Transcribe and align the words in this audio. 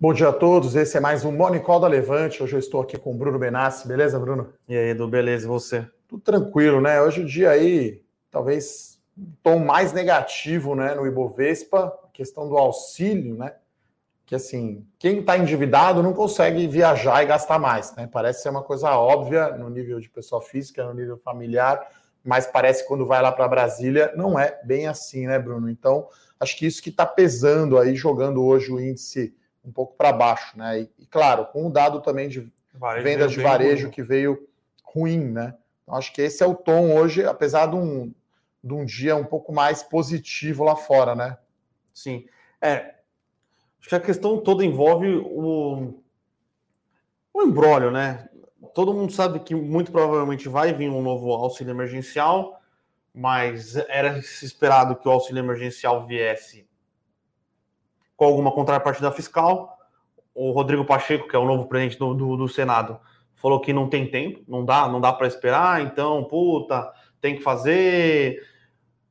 Bom 0.00 0.14
dia 0.14 0.28
a 0.28 0.32
todos, 0.32 0.76
esse 0.76 0.96
é 0.96 1.00
mais 1.00 1.24
um 1.24 1.32
Monicol 1.32 1.80
da 1.80 1.88
Levante. 1.88 2.40
Hoje 2.40 2.52
eu 2.52 2.60
estou 2.60 2.80
aqui 2.80 2.96
com 2.96 3.10
o 3.10 3.18
Bruno 3.18 3.36
Benassi, 3.36 3.88
beleza, 3.88 4.16
Bruno? 4.16 4.52
E 4.68 4.76
aí, 4.76 4.90
Edu, 4.90 5.08
beleza, 5.08 5.44
e 5.44 5.48
você? 5.48 5.84
Tudo 6.06 6.22
tranquilo, 6.22 6.80
né? 6.80 7.02
Hoje 7.02 7.22
o 7.22 7.26
dia 7.26 7.50
aí, 7.50 8.00
talvez 8.30 9.00
um 9.18 9.26
tom 9.42 9.58
mais 9.58 9.92
negativo, 9.92 10.76
né, 10.76 10.94
no 10.94 11.04
Ibovespa, 11.04 11.98
a 12.04 12.12
questão 12.12 12.48
do 12.48 12.56
auxílio, 12.56 13.34
né? 13.34 13.54
Que 14.24 14.36
assim, 14.36 14.86
quem 15.00 15.18
está 15.18 15.36
endividado 15.36 16.00
não 16.00 16.12
consegue 16.12 16.68
viajar 16.68 17.24
e 17.24 17.26
gastar 17.26 17.58
mais, 17.58 17.92
né? 17.96 18.06
Parece 18.06 18.42
ser 18.42 18.50
uma 18.50 18.62
coisa 18.62 18.92
óbvia 18.92 19.48
no 19.56 19.68
nível 19.68 19.98
de 19.98 20.08
pessoa 20.08 20.40
física, 20.40 20.84
no 20.84 20.94
nível 20.94 21.16
familiar, 21.16 21.84
mas 22.22 22.46
parece 22.46 22.82
que 22.82 22.88
quando 22.88 23.04
vai 23.04 23.20
lá 23.20 23.32
para 23.32 23.48
Brasília 23.48 24.12
não 24.14 24.38
é 24.38 24.60
bem 24.62 24.86
assim, 24.86 25.26
né, 25.26 25.40
Bruno? 25.40 25.68
Então, 25.68 26.06
acho 26.38 26.56
que 26.56 26.66
isso 26.66 26.80
que 26.80 26.90
está 26.90 27.04
pesando 27.04 27.76
aí, 27.76 27.96
jogando 27.96 28.44
hoje 28.44 28.70
o 28.70 28.78
índice 28.78 29.34
um 29.68 29.72
pouco 29.72 29.94
para 29.96 30.12
baixo, 30.12 30.56
né? 30.56 30.80
E, 30.80 30.90
e, 30.98 31.06
claro, 31.06 31.46
com 31.46 31.66
o 31.66 31.70
dado 31.70 32.00
também 32.00 32.28
de 32.28 32.50
varejo 32.72 33.04
vendas 33.04 33.32
de 33.32 33.40
varejo 33.40 33.82
ruim. 33.84 33.90
que 33.90 34.02
veio 34.02 34.48
ruim, 34.82 35.20
né? 35.20 35.54
Então, 35.82 35.94
acho 35.94 36.12
que 36.12 36.22
esse 36.22 36.42
é 36.42 36.46
o 36.46 36.54
tom 36.54 36.96
hoje, 36.96 37.24
apesar 37.24 37.66
de 37.66 37.76
um, 37.76 38.12
de 38.64 38.72
um 38.72 38.84
dia 38.84 39.14
um 39.14 39.24
pouco 39.24 39.52
mais 39.52 39.82
positivo 39.82 40.64
lá 40.64 40.74
fora, 40.74 41.14
né? 41.14 41.36
Sim. 41.92 42.26
É, 42.60 42.94
acho 43.78 43.88
que 43.88 43.94
a 43.94 44.00
questão 44.00 44.40
toda 44.40 44.64
envolve 44.64 45.16
o, 45.16 46.02
o 47.32 47.42
embrólio, 47.42 47.90
né? 47.90 48.28
Todo 48.74 48.94
mundo 48.94 49.12
sabe 49.12 49.40
que 49.40 49.54
muito 49.54 49.92
provavelmente 49.92 50.48
vai 50.48 50.72
vir 50.72 50.90
um 50.90 51.02
novo 51.02 51.32
auxílio 51.32 51.72
emergencial, 51.72 52.60
mas 53.14 53.76
era 53.76 54.18
esperado 54.18 54.96
que 54.96 55.08
o 55.08 55.10
auxílio 55.10 55.40
emergencial 55.40 56.06
viesse 56.06 56.67
com 58.18 58.24
alguma 58.24 58.50
contrapartida 58.50 59.10
fiscal. 59.12 59.78
O 60.34 60.50
Rodrigo 60.50 60.84
Pacheco, 60.84 61.28
que 61.28 61.36
é 61.36 61.38
o 61.38 61.46
novo 61.46 61.66
presidente 61.66 61.98
do, 61.98 62.12
do, 62.12 62.36
do 62.36 62.48
Senado, 62.48 63.00
falou 63.36 63.60
que 63.60 63.72
não 63.72 63.88
tem 63.88 64.10
tempo, 64.10 64.42
não 64.46 64.64
dá, 64.64 64.88
não 64.88 65.00
dá 65.00 65.12
para 65.12 65.28
esperar, 65.28 65.80
então, 65.80 66.24
puta, 66.24 66.92
tem 67.20 67.36
que 67.36 67.42
fazer 67.42 68.42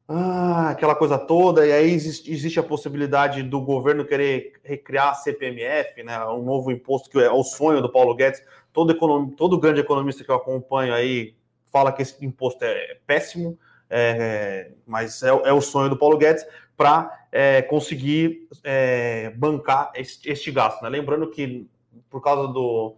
ah, 0.07 0.69
aquela 0.71 0.93
coisa 0.93 1.17
toda, 1.17 1.65
e 1.65 1.71
aí 1.71 1.89
existe, 1.89 2.29
existe, 2.31 2.59
a 2.59 2.63
possibilidade 2.63 3.41
do 3.43 3.61
governo 3.61 4.05
querer 4.05 4.59
recriar 4.61 5.09
a 5.09 5.13
CPMF, 5.13 6.03
né, 6.03 6.23
um 6.25 6.43
novo 6.43 6.69
imposto 6.69 7.09
que 7.09 7.17
é 7.17 7.31
o 7.31 7.43
sonho 7.43 7.81
do 7.81 7.91
Paulo 7.91 8.13
Guedes. 8.13 8.43
Todo, 8.73 8.91
econom, 8.91 9.29
todo 9.29 9.59
grande 9.59 9.79
economista 9.79 10.23
que 10.23 10.29
eu 10.29 10.35
acompanho 10.35 10.93
aí 10.93 11.33
fala 11.71 11.93
que 11.93 12.01
esse 12.01 12.23
imposto 12.25 12.63
é 12.63 12.99
péssimo, 13.07 13.57
é, 13.89 14.71
mas 14.85 15.23
é, 15.23 15.29
é, 15.29 15.53
o 15.53 15.61
sonho 15.61 15.89
do 15.89 15.97
Paulo 15.97 16.17
Guedes 16.17 16.45
para 16.75 17.27
é, 17.31 17.61
conseguir 17.61 18.47
é, 18.63 19.31
bancar 19.31 19.91
este, 19.95 20.29
este 20.29 20.51
gasto. 20.51 20.81
Né? 20.81 20.89
Lembrando 20.89 21.29
que, 21.29 21.67
por 22.09 22.21
causa 22.21 22.47
do, 22.47 22.95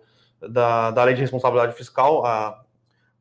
da, 0.50 0.92
da 0.92 1.04
lei 1.04 1.16
de 1.16 1.22
responsabilidade 1.22 1.76
fiscal, 1.76 2.26
a, 2.26 2.62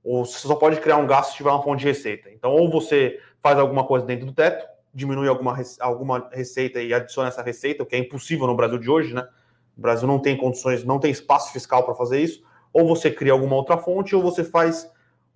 você 0.05 0.47
só 0.47 0.55
pode 0.55 0.81
criar 0.81 0.97
um 0.97 1.07
gasto 1.07 1.31
se 1.31 1.37
tiver 1.37 1.51
uma 1.51 1.63
fonte 1.63 1.81
de 1.81 1.87
receita. 1.87 2.31
Então, 2.31 2.53
ou 2.53 2.71
você 2.71 3.21
faz 3.43 3.59
alguma 3.59 3.85
coisa 3.85 4.07
dentro 4.07 4.27
do 4.27 4.33
teto, 4.33 4.67
diminui 4.93 5.29
alguma, 5.29 5.57
alguma 5.81 6.29
receita 6.33 6.81
e 6.81 6.93
adiciona 6.93 7.29
essa 7.29 7.43
receita, 7.43 7.83
o 7.83 7.87
que 7.87 7.95
é 7.95 7.99
impossível 7.99 8.47
no 8.47 8.57
Brasil 8.57 8.79
de 8.79 8.91
hoje, 8.91 9.15
né? 9.15 9.29
O 9.77 9.81
Brasil 9.81 10.09
não 10.09 10.19
tem 10.19 10.37
condições, 10.37 10.83
não 10.83 10.99
tem 10.99 11.11
espaço 11.11 11.53
fiscal 11.53 11.85
para 11.85 11.95
fazer 11.95 12.21
isso. 12.21 12.43
Ou 12.73 12.87
você 12.87 13.11
cria 13.11 13.33
alguma 13.33 13.55
outra 13.55 13.79
fonte, 13.79 14.17
ou 14.17 14.23
você 14.23 14.43
faz 14.43 14.91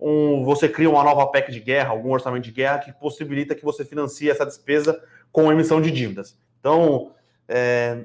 um, 0.05 0.43
você 0.43 0.67
cria 0.67 0.89
uma 0.89 1.01
nova 1.01 1.25
PEC 1.27 1.49
de 1.49 1.61
guerra, 1.61 1.91
algum 1.91 2.11
orçamento 2.11 2.43
de 2.43 2.51
guerra 2.51 2.79
que 2.79 2.91
possibilita 2.91 3.55
que 3.55 3.63
você 3.63 3.85
financie 3.85 4.29
essa 4.29 4.45
despesa 4.45 5.01
com 5.31 5.49
emissão 5.49 5.81
de 5.81 5.89
dívidas. 5.89 6.37
Então, 6.59 7.11
é, 7.47 8.03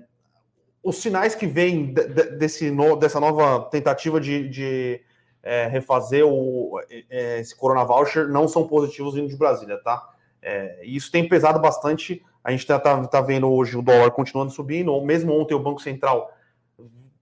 os 0.81 0.99
sinais 0.99 1.35
que 1.35 1.45
vêm 1.45 1.93
de, 1.93 2.07
de, 2.07 2.23
desse 2.37 2.71
no, 2.71 2.95
dessa 2.95 3.19
nova 3.19 3.69
tentativa 3.69 4.21
de, 4.21 4.49
de 4.49 5.01
é, 5.43 5.67
refazer 5.67 6.25
o, 6.25 6.81
é, 7.11 7.41
esse 7.41 7.57
Corona 7.57 7.85
Voucher 7.85 8.29
não 8.29 8.47
são 8.47 8.69
positivos 8.69 9.15
vindo 9.15 9.29
de 9.29 9.37
Brasília, 9.37 9.77
tá? 9.83 10.09
É, 10.41 10.81
isso 10.85 11.11
tem 11.11 11.29
pesado 11.29 11.59
bastante. 11.59 12.25
A 12.45 12.53
gente 12.53 12.61
está 12.61 12.79
tá, 12.79 13.05
tá 13.09 13.21
vendo 13.21 13.51
hoje 13.51 13.77
o 13.77 13.83
dólar 13.83 14.13
continuando 14.13 14.53
subindo, 14.53 14.93
ou 14.93 15.05
mesmo 15.05 15.37
ontem 15.37 15.55
o 15.55 15.59
Banco 15.59 15.83
Central 15.83 16.33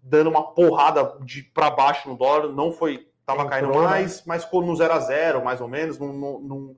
dando 0.02 0.28
uma 0.28 0.52
porrada 0.52 1.16
para 1.54 1.70
baixo 1.70 2.10
no 2.10 2.16
dólar, 2.16 2.52
não 2.52 2.70
foi 2.70 3.08
Tava 3.26 3.42
Entrou, 3.42 3.50
caindo 3.50 3.72
né? 3.72 3.84
mais, 3.84 4.22
mas 4.24 4.44
ficou 4.44 4.62
no 4.62 4.74
0 4.76 4.92
a 4.92 5.00
0 5.00 5.44
mais 5.44 5.60
ou 5.60 5.66
menos, 5.66 5.98
não, 5.98 6.12
não, 6.12 6.40
não, 6.40 6.76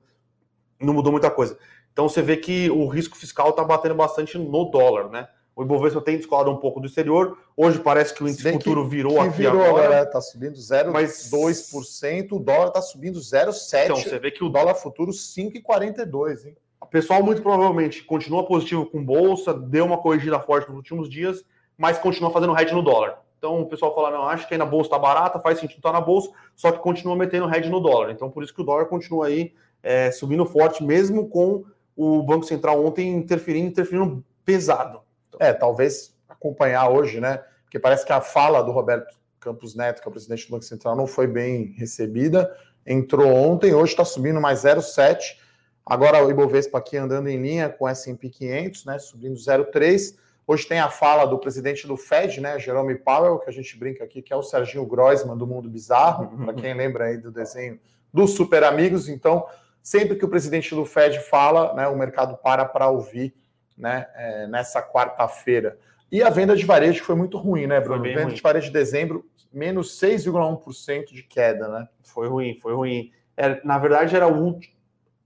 não, 0.81 0.93
mudou 0.95 1.11
muita 1.11 1.29
coisa. 1.29 1.55
Então 1.93 2.09
você 2.09 2.23
vê 2.23 2.35
que 2.37 2.71
o 2.71 2.87
risco 2.87 3.15
fiscal 3.15 3.51
está 3.51 3.63
batendo 3.63 3.93
bastante 3.93 4.35
no 4.37 4.65
dólar, 4.65 5.09
né? 5.09 5.27
O 5.55 5.61
Ibovespa 5.61 6.01
tem 6.01 6.15
descolado 6.15 6.49
um 6.49 6.57
pouco 6.57 6.79
do 6.79 6.87
exterior. 6.87 7.37
Hoje 7.55 7.79
parece 7.79 8.13
que 8.13 8.23
o 8.23 8.27
índice 8.27 8.49
futuro 8.51 8.83
que, 8.83 8.89
virou 8.89 9.13
que 9.15 9.19
aqui 9.19 9.37
virou 9.37 9.61
agora. 9.63 10.03
Está 10.03 10.21
subindo 10.21 10.55
0,2%, 10.55 10.91
mas... 10.93 12.31
o 12.31 12.39
dólar 12.39 12.67
está 12.69 12.81
subindo 12.81 13.19
0,7%. 13.19 13.83
Então 13.83 13.97
você 13.97 14.17
vê 14.17 14.31
que 14.31 14.43
o 14.43 14.49
dólar 14.49 14.73
futuro 14.73 15.11
5,42%, 15.11 16.45
hein? 16.45 16.57
O 16.81 16.85
pessoal 16.85 17.21
muito 17.21 17.41
provavelmente 17.41 18.03
continua 18.03 18.45
positivo 18.45 18.85
com 18.85 19.03
bolsa, 19.03 19.53
deu 19.53 19.85
uma 19.85 19.97
corrigida 19.97 20.39
forte 20.39 20.69
nos 20.69 20.77
últimos 20.77 21.09
dias, 21.09 21.43
mas 21.77 21.99
continua 21.99 22.31
fazendo 22.31 22.57
hedge 22.57 22.73
no 22.73 22.81
dólar. 22.81 23.19
Então 23.39 23.61
o 23.61 23.65
pessoal 23.65 23.95
fala, 23.95 24.11
não, 24.11 24.23
acho 24.23 24.47
que 24.47 24.53
aí 24.53 24.57
na 24.57 24.65
bolsa 24.65 24.87
está 24.87 24.99
barata, 24.99 25.39
faz 25.39 25.59
sentido 25.59 25.77
estar 25.77 25.93
tá 25.93 25.99
na 25.99 26.05
bolsa, 26.05 26.29
só 26.55 26.71
que 26.71 26.79
continua 26.79 27.15
metendo 27.15 27.47
head 27.47 27.67
no 27.69 27.79
dólar. 27.79 28.11
Então 28.11 28.29
por 28.29 28.43
isso 28.43 28.53
que 28.53 28.61
o 28.61 28.65
dólar 28.65 28.85
continua 28.85 29.27
aí 29.27 29.53
é, 29.81 30.11
subindo 30.11 30.45
forte, 30.45 30.83
mesmo 30.83 31.29
com 31.29 31.63
o 31.95 32.21
Banco 32.21 32.45
Central 32.45 32.85
ontem 32.85 33.09
interferindo, 33.13 33.67
interferindo 33.69 34.23
pesado. 34.43 35.01
É, 35.39 35.53
talvez 35.53 36.15
acompanhar 36.27 36.89
hoje, 36.89 37.19
né? 37.21 37.41
Porque 37.63 37.79
parece 37.79 38.05
que 38.05 38.11
a 38.11 38.19
fala 38.19 38.61
do 38.61 38.71
Roberto 38.71 39.15
Campos 39.39 39.73
Neto, 39.73 40.01
que 40.01 40.07
é 40.07 40.09
o 40.09 40.11
presidente 40.11 40.47
do 40.47 40.51
Banco 40.51 40.65
Central, 40.65 40.95
não 40.95 41.07
foi 41.07 41.27
bem 41.27 41.73
recebida. 41.77 42.53
Entrou 42.85 43.31
ontem, 43.31 43.73
hoje 43.73 43.93
está 43.93 44.03
subindo 44.03 44.41
mais 44.41 44.63
0,7. 44.63 45.37
Agora 45.85 46.25
o 46.25 46.29
Ibovespa 46.29 46.77
aqui 46.77 46.97
andando 46.97 47.29
em 47.29 47.41
linha 47.41 47.69
com 47.69 47.85
o 47.85 47.87
S&P 47.87 48.29
500, 48.29 48.85
né? 48.85 48.99
Subindo 48.99 49.35
0,3. 49.35 50.17
Hoje 50.51 50.65
tem 50.65 50.79
a 50.79 50.89
fala 50.89 51.27
do 51.27 51.37
presidente 51.37 51.85
do 51.85 51.95
Fed, 51.95 52.41
né, 52.41 52.57
Jerome 52.57 52.95
Powell, 52.95 53.37
que 53.37 53.47
a 53.47 53.53
gente 53.53 53.77
brinca 53.77 54.03
aqui, 54.03 54.19
que 54.19 54.33
é 54.33 54.35
o 54.35 54.41
Serginho 54.41 54.83
Groisman 54.83 55.37
do 55.37 55.45
Mundo 55.45 55.69
Bizarro, 55.69 56.35
para 56.43 56.55
quem 56.55 56.73
lembra 56.73 57.05
aí 57.05 57.17
do 57.17 57.29
desenho 57.29 57.79
dos 58.11 58.31
Super 58.31 58.63
Amigos. 58.63 59.07
Então, 59.07 59.45
sempre 59.83 60.15
que 60.15 60.25
o 60.25 60.27
presidente 60.27 60.73
do 60.73 60.85
Fed 60.85 61.19
fala, 61.19 61.75
né, 61.75 61.87
o 61.87 61.95
mercado 61.95 62.35
para 62.35 62.65
para 62.65 62.89
ouvir 62.89 63.31
né, 63.77 64.07
é, 64.15 64.47
nessa 64.47 64.81
quarta-feira. 64.81 65.77
E 66.11 66.23
a 66.23 66.31
venda 66.31 66.55
de 66.55 66.65
varejo 66.65 67.03
foi 67.03 67.13
muito 67.13 67.37
ruim, 67.37 67.67
né, 67.67 67.79
Bruno? 67.79 68.01
Venda 68.01 68.23
ruim. 68.23 68.33
de 68.33 68.41
varejo 68.41 68.65
de 68.65 68.73
dezembro, 68.73 69.29
menos 69.53 70.01
6,1% 70.01 71.13
de 71.13 71.21
queda, 71.21 71.67
né? 71.67 71.87
Foi 72.01 72.27
ruim, 72.27 72.57
foi 72.59 72.73
ruim. 72.73 73.11
É, 73.37 73.63
na 73.63 73.77
verdade, 73.77 74.15
era 74.15 74.27
o, 74.27 74.59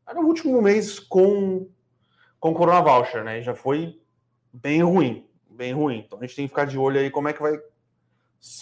era 0.05 0.19
o 0.19 0.25
último 0.25 0.61
mês 0.61 0.99
com, 0.99 1.65
com 2.41 2.53
Corona 2.53 2.81
Voucher, 2.81 3.23
né? 3.23 3.41
Já 3.41 3.55
foi 3.55 4.02
bem 4.53 4.83
ruim, 4.83 5.25
bem 5.49 5.73
ruim. 5.73 6.03
Então 6.05 6.19
a 6.19 6.21
gente 6.21 6.35
tem 6.35 6.45
que 6.45 6.49
ficar 6.49 6.65
de 6.65 6.77
olho 6.77 6.99
aí 6.99 7.09
como 7.09 7.27
é 7.27 7.33
que 7.33 7.41
vai, 7.41 7.57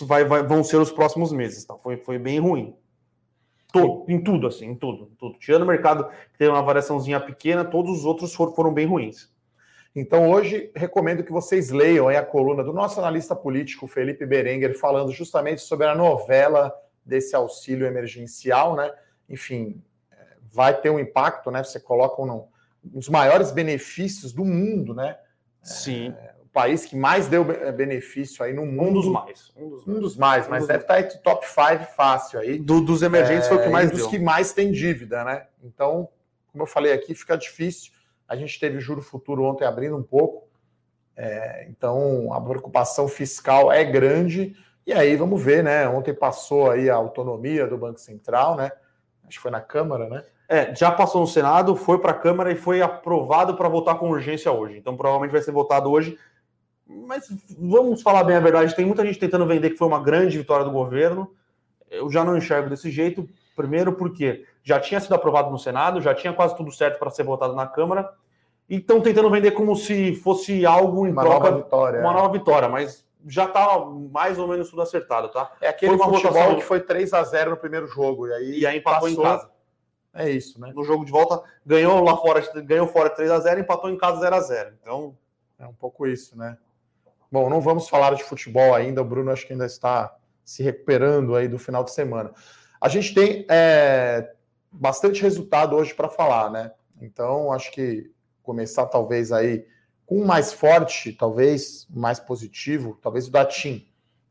vai, 0.01 0.25
vai 0.25 0.43
vão 0.43 0.63
ser 0.63 0.77
os 0.77 0.91
próximos 0.91 1.31
meses. 1.31 1.65
Tá? 1.65 1.75
Foi, 1.77 1.97
foi 1.97 2.17
bem 2.17 2.39
ruim. 2.39 2.75
Todo, 3.71 4.05
em 4.09 4.21
tudo, 4.21 4.47
assim, 4.47 4.65
em 4.65 4.75
tudo, 4.75 5.09
em 5.11 5.15
tudo. 5.15 5.37
Tirando 5.39 5.61
o 5.63 5.67
mercado 5.67 6.09
que 6.31 6.37
teve 6.37 6.51
uma 6.51 6.61
variaçãozinha 6.61 7.19
pequena, 7.19 7.63
todos 7.63 7.99
os 7.99 8.05
outros 8.05 8.33
foram, 8.33 8.53
foram 8.53 8.73
bem 8.73 8.85
ruins. 8.85 9.31
Então, 9.95 10.29
hoje, 10.29 10.71
recomendo 10.73 11.23
que 11.23 11.31
vocês 11.31 11.69
leiam 11.69 12.07
a 12.07 12.23
coluna 12.23 12.63
do 12.63 12.71
nosso 12.71 12.99
analista 12.99 13.35
político, 13.35 13.87
Felipe 13.87 14.25
Berenguer, 14.25 14.77
falando 14.77 15.11
justamente 15.11 15.61
sobre 15.61 15.85
a 15.85 15.95
novela 15.95 16.73
desse 17.05 17.35
auxílio 17.35 17.85
emergencial, 17.85 18.75
né? 18.75 18.91
Enfim, 19.27 19.83
é, 20.11 20.37
vai 20.51 20.79
ter 20.79 20.89
um 20.89 20.99
impacto, 20.99 21.51
né? 21.51 21.61
Você 21.63 21.77
coloca 21.77 22.21
um, 22.21 22.47
um 22.85 22.99
dos 22.99 23.09
maiores 23.09 23.51
benefícios 23.51 24.31
do 24.31 24.45
mundo, 24.45 24.93
né? 24.93 25.17
Sim. 25.61 26.13
É, 26.17 26.33
o 26.41 26.47
país 26.47 26.85
que 26.85 26.95
mais 26.95 27.27
deu 27.27 27.49
é, 27.51 27.71
benefício 27.71 28.43
aí 28.43 28.53
no 28.53 28.65
mundo. 28.65 28.99
Um 28.99 29.01
dos 29.01 29.07
mais. 29.07 29.53
Um 29.55 29.69
dos, 29.69 29.87
um 29.87 29.99
dos 29.99 30.17
mais, 30.17 30.47
mas 30.47 30.67
deve 30.67 30.83
estar 30.83 30.99
entre 30.99 31.17
top 31.19 31.45
5 31.47 31.85
fácil 31.95 32.39
aí. 32.39 32.59
Do, 32.59 32.81
dos 32.81 33.01
emergentes 33.01 33.45
é, 33.45 33.49
foi 33.49 33.57
o 33.57 33.61
que 33.61 33.67
é, 33.67 33.71
mais 33.71 33.91
um 33.91 33.95
dos 33.95 34.07
que 34.07 34.19
mais 34.19 34.53
tem 34.53 34.71
dívida, 34.71 35.23
né? 35.23 35.47
Então, 35.63 36.09
como 36.51 36.63
eu 36.63 36.67
falei 36.67 36.91
aqui, 36.93 37.13
fica 37.13 37.37
difícil. 37.37 37.91
A 38.27 38.35
gente 38.35 38.59
teve 38.59 38.77
o 38.77 38.81
juro 38.81 39.01
futuro 39.01 39.43
ontem 39.43 39.65
abrindo 39.65 39.95
um 39.95 40.03
pouco. 40.03 40.49
É, 41.15 41.67
então, 41.69 42.33
a 42.33 42.41
preocupação 42.41 43.07
fiscal 43.07 43.71
é 43.71 43.83
grande. 43.83 44.55
E 44.85 44.93
aí, 44.93 45.15
vamos 45.15 45.41
ver, 45.41 45.63
né? 45.63 45.87
Ontem 45.87 46.13
passou 46.13 46.71
aí 46.71 46.89
a 46.89 46.95
autonomia 46.95 47.67
do 47.67 47.77
Banco 47.77 47.99
Central, 47.99 48.55
né? 48.55 48.71
Acho 49.27 49.37
que 49.37 49.41
foi 49.41 49.51
na 49.51 49.61
Câmara, 49.61 50.09
né? 50.09 50.23
É, 50.51 50.75
já 50.75 50.91
passou 50.91 51.21
no 51.21 51.27
Senado, 51.27 51.77
foi 51.77 51.97
para 51.97 52.11
a 52.11 52.13
Câmara 52.13 52.51
e 52.51 52.55
foi 52.55 52.81
aprovado 52.81 53.55
para 53.55 53.69
votar 53.69 53.97
com 53.97 54.09
urgência 54.09 54.51
hoje. 54.51 54.77
Então, 54.77 54.97
provavelmente 54.97 55.31
vai 55.31 55.41
ser 55.41 55.53
votado 55.53 55.89
hoje. 55.89 56.19
Mas 56.85 57.23
vamos 57.57 58.01
falar 58.01 58.25
bem 58.25 58.35
a 58.35 58.41
verdade: 58.41 58.75
tem 58.75 58.83
muita 58.83 59.05
gente 59.05 59.17
tentando 59.17 59.45
vender 59.45 59.69
que 59.69 59.77
foi 59.77 59.87
uma 59.87 60.03
grande 60.03 60.37
vitória 60.37 60.65
do 60.65 60.71
governo. 60.71 61.31
Eu 61.89 62.11
já 62.11 62.25
não 62.25 62.35
enxergo 62.35 62.69
desse 62.69 62.91
jeito. 62.91 63.29
Primeiro, 63.55 63.93
porque 63.93 64.43
já 64.61 64.77
tinha 64.77 64.99
sido 64.99 65.15
aprovado 65.15 65.49
no 65.49 65.57
Senado, 65.57 66.01
já 66.01 66.13
tinha 66.13 66.33
quase 66.33 66.53
tudo 66.57 66.69
certo 66.69 66.99
para 66.99 67.09
ser 67.09 67.23
votado 67.23 67.55
na 67.55 67.65
Câmara. 67.65 68.09
E 68.69 68.75
estão 68.75 68.99
tentando 68.99 69.29
vender 69.29 69.51
como 69.51 69.73
se 69.73 70.15
fosse 70.15 70.65
algo 70.65 71.07
em 71.07 71.13
uma 71.13 71.23
troca, 71.23 71.49
nova 71.49 71.63
vitória. 71.63 71.99
Uma 72.01 72.11
é. 72.11 72.13
nova 72.13 72.29
vitória, 72.29 72.67
mas 72.67 73.05
já 73.25 73.47
tá 73.47 73.85
mais 74.11 74.37
ou 74.37 74.49
menos 74.49 74.69
tudo 74.69 74.81
acertado, 74.81 75.29
tá? 75.29 75.49
É 75.61 75.69
aquele 75.69 75.97
foi 75.97 76.07
futebol 76.07 76.33
votação... 76.33 76.55
que 76.55 76.61
foi 76.61 76.81
3 76.81 77.13
a 77.13 77.23
0 77.23 77.51
no 77.51 77.57
primeiro 77.57 77.87
jogo 77.87 78.27
e 78.27 78.33
aí, 78.33 78.59
e 78.59 78.65
aí 78.65 78.79
empatou 78.79 79.07
passou... 79.07 79.23
em 79.23 79.27
casa. 79.27 79.50
É 80.13 80.29
isso, 80.29 80.59
né? 80.59 80.71
No 80.75 80.83
jogo 80.83 81.05
de 81.05 81.11
volta, 81.11 81.41
ganhou 81.65 82.03
lá 82.03 82.17
fora, 82.17 82.41
ganhou 82.61 82.87
fora 82.87 83.09
3 83.09 83.31
a 83.31 83.39
0 83.39 83.61
empatou 83.61 83.89
em 83.89 83.97
casa 83.97 84.19
0 84.19 84.35
a 84.35 84.41
0 84.41 84.73
Então. 84.81 85.17
É 85.57 85.67
um 85.67 85.73
pouco 85.73 86.07
isso, 86.07 86.35
né? 86.35 86.57
Bom, 87.31 87.47
não 87.49 87.61
vamos 87.61 87.87
falar 87.87 88.15
de 88.15 88.23
futebol 88.23 88.73
ainda. 88.73 89.01
O 89.01 89.05
Bruno 89.05 89.31
acho 89.31 89.45
que 89.45 89.53
ainda 89.53 89.67
está 89.67 90.13
se 90.43 90.63
recuperando 90.63 91.35
aí 91.35 91.47
do 91.47 91.59
final 91.59 91.83
de 91.83 91.91
semana. 91.91 92.31
A 92.79 92.89
gente 92.89 93.13
tem 93.13 93.45
é, 93.47 94.33
bastante 94.71 95.21
resultado 95.21 95.75
hoje 95.75 95.93
para 95.93 96.09
falar, 96.09 96.49
né? 96.49 96.71
Então, 96.99 97.53
acho 97.53 97.71
que 97.71 98.11
começar 98.41 98.87
talvez 98.87 99.31
aí 99.31 99.65
com 100.05 100.19
um 100.21 100.25
mais 100.25 100.51
forte, 100.51 101.13
talvez 101.13 101.87
mais 101.89 102.19
positivo, 102.19 102.97
talvez 103.01 103.27
o 103.27 103.31
da 103.31 103.45
TIM. 103.45 103.87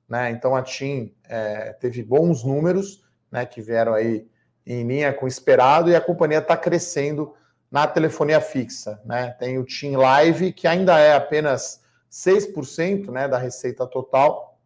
Né? 0.08 0.30
Então 0.30 0.54
a 0.54 0.62
TIM 0.62 1.14
é, 1.24 1.72
teve 1.72 2.02
bons 2.02 2.44
números, 2.44 3.02
né, 3.30 3.46
que 3.46 3.62
vieram 3.62 3.94
aí 3.94 4.28
em 4.66 4.86
linha 4.86 5.12
com 5.12 5.24
o 5.24 5.28
esperado 5.28 5.90
e 5.90 5.96
a 5.96 6.00
companhia 6.00 6.38
está 6.38 6.56
crescendo 6.56 7.34
na 7.70 7.86
telefonia 7.86 8.40
fixa. 8.40 9.00
Né? 9.04 9.30
Tem 9.38 9.58
o 9.58 9.64
TIM 9.64 9.96
Live, 9.96 10.52
que 10.52 10.66
ainda 10.66 10.98
é 10.98 11.14
apenas 11.14 11.80
6% 12.10 13.10
né, 13.10 13.28
da 13.28 13.38
receita 13.38 13.86
total, 13.86 14.58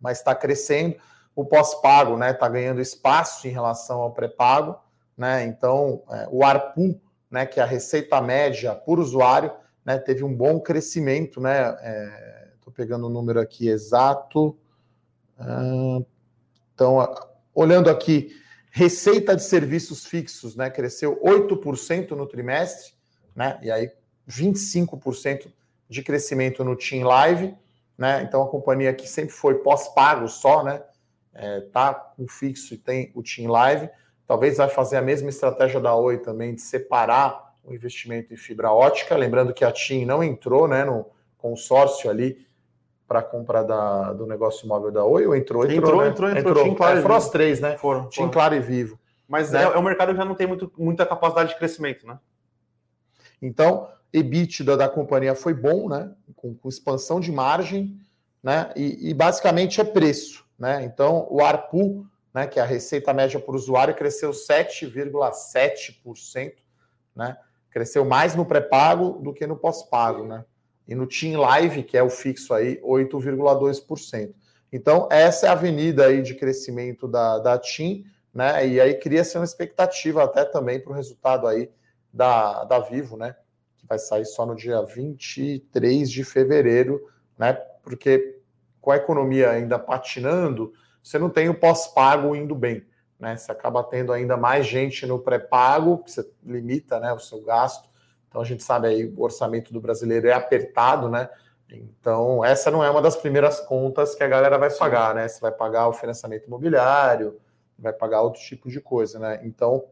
mas 0.00 0.18
está 0.18 0.34
crescendo. 0.34 0.96
O 1.34 1.44
pós-pago 1.44 2.14
está 2.14 2.26
né, 2.26 2.32
tá 2.32 2.48
ganhando 2.48 2.80
espaço 2.80 3.46
em 3.46 3.50
relação 3.50 4.00
ao 4.00 4.12
pré-pago. 4.12 4.76
Né? 5.16 5.44
Então, 5.44 6.02
é, 6.10 6.28
o 6.30 6.44
ARPU, 6.44 7.00
né, 7.30 7.46
que 7.46 7.60
é 7.60 7.62
a 7.62 7.66
receita 7.66 8.20
média 8.20 8.74
por 8.74 8.98
usuário, 8.98 9.52
né, 9.84 9.98
teve 9.98 10.24
um 10.24 10.34
bom 10.34 10.58
crescimento. 10.58 11.40
Estou 11.40 11.42
né? 11.42 12.74
pegando 12.74 13.06
o 13.06 13.10
número 13.10 13.40
aqui 13.40 13.68
exato. 13.68 14.56
Ah, 15.38 16.00
então, 16.74 16.98
olhando 17.54 17.90
aqui, 17.90 18.30
receita 18.74 19.36
de 19.36 19.42
serviços 19.42 20.06
fixos 20.06 20.56
né, 20.56 20.70
cresceu 20.70 21.20
8% 21.22 22.12
no 22.12 22.26
trimestre, 22.26 22.94
né, 23.36 23.58
e 23.62 23.70
aí 23.70 23.92
25% 24.26 25.52
de 25.88 26.02
crescimento 26.02 26.64
no 26.64 26.74
Team 26.74 27.06
Live. 27.06 27.54
Né, 27.98 28.22
então, 28.22 28.42
a 28.42 28.48
companhia 28.48 28.94
que 28.94 29.06
sempre 29.06 29.32
foi 29.32 29.56
pós-pago 29.56 30.26
só, 30.26 30.64
né, 30.64 30.82
é, 31.34 31.60
tá 31.60 31.92
com 31.92 32.26
fixo 32.26 32.72
e 32.72 32.78
tem 32.78 33.12
o 33.14 33.22
Team 33.22 33.50
Live. 33.50 33.90
Talvez 34.26 34.56
vai 34.56 34.70
fazer 34.70 34.96
a 34.96 35.02
mesma 35.02 35.28
estratégia 35.28 35.78
da 35.78 35.94
Oi 35.94 36.18
também 36.18 36.54
de 36.54 36.62
separar 36.62 37.54
o 37.62 37.74
investimento 37.74 38.32
em 38.32 38.36
fibra 38.38 38.72
ótica. 38.72 39.14
Lembrando 39.16 39.52
que 39.52 39.66
a 39.66 39.70
TIM 39.70 40.06
não 40.06 40.24
entrou 40.24 40.66
né, 40.66 40.82
no 40.82 41.06
consórcio 41.36 42.08
ali 42.08 42.46
para 43.12 43.20
a 43.20 43.22
compra 43.22 43.62
da, 43.62 44.14
do 44.14 44.26
negócio 44.26 44.66
móvel 44.66 44.90
da 44.90 45.04
Oi, 45.04 45.26
ou 45.26 45.36
entrou? 45.36 45.64
Entrou, 45.64 45.76
entrou, 45.76 46.00
né? 46.00 46.08
entrou, 46.08 46.30
entrou, 46.30 46.52
entrou. 46.52 46.64
Tim 46.64 46.74
Claro 46.74 46.98
é, 46.98 47.02
foram 47.02 47.14
as 47.14 47.28
três, 47.28 47.60
né? 47.60 47.76
Foram. 47.76 48.08
Tim 48.08 48.30
Claro 48.30 48.54
e 48.54 48.60
Vivo. 48.60 48.98
Mas 49.28 49.52
né? 49.52 49.64
é, 49.64 49.66
é 49.66 49.78
um 49.78 49.82
mercado 49.82 50.12
que 50.12 50.16
já 50.16 50.24
não 50.24 50.34
tem 50.34 50.46
muito, 50.46 50.72
muita 50.78 51.04
capacidade 51.04 51.50
de 51.50 51.58
crescimento, 51.58 52.06
né? 52.06 52.18
Então, 53.42 53.86
EBITDA 54.14 54.78
da 54.78 54.88
companhia 54.88 55.34
foi 55.34 55.52
bom, 55.52 55.90
né? 55.90 56.10
Com, 56.34 56.54
com 56.54 56.70
expansão 56.70 57.20
de 57.20 57.30
margem, 57.30 58.00
né? 58.42 58.72
E, 58.74 59.10
e, 59.10 59.14
basicamente 59.14 59.78
é 59.78 59.84
preço, 59.84 60.46
né? 60.58 60.82
Então, 60.84 61.26
o 61.30 61.42
ARPU, 61.42 62.06
né? 62.34 62.46
Que 62.46 62.58
é 62.58 62.62
a 62.62 62.66
receita 62.66 63.12
média 63.12 63.38
por 63.38 63.54
usuário, 63.54 63.94
cresceu 63.94 64.30
7,7%, 64.30 66.54
né? 67.14 67.36
Cresceu 67.70 68.06
mais 68.06 68.34
no 68.34 68.46
pré-pago 68.46 69.20
do 69.22 69.34
que 69.34 69.46
no 69.46 69.56
pós-pago, 69.56 70.24
né? 70.24 70.46
E 70.92 70.94
no 70.94 71.06
Team 71.06 71.40
Live, 71.40 71.84
que 71.84 71.96
é 71.96 72.02
o 72.02 72.10
fixo 72.10 72.52
aí, 72.52 72.78
8,2%. 72.82 74.34
Então, 74.70 75.08
essa 75.10 75.46
é 75.46 75.48
a 75.48 75.52
avenida 75.52 76.06
aí 76.06 76.20
de 76.20 76.34
crescimento 76.34 77.08
da, 77.08 77.38
da 77.38 77.58
TIM, 77.58 78.04
né? 78.32 78.66
E 78.66 78.78
aí 78.78 78.94
cria-se 78.94 79.38
uma 79.38 79.44
expectativa 79.44 80.22
até 80.22 80.44
também 80.44 80.78
para 80.78 80.92
o 80.92 80.94
resultado 80.94 81.46
aí 81.46 81.70
da, 82.12 82.64
da 82.64 82.78
Vivo, 82.78 83.16
né? 83.16 83.34
Que 83.78 83.86
vai 83.86 83.98
sair 83.98 84.26
só 84.26 84.44
no 84.44 84.54
dia 84.54 84.82
23 84.82 86.10
de 86.10 86.24
fevereiro, 86.24 87.00
né? 87.38 87.54
Porque 87.82 88.38
com 88.78 88.90
a 88.90 88.96
economia 88.96 89.50
ainda 89.50 89.78
patinando, 89.78 90.74
você 91.02 91.18
não 91.18 91.30
tem 91.30 91.48
o 91.48 91.58
pós-pago 91.58 92.36
indo 92.36 92.54
bem, 92.54 92.84
né? 93.18 93.34
Você 93.34 93.50
acaba 93.50 93.82
tendo 93.82 94.12
ainda 94.12 94.36
mais 94.36 94.66
gente 94.66 95.06
no 95.06 95.18
pré-pago, 95.18 96.02
você 96.06 96.22
limita 96.44 97.00
né, 97.00 97.14
o 97.14 97.18
seu 97.18 97.40
gasto 97.42 97.91
então 98.32 98.40
a 98.40 98.44
gente 98.46 98.62
sabe 98.62 98.88
aí 98.88 99.04
o 99.14 99.22
orçamento 99.22 99.74
do 99.74 99.80
brasileiro 99.80 100.26
é 100.26 100.32
apertado, 100.32 101.10
né? 101.10 101.28
Então 101.70 102.42
essa 102.42 102.70
não 102.70 102.82
é 102.82 102.88
uma 102.88 103.02
das 103.02 103.14
primeiras 103.14 103.60
contas 103.60 104.14
que 104.14 104.24
a 104.24 104.28
galera 104.28 104.56
vai 104.56 104.70
pagar, 104.70 105.14
né? 105.14 105.28
Você 105.28 105.38
vai 105.38 105.52
pagar 105.52 105.86
o 105.86 105.92
financiamento 105.92 106.46
imobiliário, 106.46 107.38
vai 107.78 107.92
pagar 107.92 108.22
outros 108.22 108.42
tipos 108.42 108.72
de 108.72 108.80
coisa, 108.80 109.18
né? 109.18 109.40
Então 109.44 109.84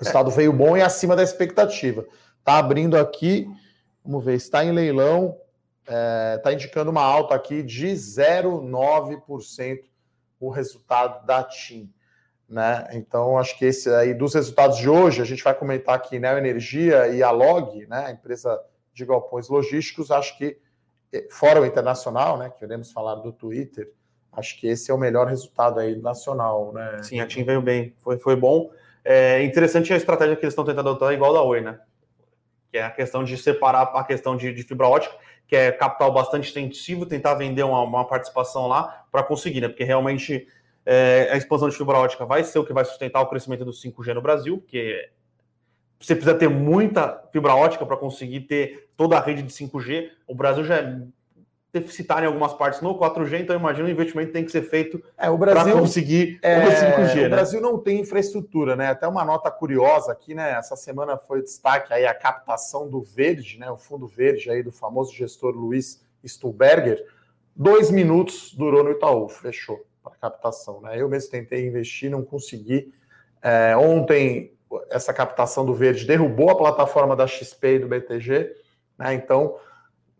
o 0.00 0.02
estado 0.02 0.30
é. 0.30 0.34
veio 0.34 0.50
bom 0.50 0.78
e 0.78 0.80
acima 0.80 1.14
da 1.14 1.22
expectativa. 1.22 2.06
Tá 2.42 2.56
abrindo 2.56 2.96
aqui, 2.96 3.46
vamos 4.02 4.24
ver, 4.24 4.34
está 4.34 4.64
em 4.64 4.72
leilão, 4.72 5.36
está 5.82 6.50
é, 6.50 6.54
indicando 6.54 6.90
uma 6.90 7.02
alta 7.02 7.34
aqui 7.34 7.62
de 7.62 7.88
0,9% 7.88 9.80
o 10.40 10.48
resultado 10.48 11.26
da 11.26 11.44
TIM. 11.44 11.92
Né? 12.52 12.86
Então, 12.92 13.38
acho 13.38 13.58
que 13.58 13.64
esse 13.64 13.88
aí 13.88 14.12
dos 14.12 14.34
resultados 14.34 14.76
de 14.76 14.86
hoje, 14.86 15.22
a 15.22 15.24
gente 15.24 15.42
vai 15.42 15.54
comentar 15.54 15.94
aqui 15.94 16.18
Neo 16.18 16.36
Energia 16.36 17.08
e 17.08 17.22
a 17.22 17.30
Log, 17.30 17.86
né, 17.86 18.04
a 18.08 18.10
empresa 18.10 18.60
de 18.92 19.06
galpões 19.06 19.48
logísticos, 19.48 20.10
acho 20.10 20.36
que 20.36 20.58
eh, 21.14 21.26
fora 21.30 21.62
o 21.62 21.64
internacional, 21.64 22.36
né, 22.36 22.50
que 22.50 22.62
iremos 22.62 22.92
falar 22.92 23.14
do 23.14 23.32
Twitter, 23.32 23.90
acho 24.30 24.60
que 24.60 24.66
esse 24.66 24.90
é 24.90 24.94
o 24.94 24.98
melhor 24.98 25.28
resultado 25.28 25.80
aí 25.80 25.96
nacional, 25.96 26.74
né? 26.74 27.02
Sim, 27.02 27.20
a 27.20 27.26
TIM 27.26 27.42
veio 27.42 27.62
bem, 27.62 27.94
foi, 28.00 28.18
foi 28.18 28.36
bom. 28.36 28.70
É 29.02 29.42
interessante 29.42 29.90
a 29.90 29.96
estratégia 29.96 30.36
que 30.36 30.44
eles 30.44 30.52
estão 30.52 30.64
tentando 30.64 30.90
adotar 30.90 31.14
igual 31.14 31.32
da 31.32 31.42
Oi, 31.42 31.62
né? 31.62 31.80
Que 32.70 32.76
é 32.76 32.84
a 32.84 32.90
questão 32.90 33.24
de 33.24 33.34
separar 33.38 33.84
a 33.94 34.04
questão 34.04 34.36
de, 34.36 34.52
de 34.52 34.62
fibra 34.62 34.88
ótica, 34.88 35.16
que 35.46 35.56
é 35.56 35.72
capital 35.72 36.12
bastante 36.12 36.48
extensivo, 36.48 37.06
tentar 37.06 37.34
vender 37.34 37.62
uma, 37.62 37.80
uma 37.80 38.06
participação 38.06 38.66
lá 38.66 39.06
para 39.10 39.22
conseguir, 39.22 39.62
né? 39.62 39.68
Porque 39.68 39.84
realmente 39.84 40.46
é, 40.84 41.28
a 41.30 41.36
expansão 41.36 41.68
de 41.68 41.76
fibra 41.76 41.98
ótica 41.98 42.24
vai 42.24 42.42
ser 42.42 42.58
o 42.58 42.64
que 42.64 42.72
vai 42.72 42.84
sustentar 42.84 43.20
o 43.20 43.26
crescimento 43.26 43.64
do 43.64 43.72
5G 43.72 44.14
no 44.14 44.22
Brasil, 44.22 44.58
porque 44.58 45.10
você 45.98 46.14
precisa 46.14 46.36
ter 46.36 46.48
muita 46.48 47.22
fibra 47.32 47.54
ótica 47.54 47.86
para 47.86 47.96
conseguir 47.96 48.40
ter 48.40 48.90
toda 48.96 49.16
a 49.16 49.20
rede 49.20 49.42
de 49.42 49.52
5G. 49.52 50.10
O 50.26 50.34
Brasil 50.34 50.64
já 50.64 50.78
é 50.78 51.00
deficitário 51.72 52.24
em 52.24 52.26
algumas 52.26 52.52
partes 52.52 52.80
no 52.82 52.98
4G, 52.98 53.40
então 53.40 53.56
imagina 53.56 53.88
o 53.88 53.90
investimento 53.90 54.32
tem 54.32 54.44
que 54.44 54.50
ser 54.50 54.62
feito 54.62 55.02
é, 55.16 55.30
para 55.30 55.72
conseguir 55.72 56.38
é, 56.42 56.58
o 56.58 56.70
5G. 56.70 57.12
O 57.12 57.22
né? 57.22 57.28
Brasil 57.28 57.60
não 57.60 57.78
tem 57.78 58.00
infraestrutura, 58.00 58.76
né? 58.76 58.88
Até 58.88 59.06
uma 59.06 59.24
nota 59.24 59.50
curiosa 59.50 60.12
aqui, 60.12 60.34
né? 60.34 60.50
Essa 60.50 60.76
semana 60.76 61.16
foi 61.16 61.40
destaque 61.40 61.94
aí 61.94 62.04
a 62.04 62.12
captação 62.12 62.90
do 62.90 63.00
verde, 63.00 63.58
né? 63.58 63.70
O 63.70 63.78
fundo 63.78 64.06
verde 64.06 64.50
aí 64.50 64.62
do 64.62 64.72
famoso 64.72 65.14
gestor 65.14 65.54
Luiz 65.54 66.04
Stuberger. 66.26 67.02
Dois 67.54 67.90
minutos 67.90 68.52
durou 68.52 68.82
no 68.82 68.90
Itaú, 68.90 69.28
fechou 69.28 69.80
para 70.02 70.12
captação. 70.12 70.80
Né? 70.80 71.00
Eu 71.00 71.08
mesmo 71.08 71.30
tentei 71.30 71.66
investir, 71.66 72.10
não 72.10 72.22
consegui. 72.22 72.92
É, 73.42 73.76
ontem, 73.76 74.54
essa 74.90 75.12
captação 75.12 75.64
do 75.64 75.74
verde 75.74 76.06
derrubou 76.06 76.50
a 76.50 76.56
plataforma 76.56 77.14
da 77.14 77.26
XP 77.26 77.74
e 77.74 77.78
do 77.78 77.88
BTG, 77.88 78.54
né? 78.98 79.14
então 79.14 79.56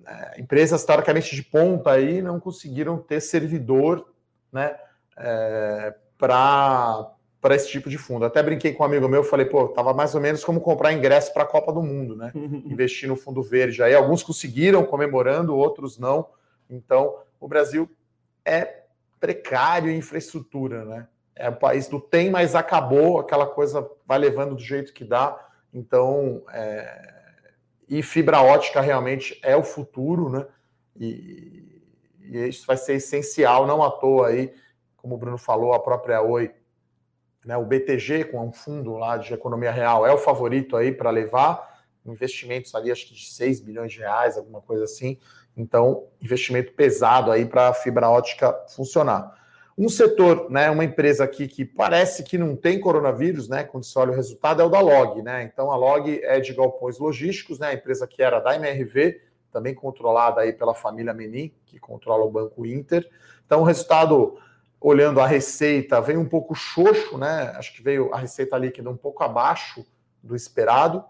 é, 0.07 0.41
empresas 0.41 0.85
teoricamente 0.85 1.35
de 1.35 1.43
ponta 1.43 1.93
aí 1.93 2.21
não 2.21 2.41
conseguiram 2.41 2.99
ter 2.99 3.21
servidor 3.21 4.13
né, 4.53 4.77
é, 5.17 5.95
para 6.19 7.13
para 7.41 7.57
esse 7.57 7.69
tipo 7.69 7.91
de 7.91 7.99
fundo. 7.99 8.25
Até 8.25 8.41
brinquei 8.41 8.73
com 8.73 8.85
um 8.85 8.87
amigo 8.87 9.09
meu, 9.09 9.25
falei, 9.25 9.45
pô, 9.45 9.67
tava 9.67 9.93
mais 9.93 10.15
ou 10.15 10.21
menos 10.21 10.45
como 10.45 10.61
comprar 10.61 10.93
ingresso 10.93 11.35
para 11.35 11.43
a 11.43 11.47
Copa 11.47 11.73
do 11.73 11.83
Mundo, 11.83 12.15
né? 12.15 12.31
Investir 12.65 13.09
no 13.09 13.17
fundo 13.17 13.43
verde. 13.43 13.83
Aí 13.83 13.93
alguns 13.93 14.23
conseguiram, 14.23 14.87
comemorando, 14.87 15.57
outros 15.57 15.99
não. 15.99 16.29
Então, 16.71 17.17
o 17.41 17.49
Brasil 17.49 17.91
é 18.45 18.82
precário 19.23 19.89
em 19.89 19.99
infraestrutura, 19.99 20.85
né? 20.85 21.07
É 21.37 21.49
o 21.49 21.55
país 21.55 21.87
do 21.87 22.01
tem, 22.01 22.29
mas 22.29 22.57
acabou, 22.57 23.21
aquela 23.21 23.47
coisa 23.47 23.89
vai 24.05 24.19
levando 24.19 24.57
do 24.57 24.61
jeito 24.61 24.93
que 24.93 25.05
dá. 25.05 25.49
Então, 25.73 26.43
é... 26.53 27.53
e 27.89 28.03
fibra 28.03 28.43
ótica 28.43 28.81
realmente 28.81 29.39
é 29.41 29.57
o 29.57 29.63
futuro, 29.63 30.29
né? 30.29 30.45
E, 30.97 31.81
e 32.21 32.49
isso 32.49 32.67
vai 32.67 32.77
ser 32.77 32.95
essencial, 32.95 33.65
não 33.65 33.81
à 33.81 33.93
toa 33.93 34.27
aí, 34.27 34.53
como 34.97 35.15
o 35.15 35.19
Bruno 35.19 35.39
falou, 35.39 35.73
a 35.73 35.79
própria 35.79 36.21
Oi, 36.21 36.53
né? 37.45 37.57
O 37.57 37.65
BTG, 37.65 38.25
com 38.25 38.45
um 38.45 38.53
fundo 38.53 38.97
lá 38.97 39.17
de 39.17 39.33
economia 39.33 39.71
real, 39.71 40.05
é 40.05 40.13
o 40.13 40.19
favorito 40.19 40.77
aí 40.77 40.91
para 40.91 41.11
levar 41.11 41.81
investimentos 42.05 42.75
ali, 42.75 42.91
acho 42.91 43.07
que 43.07 43.15
de 43.15 43.31
6 43.31 43.61
bilhões 43.61 43.93
de 43.93 44.01
reais, 44.01 44.37
alguma 44.37 44.61
coisa 44.61 44.83
assim. 44.83 45.17
Então, 45.57 46.05
investimento 46.21 46.73
pesado 46.73 47.31
aí 47.31 47.45
para 47.45 47.69
a 47.69 47.75
fibra 47.75 48.09
ótica 48.09 48.53
funcionar. 48.75 49.41
Um 49.77 49.89
setor, 49.89 50.51
né, 50.51 50.71
uma 50.71 50.85
empresa 50.85 51.25
aqui 51.25 51.49
que 51.49 51.65
parece 51.65 52.23
que 52.23 52.37
não 52.37 52.55
tem 52.55 52.79
coronavírus, 52.79 53.49
né, 53.49 53.65
quando 53.65 53.85
se 53.85 53.99
olha 53.99 54.13
o 54.13 54.15
resultado, 54.15 54.61
é 54.61 54.65
o 54.65 54.69
da 54.69 54.81
Log, 54.81 55.23
né? 55.23 55.43
Então, 55.43 55.71
a 55.71 55.77
Log 55.77 56.21
é 56.23 56.39
de 56.41 56.53
galpões 56.53 56.99
logísticos, 56.99 57.59
né, 57.59 57.69
a 57.69 57.75
empresa 57.75 58.07
que 58.07 58.23
era 58.23 58.39
da 58.39 58.55
MRV, 58.55 59.21
também 59.51 59.75
controlada 59.75 60.41
aí 60.41 60.53
pela 60.53 60.75
família 60.75 61.13
Menin, 61.13 61.53
que 61.67 61.79
controla 61.79 62.25
o 62.25 62.31
Banco 62.31 62.67
Inter. 62.67 63.09
Então, 63.47 63.61
o 63.61 63.65
resultado, 63.65 64.39
olhando 64.81 65.21
a 65.21 65.27
receita, 65.27 66.01
veio 66.01 66.21
um 66.21 66.29
pouco 66.29 66.55
xoxo, 66.55 67.19
né? 67.19 67.53
Acho 67.57 67.75
que 67.75 67.83
veio 67.83 68.13
a 68.15 68.19
receita 68.19 68.57
líquida 68.57 68.89
um 68.91 68.97
pouco 68.97 69.23
abaixo 69.23 69.85
do 70.23 70.35
esperado. 70.35 71.05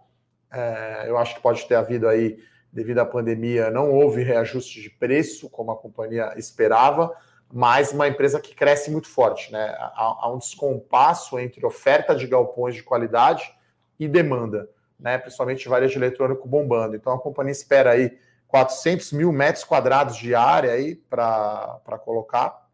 É, 0.50 1.04
eu 1.06 1.16
acho 1.16 1.36
que 1.36 1.40
pode 1.40 1.66
ter 1.66 1.76
havido 1.76 2.08
aí, 2.08 2.38
devido 2.72 2.98
à 2.98 3.04
pandemia, 3.04 3.70
não 3.70 3.90
houve 3.90 4.22
reajuste 4.22 4.80
de 4.80 4.88
preço, 4.88 5.50
como 5.50 5.70
a 5.70 5.76
companhia 5.76 6.32
esperava, 6.36 7.14
mas 7.52 7.92
uma 7.92 8.08
empresa 8.08 8.40
que 8.40 8.54
cresce 8.54 8.90
muito 8.90 9.08
forte, 9.08 9.52
né? 9.52 9.76
Há, 9.78 10.16
há 10.20 10.32
um 10.32 10.38
descompasso 10.38 11.38
entre 11.38 11.64
oferta 11.66 12.14
de 12.14 12.26
galpões 12.26 12.74
de 12.74 12.82
qualidade 12.82 13.54
e 14.00 14.08
demanda, 14.08 14.70
né? 14.98 15.18
Principalmente 15.18 15.68
varejo 15.68 15.98
eletrônico 15.98 16.48
bombando. 16.48 16.96
Então 16.96 17.12
a 17.12 17.20
companhia 17.20 17.52
espera 17.52 17.90
aí 17.90 18.18
400 18.48 19.12
mil 19.12 19.30
metros 19.30 19.64
quadrados 19.64 20.16
de 20.16 20.34
área 20.34 20.72
aí 20.72 20.94
para 20.94 21.98
colocar 22.02 22.68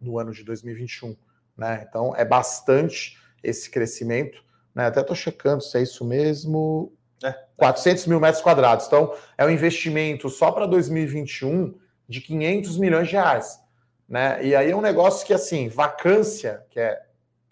no 0.00 0.16
ano 0.16 0.32
de 0.32 0.44
2021, 0.44 1.16
né? 1.56 1.84
Então 1.88 2.14
é 2.14 2.24
bastante 2.24 3.18
esse 3.42 3.68
crescimento, 3.68 4.44
né? 4.72 4.86
Até 4.86 5.00
estou 5.00 5.16
checando 5.16 5.62
se 5.62 5.76
é 5.76 5.82
isso 5.82 6.04
mesmo. 6.04 6.92
É. 7.22 7.32
400 7.56 8.06
mil 8.06 8.20
metros 8.20 8.42
quadrados. 8.42 8.86
Então 8.86 9.14
é 9.36 9.44
um 9.44 9.50
investimento 9.50 10.28
só 10.28 10.52
para 10.52 10.66
2021 10.66 11.74
de 12.08 12.20
500 12.20 12.78
milhões 12.78 13.08
de 13.08 13.14
reais. 13.14 13.60
Né? 14.08 14.44
E 14.44 14.56
aí 14.56 14.70
é 14.70 14.76
um 14.76 14.80
negócio 14.80 15.26
que, 15.26 15.34
assim, 15.34 15.68
vacância, 15.68 16.64
que 16.70 16.80
é 16.80 17.02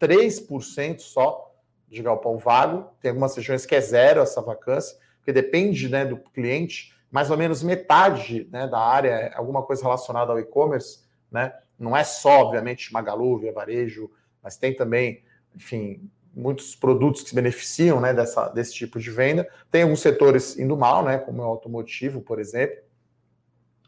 3% 0.00 1.00
só 1.00 1.54
de 1.88 2.02
galpão 2.02 2.38
vago, 2.38 2.90
tem 3.00 3.10
algumas 3.10 3.36
regiões 3.36 3.66
que 3.66 3.74
é 3.74 3.80
zero 3.80 4.20
essa 4.20 4.40
vacância, 4.40 4.96
porque 5.18 5.32
depende 5.32 5.88
né, 5.88 6.04
do 6.04 6.16
cliente, 6.16 6.94
mais 7.10 7.30
ou 7.30 7.36
menos 7.36 7.62
metade 7.62 8.48
né, 8.50 8.66
da 8.66 8.78
área 8.78 9.10
é 9.10 9.36
alguma 9.36 9.62
coisa 9.62 9.82
relacionada 9.82 10.32
ao 10.32 10.40
e-commerce, 10.40 11.04
né? 11.30 11.52
Não 11.78 11.96
é 11.96 12.02
só, 12.04 12.40
obviamente, 12.40 12.92
Magalu, 12.92 13.38
Via 13.38 13.52
Varejo, 13.52 14.10
mas 14.42 14.56
tem 14.56 14.74
também, 14.74 15.22
enfim, 15.54 16.10
muitos 16.36 16.76
produtos 16.76 17.22
que 17.22 17.30
se 17.30 17.34
beneficiam 17.34 17.98
né, 17.98 18.12
dessa, 18.12 18.48
desse 18.50 18.74
tipo 18.74 19.00
de 19.00 19.10
venda. 19.10 19.48
Tem 19.70 19.82
alguns 19.82 20.00
setores 20.00 20.58
indo 20.58 20.76
mal, 20.76 21.02
né, 21.02 21.16
como 21.16 21.40
o 21.40 21.44
automotivo, 21.46 22.20
por 22.20 22.38
exemplo, 22.38 22.76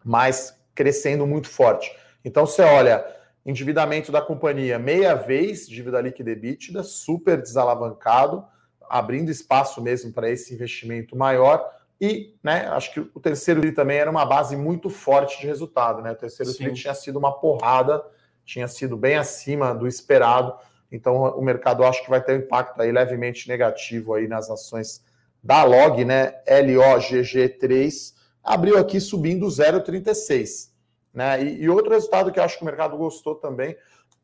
mas 0.03 0.59
crescendo 0.75 1.27
muito 1.27 1.49
forte. 1.49 1.95
Então 2.25 2.47
você 2.47 2.63
olha, 2.63 3.05
endividamento 3.45 4.11
da 4.11 4.23
companhia 4.23 4.79
meia 4.79 5.15
vez, 5.15 5.69
dívida 5.69 6.01
líquida 6.01 6.31
EBITDA, 6.31 6.83
super 6.83 7.41
desalavancado, 7.41 8.43
abrindo 8.89 9.31
espaço 9.31 9.83
mesmo 9.83 10.11
para 10.11 10.31
esse 10.31 10.55
investimento 10.55 11.15
maior. 11.15 11.63
E, 12.01 12.35
né, 12.43 12.67
acho 12.69 12.95
que 12.95 13.01
o 13.01 13.21
terceiro 13.21 13.61
TRI 13.61 13.73
também 13.73 13.99
era 13.99 14.11
uma 14.11 14.25
base 14.25 14.57
muito 14.57 14.89
forte 14.89 15.41
de 15.41 15.47
resultado, 15.47 16.01
né? 16.01 16.13
O 16.13 16.17
terceiro 16.17 16.55
TRI 16.55 16.73
tinha 16.73 16.95
sido 16.95 17.19
uma 17.19 17.33
porrada, 17.33 18.03
tinha 18.45 18.69
sido 18.69 18.97
bem 18.97 19.17
acima 19.17 19.75
do 19.75 19.87
esperado. 19.87 20.55
Então, 20.91 21.17
o 21.17 21.43
mercado 21.43 21.85
acho 21.85 22.03
que 22.03 22.11
vai 22.11 22.23
ter 22.23 22.33
um 22.33 22.43
impacto 22.43 22.81
aí 22.81 22.91
levemente 22.91 23.49
negativo 23.49 24.15
aí 24.15 24.27
nas 24.27 24.51
ações 24.51 25.05
da 25.43 25.63
Log, 25.65 26.05
né? 26.05 26.35
LOGG3 26.47 28.15
abriu 28.43 28.79
aqui 28.79 28.99
subindo 29.01 29.47
0,36. 29.47 30.71
Né? 31.13 31.43
E, 31.43 31.63
e, 31.63 31.69
outro 31.69 31.93
resultado 31.93 32.33
que 32.33 32.39
eu 32.39 32.45
acho 32.45 32.57
que 32.57 32.63
o 32.63 32.67
mercado 32.67 32.97
gostou 32.97 33.35
também, 33.35 33.77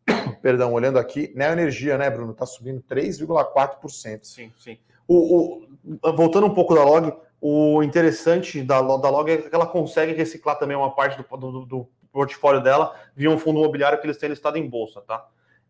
perdão, 0.41 0.73
olhando 0.73 0.99
aqui, 0.99 1.33
né, 1.35 1.53
energia, 1.53 1.99
né, 1.99 2.09
Bruno, 2.09 2.33
está 2.33 2.47
subindo 2.47 2.83
3,4%. 2.83 4.25
Sim, 4.25 4.53
sim. 4.59 4.79
O, 5.07 5.63
o, 6.03 6.13
voltando 6.17 6.47
um 6.47 6.55
pouco 6.55 6.75
da 6.75 6.85
log, 6.85 7.13
o 7.41 7.83
interessante 7.83 8.63
da, 8.63 8.81
da 8.81 9.11
log 9.11 9.31
é 9.31 9.37
que 9.37 9.55
ela 9.55 9.67
consegue 9.67 10.13
reciclar 10.13 10.59
também 10.59 10.77
uma 10.77 10.95
parte 10.95 11.23
do, 11.23 11.37
do, 11.37 11.67
do 11.67 11.89
portfólio 12.11 12.63
dela 12.63 12.95
via 13.15 13.31
um 13.31 13.39
fundo 13.39 13.59
imobiliário 13.59 14.01
que 14.01 14.07
eles 14.07 14.17
têm 14.17 14.31
listado 14.31 14.57
em 14.57 14.67
bolsa, 14.67 15.03
tá? 15.03 15.27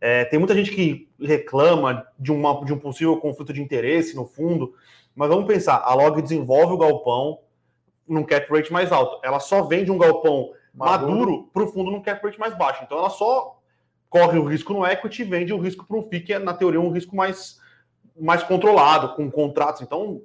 É, 0.06 0.22
tem 0.26 0.38
muita 0.38 0.54
gente 0.54 0.70
que 0.70 1.08
reclama 1.18 2.06
de, 2.18 2.30
uma, 2.30 2.62
de 2.62 2.74
um 2.74 2.78
possível 2.78 3.16
conflito 3.16 3.54
de 3.54 3.62
interesse 3.62 4.14
no 4.14 4.26
fundo, 4.26 4.74
mas 5.16 5.30
vamos 5.30 5.46
pensar, 5.46 5.78
a 5.78 5.94
Log 5.94 6.20
desenvolve 6.20 6.74
o 6.74 6.76
galpão 6.76 7.40
num 8.06 8.22
cap 8.22 8.46
rate 8.52 8.70
mais 8.70 8.92
alto. 8.92 9.18
Ela 9.24 9.40
só 9.40 9.62
vende 9.62 9.90
um 9.90 9.96
galpão 9.96 10.50
maduro, 10.74 11.48
para 11.54 11.62
o 11.62 11.68
fundo 11.68 11.90
não 11.90 12.02
quer 12.02 12.20
rate 12.22 12.38
mais 12.38 12.54
baixo. 12.54 12.84
Então 12.84 12.98
ela 12.98 13.08
só 13.08 13.58
corre 14.10 14.38
o 14.38 14.44
risco 14.44 14.74
no 14.74 14.86
equity 14.86 15.22
e 15.22 15.24
vende 15.24 15.54
o 15.54 15.58
risco 15.58 15.86
para 15.86 15.96
um 15.96 16.06
FII, 16.06 16.20
que 16.20 16.34
é, 16.34 16.38
na 16.38 16.52
teoria, 16.52 16.78
um 16.78 16.92
risco 16.92 17.16
mais, 17.16 17.58
mais 18.14 18.42
controlado, 18.42 19.16
com 19.16 19.30
contratos. 19.30 19.80
Então, 19.80 20.20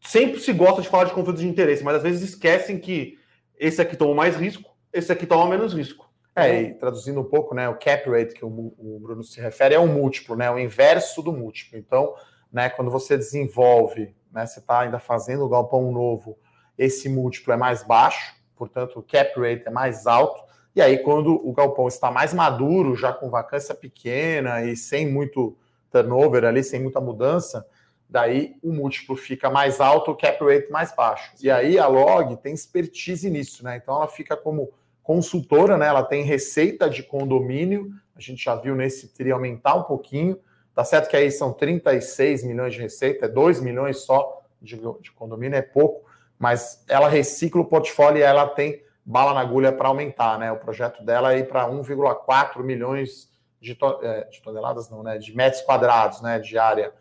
sempre 0.00 0.38
se 0.38 0.52
gosta 0.52 0.80
de 0.80 0.88
falar 0.88 1.06
de 1.06 1.12
conflito 1.12 1.40
de 1.40 1.48
interesse, 1.48 1.82
mas 1.82 1.96
às 1.96 2.04
vezes 2.04 2.22
esquecem 2.22 2.78
que 2.78 3.18
esse 3.58 3.82
aqui 3.82 3.96
toma 3.96 4.14
mais 4.14 4.36
risco, 4.36 4.70
esse 4.92 5.10
aqui 5.10 5.26
toma 5.26 5.50
menos 5.50 5.74
risco. 5.74 6.03
É, 6.36 6.62
e 6.62 6.74
traduzindo 6.74 7.20
um 7.20 7.24
pouco, 7.24 7.54
né, 7.54 7.68
o 7.68 7.76
cap 7.76 8.10
rate 8.10 8.34
que 8.34 8.44
o, 8.44 8.48
o 8.48 8.98
Bruno 9.00 9.22
se 9.22 9.40
refere 9.40 9.74
é 9.76 9.78
um 9.78 9.86
múltiplo, 9.86 10.34
né, 10.34 10.50
o 10.50 10.58
inverso 10.58 11.22
do 11.22 11.32
múltiplo. 11.32 11.78
Então, 11.78 12.14
né, 12.52 12.68
quando 12.68 12.90
você 12.90 13.16
desenvolve, 13.16 14.14
né, 14.32 14.44
você 14.44 14.58
está 14.58 14.80
ainda 14.80 14.98
fazendo 14.98 15.44
o 15.44 15.48
galpão 15.48 15.92
novo, 15.92 16.36
esse 16.76 17.08
múltiplo 17.08 17.52
é 17.52 17.56
mais 17.56 17.84
baixo, 17.84 18.34
portanto 18.56 18.98
o 18.98 19.02
cap 19.02 19.38
rate 19.38 19.62
é 19.66 19.70
mais 19.70 20.08
alto. 20.08 20.42
E 20.74 20.82
aí, 20.82 20.98
quando 20.98 21.34
o 21.46 21.52
galpão 21.52 21.86
está 21.86 22.10
mais 22.10 22.34
maduro, 22.34 22.96
já 22.96 23.12
com 23.12 23.30
vacância 23.30 23.72
pequena 23.72 24.64
e 24.64 24.76
sem 24.76 25.08
muito 25.08 25.56
turnover 25.88 26.44
ali, 26.44 26.64
sem 26.64 26.82
muita 26.82 27.00
mudança, 27.00 27.64
daí 28.08 28.56
o 28.60 28.72
múltiplo 28.72 29.16
fica 29.16 29.48
mais 29.48 29.80
alto, 29.80 30.10
o 30.10 30.16
cap 30.16 30.44
rate 30.44 30.68
mais 30.72 30.92
baixo. 30.92 31.32
E 31.40 31.48
aí 31.48 31.78
a 31.78 31.86
Log 31.86 32.36
tem 32.38 32.52
expertise 32.52 33.30
nisso, 33.30 33.62
né? 33.62 33.76
Então 33.76 33.94
ela 33.94 34.08
fica 34.08 34.36
como 34.36 34.72
consultora, 35.04 35.76
né? 35.76 35.86
Ela 35.86 36.02
tem 36.02 36.24
receita 36.24 36.90
de 36.90 37.02
condomínio, 37.02 37.92
a 38.16 38.20
gente 38.20 38.42
já 38.42 38.56
viu 38.56 38.74
nesse 38.74 39.08
tri 39.08 39.30
aumentar 39.30 39.76
um 39.76 39.84
pouquinho. 39.84 40.40
Tá 40.74 40.82
certo 40.82 41.08
que 41.08 41.16
aí 41.16 41.30
são 41.30 41.52
36 41.52 42.42
milhões 42.42 42.74
de 42.74 42.80
receita, 42.80 43.26
é 43.26 43.28
2 43.28 43.60
milhões 43.60 43.98
só 43.98 44.42
de, 44.60 44.80
de 45.00 45.12
condomínio, 45.12 45.56
é 45.56 45.62
pouco, 45.62 46.08
mas 46.38 46.82
ela 46.88 47.08
recicla 47.08 47.60
o 47.60 47.66
portfólio 47.66 48.18
e 48.18 48.22
ela 48.22 48.48
tem 48.48 48.82
bala 49.04 49.34
na 49.34 49.40
agulha 49.40 49.70
para 49.70 49.88
aumentar, 49.88 50.38
né? 50.38 50.50
O 50.50 50.56
projeto 50.56 51.04
dela 51.04 51.34
é 51.34 51.38
ir 51.38 51.48
para 51.48 51.68
1,4 51.68 52.62
milhões 52.62 53.30
de, 53.60 53.74
to 53.74 54.00
é, 54.02 54.24
de, 54.24 54.40
toneladas, 54.40 54.88
não, 54.88 55.02
né? 55.02 55.18
De 55.18 55.36
metros 55.36 55.62
quadrados, 55.62 56.22
né? 56.22 56.38
De 56.38 56.56
área 56.56 56.92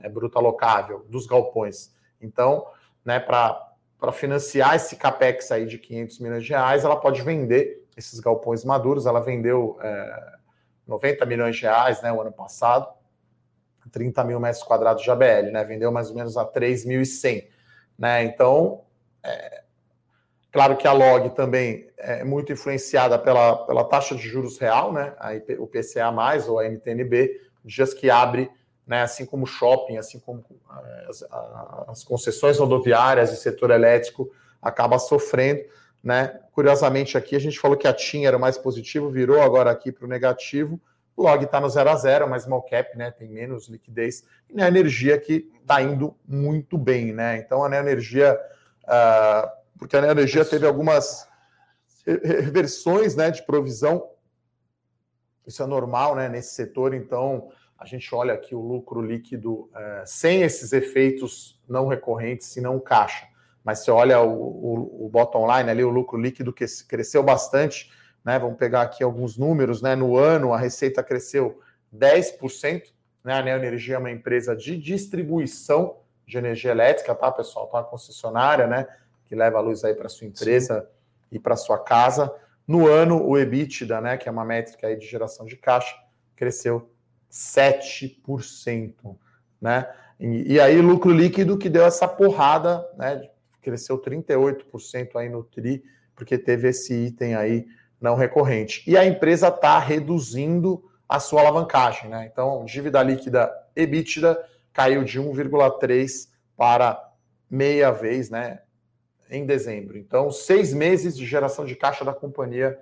é, 0.00 0.08
bruta 0.08 0.40
locável 0.40 1.06
dos 1.08 1.26
galpões. 1.26 1.94
Então, 2.20 2.66
né? 3.04 3.20
Para 3.20 3.71
financiar 4.10 4.74
esse 4.74 4.96
capex 4.96 5.52
aí 5.52 5.66
de 5.66 5.78
500 5.78 6.18
milhões 6.18 6.44
de 6.44 6.50
reais, 6.50 6.84
ela 6.84 6.96
pode 6.96 7.22
vender 7.22 7.86
esses 7.96 8.18
galpões 8.18 8.64
maduros. 8.64 9.06
Ela 9.06 9.20
vendeu 9.20 9.78
é, 9.80 10.32
90 10.86 11.24
milhões 11.26 11.56
de 11.56 11.62
reais, 11.62 12.02
né? 12.02 12.10
O 12.12 12.20
ano 12.20 12.32
passado, 12.32 12.88
30 13.92 14.24
mil 14.24 14.40
metros 14.40 14.64
quadrados 14.64 15.02
de 15.02 15.10
ABL, 15.10 15.52
né? 15.52 15.62
Vendeu 15.62 15.92
mais 15.92 16.08
ou 16.08 16.16
menos 16.16 16.36
a 16.36 16.44
3.100 16.44 17.52
né? 17.98 18.24
Então, 18.24 18.82
é, 19.22 19.62
claro 20.50 20.76
que 20.76 20.86
a 20.86 20.92
log 20.92 21.30
também 21.30 21.88
é 21.96 22.24
muito 22.24 22.52
influenciada 22.52 23.18
pela, 23.18 23.64
pela 23.66 23.84
taxa 23.84 24.14
de 24.14 24.22
juros 24.22 24.58
real, 24.58 24.92
né? 24.92 25.14
A 25.18 25.34
IP, 25.34 25.54
o 25.58 25.66
PCA+, 25.66 26.12
ou 26.48 26.58
a 26.58 26.66
NTNB, 26.66 27.40
dias 27.64 27.94
que 27.94 28.10
abre, 28.10 28.50
né? 28.86 29.02
assim 29.02 29.24
como 29.24 29.46
shopping, 29.46 29.96
assim 29.96 30.18
como 30.18 30.44
é, 30.84 31.06
as, 31.08 31.24
as 31.88 32.04
concessões 32.04 32.58
rodoviárias 32.58 33.32
e 33.32 33.36
setor 33.36 33.70
elétrico 33.70 34.30
acaba 34.60 34.98
sofrendo. 34.98 35.62
Né? 36.02 36.40
Curiosamente, 36.52 37.16
aqui 37.16 37.36
a 37.36 37.38
gente 37.38 37.58
falou 37.58 37.76
que 37.76 37.86
a 37.86 37.92
TIM 37.92 38.24
era 38.24 38.36
o 38.36 38.40
mais 38.40 38.58
positivo, 38.58 39.10
virou 39.10 39.40
agora 39.40 39.70
aqui 39.70 39.92
para 39.92 40.04
o 40.04 40.08
negativo. 40.08 40.80
O 41.16 41.22
log 41.22 41.44
está 41.44 41.60
no 41.60 41.68
0 41.68 41.90
a 41.90 41.96
0 41.96 42.28
mas 42.28 42.44
small 42.44 42.62
cap 42.62 42.96
né, 42.96 43.10
tem 43.10 43.28
menos 43.28 43.68
liquidez. 43.68 44.24
E 44.50 44.60
a 44.60 44.66
energia 44.66 45.18
que 45.18 45.50
está 45.60 45.80
indo 45.80 46.16
muito 46.26 46.76
bem. 46.76 47.12
Né? 47.12 47.38
Então 47.38 47.62
a 47.62 47.68
Neoenergia, 47.68 48.38
uh, 48.84 49.48
porque 49.78 49.96
a 49.96 50.00
Neoenergia 50.00 50.44
teve 50.44 50.66
algumas 50.66 51.28
reversões 52.04 53.14
né, 53.14 53.30
de 53.30 53.44
provisão. 53.44 54.10
Isso 55.46 55.62
é 55.62 55.66
normal 55.66 56.16
né, 56.16 56.28
nesse 56.28 56.54
setor, 56.54 56.94
então 56.94 57.50
a 57.82 57.84
gente 57.84 58.14
olha 58.14 58.34
aqui 58.34 58.54
o 58.54 58.60
lucro 58.60 59.02
líquido 59.02 59.52
uh, 59.52 59.70
sem 60.04 60.42
esses 60.42 60.72
efeitos 60.72 61.60
não 61.68 61.88
recorrentes, 61.88 62.46
se 62.46 62.60
não 62.60 62.78
caixa. 62.78 63.26
Mas 63.64 63.80
você 63.80 63.90
olha 63.90 64.20
o, 64.20 64.32
o, 64.32 65.06
o 65.06 65.08
bottom 65.08 65.46
line 65.46 65.70
ali, 65.70 65.84
o 65.84 65.90
lucro 65.90 66.20
líquido 66.20 66.52
que 66.52 66.64
cresceu 66.88 67.22
bastante 67.22 67.90
né? 68.24 68.38
Vamos 68.38 68.56
pegar 68.56 68.82
aqui 68.82 69.02
alguns 69.02 69.36
números, 69.36 69.82
né? 69.82 69.94
No 69.94 70.16
ano 70.16 70.52
a 70.52 70.58
receita 70.58 71.02
cresceu 71.02 71.60
10%, 71.94 72.84
né? 73.24 73.34
A 73.34 73.42
Neoenergia 73.42 73.96
é 73.96 73.98
uma 73.98 74.10
empresa 74.10 74.54
de 74.54 74.76
distribuição 74.76 75.98
de 76.26 76.38
energia 76.38 76.70
elétrica, 76.70 77.14
tá, 77.14 77.30
pessoal? 77.30 77.66
Tá 77.66 77.78
uma 77.78 77.84
concessionária, 77.84 78.66
né? 78.66 78.86
Que 79.26 79.34
leva 79.34 79.58
a 79.58 79.60
luz 79.60 79.84
aí 79.84 79.94
para 79.94 80.08
sua 80.08 80.26
empresa 80.26 80.80
Sim. 80.80 80.86
e 81.32 81.38
para 81.38 81.56
sua 81.56 81.78
casa. 81.78 82.32
No 82.66 82.86
ano, 82.86 83.26
o 83.26 83.36
EBITDA, 83.36 84.00
né, 84.00 84.16
que 84.16 84.28
é 84.28 84.32
uma 84.32 84.44
métrica 84.44 84.86
aí 84.86 84.96
de 84.96 85.04
geração 85.04 85.44
de 85.44 85.56
caixa, 85.56 85.96
cresceu 86.36 86.88
7%, 87.32 89.16
né? 89.60 89.88
E, 90.20 90.52
e 90.52 90.60
aí 90.60 90.80
lucro 90.80 91.10
líquido 91.10 91.56
que 91.56 91.70
deu 91.70 91.84
essa 91.84 92.06
porrada, 92.06 92.86
né? 92.96 93.28
cresceu 93.62 93.98
38% 93.98 95.16
aí 95.16 95.28
no 95.28 95.42
TRI, 95.44 95.82
porque 96.14 96.36
teve 96.36 96.68
esse 96.68 96.92
item 96.92 97.34
aí 97.34 97.66
não 98.00 98.16
recorrente. 98.16 98.82
E 98.86 98.96
a 98.98 99.06
empresa 99.06 99.48
está 99.48 99.78
reduzindo 99.78 100.84
a 101.08 101.20
sua 101.20 101.40
alavancagem, 101.40 102.10
né? 102.10 102.28
Então, 102.30 102.64
dívida 102.64 103.02
líquida 103.02 103.50
EBITDA 103.76 104.44
caiu 104.72 105.04
de 105.04 105.20
1,3 105.20 106.28
para 106.56 107.12
meia 107.48 107.90
vez, 107.92 108.28
né? 108.28 108.60
Em 109.30 109.46
dezembro. 109.46 109.96
Então, 109.96 110.30
seis 110.30 110.74
meses 110.74 111.16
de 111.16 111.24
geração 111.24 111.64
de 111.64 111.76
caixa 111.76 112.04
da 112.04 112.12
companhia 112.12 112.78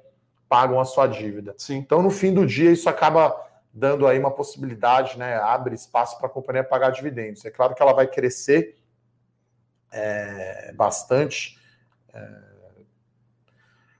pagam 0.49 0.81
a 0.81 0.85
sua 0.85 1.07
dívida. 1.07 1.55
Sim. 1.59 1.77
Então, 1.77 2.03
no 2.03 2.11
fim 2.11 2.33
do 2.33 2.47
dia, 2.47 2.73
isso 2.73 2.89
acaba 2.89 3.37
dando 3.81 4.07
aí 4.07 4.19
uma 4.19 4.31
possibilidade, 4.31 5.19
né? 5.19 5.37
Abre 5.37 5.75
espaço 5.75 6.19
para 6.19 6.27
a 6.27 6.31
companhia 6.31 6.63
pagar 6.63 6.91
dividendos. 6.91 7.45
É 7.47 7.51
claro 7.51 7.75
que 7.75 7.83
ela 7.83 7.95
vai 7.95 8.07
crescer 8.07 8.77
é, 9.91 10.71
bastante 10.75 11.59
é, 12.13 12.29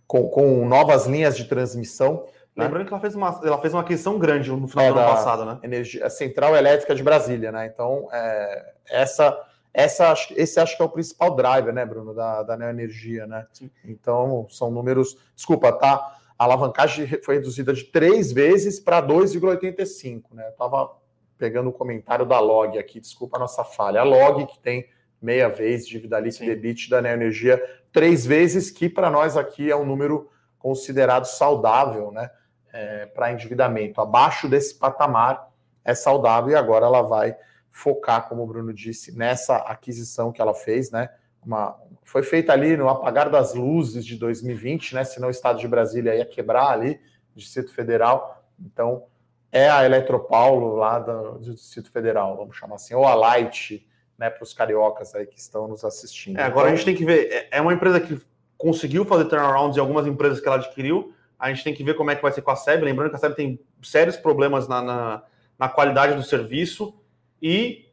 com, 0.07 0.29
com, 0.29 0.69
novas 0.69 1.07
linhas 1.07 1.35
de 1.35 1.47
transmissão. 1.47 2.27
Né? 2.55 2.65
Lembrando 2.65 2.87
que 2.87 2.93
ela 2.93 3.01
fez, 3.01 3.15
uma, 3.15 3.41
ela 3.43 3.59
fez 3.59 3.73
uma 3.73 3.81
aquisição 3.81 4.19
grande 4.19 4.51
no 4.51 4.69
final 4.69 4.85
é, 4.85 4.93
do 4.93 4.99
ano 4.99 5.09
passado, 5.09 5.45
né? 5.47 5.59
Energia, 5.63 6.11
Central 6.11 6.55
Elétrica 6.55 6.95
de 6.95 7.03
Brasília, 7.03 7.51
né? 7.51 7.65
Então, 7.67 8.07
é, 8.13 8.75
essa, 8.87 9.41
essa, 9.73 10.13
esse 10.37 10.61
acho 10.61 10.77
que 10.77 10.83
é 10.83 10.85
o 10.85 10.91
principal 10.91 11.35
driver, 11.35 11.73
né, 11.73 11.87
Bruno, 11.87 12.15
da, 12.15 12.43
da 12.43 12.55
Neoenergia, 12.55 13.27
né? 13.27 13.47
Sim. 13.51 13.71
Então, 13.83 14.47
são 14.51 14.71
números. 14.71 15.17
Desculpa, 15.35 15.73
tá? 15.73 16.20
A 16.41 16.45
alavancagem 16.45 17.07
foi 17.23 17.35
reduzida 17.35 17.71
de 17.71 17.85
três 17.85 18.33
vezes 18.33 18.81
para 18.81 19.03
2,85. 19.03 20.23
Né? 20.33 20.47
Eu 20.47 20.53
estava 20.53 20.97
pegando 21.37 21.69
o 21.69 21.73
comentário 21.73 22.25
da 22.25 22.41
Log 22.41 22.79
aqui, 22.79 22.99
desculpa 22.99 23.37
a 23.37 23.41
nossa 23.41 23.63
falha. 23.63 24.01
A 24.01 24.05
Log, 24.05 24.47
que 24.47 24.59
tem 24.59 24.89
meia 25.21 25.51
vez 25.51 25.87
dívida 25.87 26.19
líquida 26.19 26.47
debit 26.47 26.89
da 26.89 27.03
Neoenergia, 27.03 27.63
três 27.93 28.25
vezes, 28.25 28.71
que 28.71 28.89
para 28.89 29.11
nós 29.11 29.37
aqui 29.37 29.71
é 29.71 29.77
um 29.77 29.85
número 29.85 30.31
considerado 30.59 31.27
saudável 31.27 32.11
né? 32.11 32.31
É, 32.73 33.05
para 33.05 33.31
endividamento. 33.31 34.01
Abaixo 34.01 34.49
desse 34.49 34.79
patamar 34.79 35.53
é 35.85 35.95
saudável 35.95 36.53
e 36.53 36.55
agora 36.55 36.87
ela 36.87 37.03
vai 37.03 37.37
focar, 37.71 38.27
como 38.31 38.45
o 38.45 38.47
Bruno 38.47 38.73
disse, 38.73 39.15
nessa 39.15 39.57
aquisição 39.57 40.33
que 40.33 40.41
ela 40.41 40.55
fez, 40.55 40.91
né? 40.91 41.11
Uma, 41.45 41.77
foi 42.05 42.23
feita 42.23 42.53
ali 42.53 42.77
no 42.77 42.89
apagar 42.89 43.31
das 43.31 43.55
luzes 43.55 44.05
de 44.05 44.17
2020, 44.17 44.95
né? 44.95 45.05
Senão 45.05 45.29
o 45.29 45.31
Estado 45.31 45.59
de 45.59 45.69
Brasília 45.69 46.15
ia 46.15 46.27
quebrar 46.27 46.69
ali, 46.69 47.01
Distrito 47.35 47.73
Federal. 47.73 48.45
Então, 48.61 49.05
é 49.53 49.69
a 49.69 49.85
Eletropaulo 49.85 50.77
lá 50.77 50.99
do, 50.99 51.39
do 51.39 51.55
Distrito 51.55 51.91
Federal, 51.91 52.37
vamos 52.37 52.57
chamar 52.57 52.77
assim, 52.77 52.95
ou 52.95 53.05
a 53.05 53.15
Light, 53.15 53.87
né, 54.19 54.31
para 54.31 54.43
os 54.43 54.53
cariocas 54.53 55.15
aí 55.15 55.27
que 55.27 55.39
estão 55.39 55.67
nos 55.67 55.85
assistindo. 55.85 56.39
É, 56.39 56.43
agora 56.43 56.69
então, 56.69 56.75
a 56.75 56.77
gente 56.77 56.85
tem 56.85 56.95
que 56.95 57.05
ver, 57.05 57.33
é, 57.33 57.49
é 57.53 57.61
uma 57.61 57.73
empresa 57.73 58.01
que 58.01 58.21
conseguiu 58.57 59.05
fazer 59.05 59.25
turnarounds 59.25 59.77
em 59.77 59.81
algumas 59.81 60.07
empresas 60.07 60.41
que 60.41 60.47
ela 60.47 60.57
adquiriu, 60.57 61.15
a 61.39 61.49
gente 61.49 61.65
tem 61.65 61.75
que 61.75 61.83
ver 61.83 61.95
como 61.95 62.11
é 62.11 62.17
que 62.17 62.23
vai 62.23 62.31
ser 62.31 62.43
com 62.43 62.51
a 62.51 62.57
SEB, 62.57 62.85
lembrando 62.85 63.11
que 63.11 63.17
a 63.17 63.19
SEB 63.19 63.35
tem 63.35 63.61
sérios 63.83 64.17
problemas 64.17 64.69
na, 64.69 64.83
na, 64.83 65.23
na 65.59 65.69
qualidade 65.69 66.15
do 66.15 66.23
serviço 66.23 66.95
e 67.41 67.90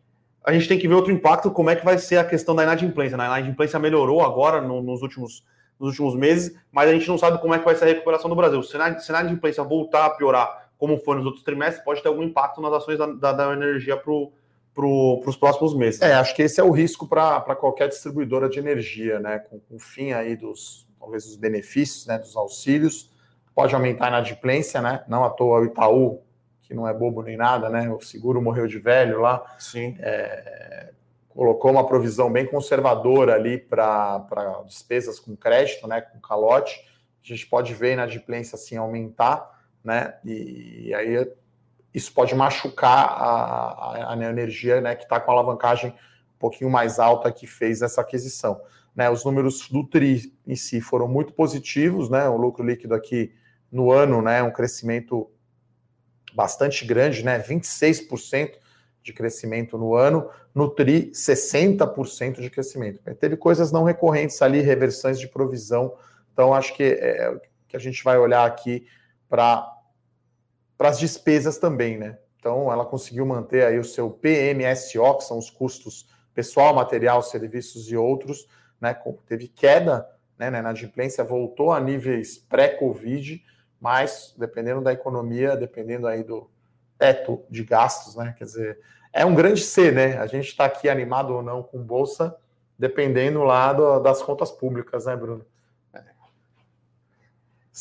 a 0.47 0.53
gente 0.53 0.65
tem 0.65 0.79
que 0.79 0.87
ver 0.87 0.93
outro 0.93 1.11
impacto, 1.11 1.51
como 1.51 1.69
é 1.69 1.75
que 1.75 1.83
vai 1.83 1.97
ser 1.97 2.15
a 2.15 2.23
questão 2.23 2.55
da 2.55 2.63
inadimplência. 2.63 3.17
Né? 3.17 3.25
A 3.25 3.37
inadimplência 3.39 3.77
melhorou 3.77 4.21
agora 4.21 4.61
no, 4.61 4.81
nos, 4.81 5.01
últimos, 5.01 5.43
nos 5.77 5.89
últimos 5.89 6.15
meses, 6.15 6.57
mas 6.71 6.89
a 6.89 6.93
gente 6.93 7.05
não 7.05 7.17
sabe 7.17 7.37
como 7.41 7.53
é 7.53 7.59
que 7.59 7.65
vai 7.65 7.75
ser 7.75 7.83
a 7.83 7.87
recuperação 7.87 8.29
do 8.29 8.35
Brasil. 8.35 8.63
Se 8.63 8.77
a, 8.77 8.97
inadimplência 9.09 9.61
voltar 9.61 10.05
a 10.05 10.09
piorar, 10.11 10.69
como 10.77 10.97
foi 10.99 11.17
nos 11.17 11.25
outros 11.25 11.43
trimestres, 11.43 11.83
pode 11.83 12.01
ter 12.01 12.07
algum 12.07 12.23
impacto 12.23 12.61
nas 12.61 12.71
ações 12.71 12.97
da, 12.97 13.07
da, 13.07 13.33
da 13.33 13.51
energia 13.51 13.97
para 13.97 14.13
pro, 14.73 15.21
os 15.25 15.35
próximos 15.35 15.75
meses. 15.75 16.01
É, 16.01 16.13
acho 16.13 16.33
que 16.33 16.43
esse 16.43 16.61
é 16.61 16.63
o 16.63 16.71
risco 16.71 17.05
para 17.05 17.53
qualquer 17.57 17.89
distribuidora 17.89 18.47
de 18.47 18.57
energia, 18.57 19.19
né? 19.19 19.39
Com, 19.39 19.59
com 19.59 19.75
o 19.75 19.79
fim 19.79 20.13
aí 20.13 20.37
dos, 20.37 20.87
talvez, 20.97 21.25
dos 21.25 21.35
benefícios, 21.35 22.07
né? 22.07 22.19
Dos 22.19 22.37
auxílios, 22.37 23.11
pode 23.53 23.75
aumentar 23.75 24.05
a 24.05 24.09
inadimplência, 24.09 24.81
né? 24.81 25.03
Não 25.09 25.25
à 25.25 25.29
toa 25.29 25.59
o 25.59 25.65
Itaú 25.65 26.21
que 26.67 26.73
não 26.73 26.87
é 26.87 26.93
bobo 26.93 27.23
nem 27.23 27.37
nada, 27.37 27.69
né? 27.69 27.89
O 27.89 28.01
seguro 28.01 28.41
morreu 28.41 28.67
de 28.67 28.77
velho 28.77 29.21
lá. 29.21 29.55
Sim. 29.57 29.95
É, 29.99 30.91
colocou 31.29 31.71
uma 31.71 31.87
provisão 31.87 32.29
bem 32.29 32.45
conservadora 32.45 33.35
ali 33.35 33.57
para 33.57 34.63
despesas 34.65 35.17
com 35.17 35.35
crédito, 35.35 35.87
né? 35.87 36.01
Com 36.01 36.19
calote. 36.19 36.77
A 37.23 37.27
gente 37.27 37.47
pode 37.47 37.73
ver 37.73 37.95
na 37.95 38.03
adimplência 38.03 38.55
assim 38.55 38.75
aumentar, 38.75 39.49
né? 39.81 40.15
E, 40.25 40.87
e 40.87 40.93
aí 40.93 41.31
isso 41.93 42.13
pode 42.13 42.35
machucar 42.35 43.05
a, 43.05 44.11
a, 44.11 44.13
a 44.13 44.29
energia, 44.29 44.81
né? 44.81 44.93
Que 44.93 45.03
está 45.03 45.21
com 45.21 45.31
a 45.31 45.35
alavancagem 45.35 45.91
um 45.91 46.39
pouquinho 46.39 46.69
mais 46.69 46.99
alta 46.99 47.31
que 47.31 47.47
fez 47.47 47.81
essa 47.81 48.01
aquisição. 48.01 48.61
Né, 48.93 49.09
os 49.11 49.23
números 49.23 49.69
do 49.69 49.83
TRI 49.83 50.33
em 50.45 50.55
si 50.55 50.81
foram 50.81 51.07
muito 51.07 51.31
positivos, 51.31 52.09
né? 52.09 52.27
O 52.27 52.35
lucro 52.35 52.65
líquido 52.65 52.95
aqui 52.95 53.31
no 53.71 53.91
ano, 53.91 54.21
né? 54.23 54.41
Um 54.41 54.51
crescimento 54.51 55.29
bastante 56.33 56.85
grande, 56.85 57.23
né? 57.23 57.39
26% 57.39 58.57
de 59.03 59.13
crescimento 59.13 59.77
no 59.77 59.95
ano, 59.95 60.29
no 60.53 60.69
TRI 60.69 61.11
60% 61.11 62.41
de 62.41 62.49
crescimento. 62.49 62.99
Teve 63.15 63.37
coisas 63.37 63.71
não 63.71 63.83
recorrentes 63.83 64.41
ali, 64.41 64.59
reversões 64.59 65.19
de 65.19 65.27
provisão. 65.27 65.95
Então, 66.33 66.53
acho 66.53 66.75
que 66.75 66.83
é, 66.83 67.23
é 67.23 67.41
que 67.67 67.77
a 67.77 67.79
gente 67.79 68.03
vai 68.03 68.17
olhar 68.17 68.45
aqui 68.45 68.85
para 69.29 69.81
as 70.79 70.99
despesas 70.99 71.57
também, 71.57 71.97
né? 71.97 72.17
Então, 72.39 72.71
ela 72.71 72.85
conseguiu 72.85 73.25
manter 73.25 73.65
aí 73.65 73.79
o 73.79 73.83
seu 73.83 74.09
PMSO, 74.09 75.17
que 75.17 75.23
são 75.23 75.37
os 75.37 75.49
custos 75.49 76.07
pessoal, 76.33 76.73
material, 76.73 77.21
serviços 77.21 77.89
e 77.91 77.97
outros, 77.97 78.47
né? 78.79 78.95
Teve 79.25 79.47
queda 79.47 80.07
né, 80.37 80.49
na 80.49 80.59
inadimplência, 80.59 81.23
voltou 81.23 81.71
a 81.71 81.79
níveis 81.79 82.37
pré-Covid, 82.37 83.43
mas 83.79 84.33
dependendo 84.37 84.81
da 84.81 84.93
economia, 84.93 85.55
dependendo 85.55 86.07
aí 86.07 86.23
do 86.23 86.49
teto 86.97 87.43
de 87.49 87.63
gastos, 87.63 88.15
né? 88.15 88.35
Quer 88.37 88.45
dizer, 88.45 88.79
é 89.13 89.25
um 89.25 89.35
grande 89.35 89.61
C, 89.61 89.91
né? 89.91 90.17
A 90.17 90.27
gente 90.27 90.47
está 90.47 90.65
aqui 90.65 90.89
animado 90.89 91.33
ou 91.33 91.41
não 91.41 91.61
com 91.63 91.81
bolsa, 91.81 92.35
dependendo 92.77 93.43
lá 93.43 93.73
do, 93.73 93.99
das 93.99 94.21
contas 94.21 94.51
públicas, 94.51 95.05
né, 95.05 95.15
Bruno? 95.15 95.45
É. 95.93 96.03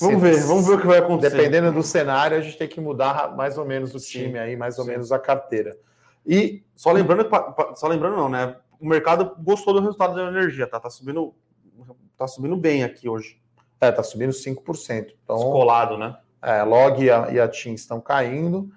Vamos 0.01 0.23
ver, 0.23 0.43
vamos 0.45 0.67
ver 0.67 0.75
o 0.75 0.81
que 0.81 0.87
vai 0.87 0.99
acontecer. 0.99 1.37
Dependendo 1.37 1.73
do 1.73 1.83
cenário, 1.83 2.37
a 2.37 2.41
gente 2.41 2.59
tem 2.59 2.69
que 2.69 2.81
mudar 2.81 3.35
mais 3.35 3.59
ou 3.59 3.65
menos 3.65 3.95
o 3.95 3.99
time 3.99 4.33
sim, 4.33 4.39
aí, 4.39 4.57
mais 4.57 4.79
ou 4.79 4.85
sim. 4.85 4.91
menos 4.91 5.13
a 5.13 5.19
carteira. 5.19 5.77
E 6.27 6.63
só 6.75 6.93
lembrando, 6.93 7.29
só 7.77 7.87
lembrando 7.87 8.17
não, 8.17 8.29
né? 8.29 8.57
O 8.79 8.87
mercado 8.87 9.35
gostou 9.39 9.73
do 9.73 9.81
resultado 9.81 10.15
da 10.15 10.25
energia, 10.25 10.67
tá? 10.67 10.79
Tá 10.79 10.91
subindo, 10.91 11.35
tá 12.17 12.27
subindo 12.27 12.57
bem 12.57 12.85
aqui 12.85 13.09
hoje. 13.09 13.41
É, 13.81 13.93
tá 13.93 14.03
subindo 14.03 14.33
5%. 14.33 15.15
Então, 15.25 15.37
Descolado, 15.37 15.99
né? 15.99 16.17
É, 16.43 16.63
Log 16.63 17.03
e 17.03 17.11
a, 17.11 17.29
e 17.31 17.41
a 17.41 17.49
TIM 17.49 17.75
estão 17.75 18.01
caindo. 18.01 18.71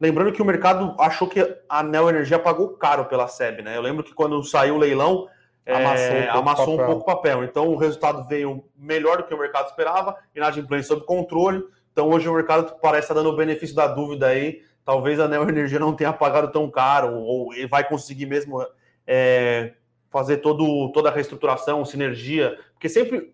Lembrando 0.00 0.32
que 0.32 0.42
o 0.42 0.44
mercado 0.44 0.94
achou 0.98 1.28
que 1.28 1.40
a 1.68 1.82
Neo 1.82 2.08
Energia 2.08 2.38
pagou 2.38 2.70
caro 2.70 3.06
pela 3.06 3.28
SEB, 3.28 3.62
né? 3.62 3.76
Eu 3.76 3.82
lembro 3.82 4.02
que 4.02 4.14
quando 4.14 4.42
saiu 4.44 4.74
o 4.74 4.78
leilão, 4.78 5.28
amassou, 5.66 6.16
é, 6.16 6.32
um, 6.32 6.38
amassou 6.38 6.74
um 6.74 6.86
pouco 6.86 7.02
o 7.02 7.04
papel. 7.04 7.44
Então 7.44 7.68
o 7.68 7.76
resultado 7.76 8.26
veio 8.28 8.64
melhor 8.76 9.18
do 9.18 9.24
que 9.24 9.34
o 9.34 9.38
mercado 9.38 9.68
esperava, 9.68 10.16
inadimplência 10.34 10.88
sob 10.88 11.06
controle. 11.06 11.62
Então 11.92 12.10
hoje 12.10 12.28
o 12.28 12.34
mercado 12.34 12.76
parece 12.82 13.04
estar 13.04 13.14
dando 13.14 13.30
o 13.30 13.36
benefício 13.36 13.74
da 13.74 13.86
dúvida 13.86 14.26
aí. 14.26 14.62
Talvez 14.84 15.18
a 15.18 15.26
Neo 15.26 15.48
Energia 15.48 15.78
não 15.78 15.94
tenha 15.94 16.12
pagado 16.12 16.52
tão 16.52 16.70
caro, 16.70 17.14
ou 17.14 17.48
vai 17.70 17.88
conseguir 17.88 18.26
mesmo 18.26 18.64
é, 19.06 19.72
fazer 20.10 20.38
todo, 20.38 20.92
toda 20.92 21.08
a 21.08 21.12
reestruturação, 21.12 21.84
sinergia, 21.84 22.58
porque 22.74 22.88
sempre 22.88 23.32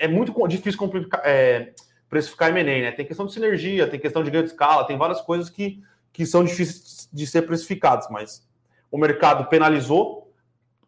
é 0.00 0.08
muito 0.08 0.34
difícil 0.48 0.78
complicar, 0.78 1.20
é, 1.24 1.72
precificar 2.08 2.48
M&A, 2.48 2.64
né? 2.64 2.90
Tem 2.90 3.06
questão 3.06 3.26
de 3.26 3.32
sinergia, 3.32 3.86
tem 3.86 4.00
questão 4.00 4.24
de 4.24 4.30
ganho 4.30 4.44
de 4.44 4.50
escala, 4.50 4.86
tem 4.86 4.96
várias 4.96 5.20
coisas 5.20 5.50
que, 5.50 5.80
que 6.12 6.24
são 6.24 6.42
difíceis 6.42 7.08
de 7.12 7.26
ser 7.26 7.42
precificadas, 7.42 8.08
mas 8.10 8.48
o 8.90 8.98
mercado 8.98 9.44
penalizou 9.48 10.32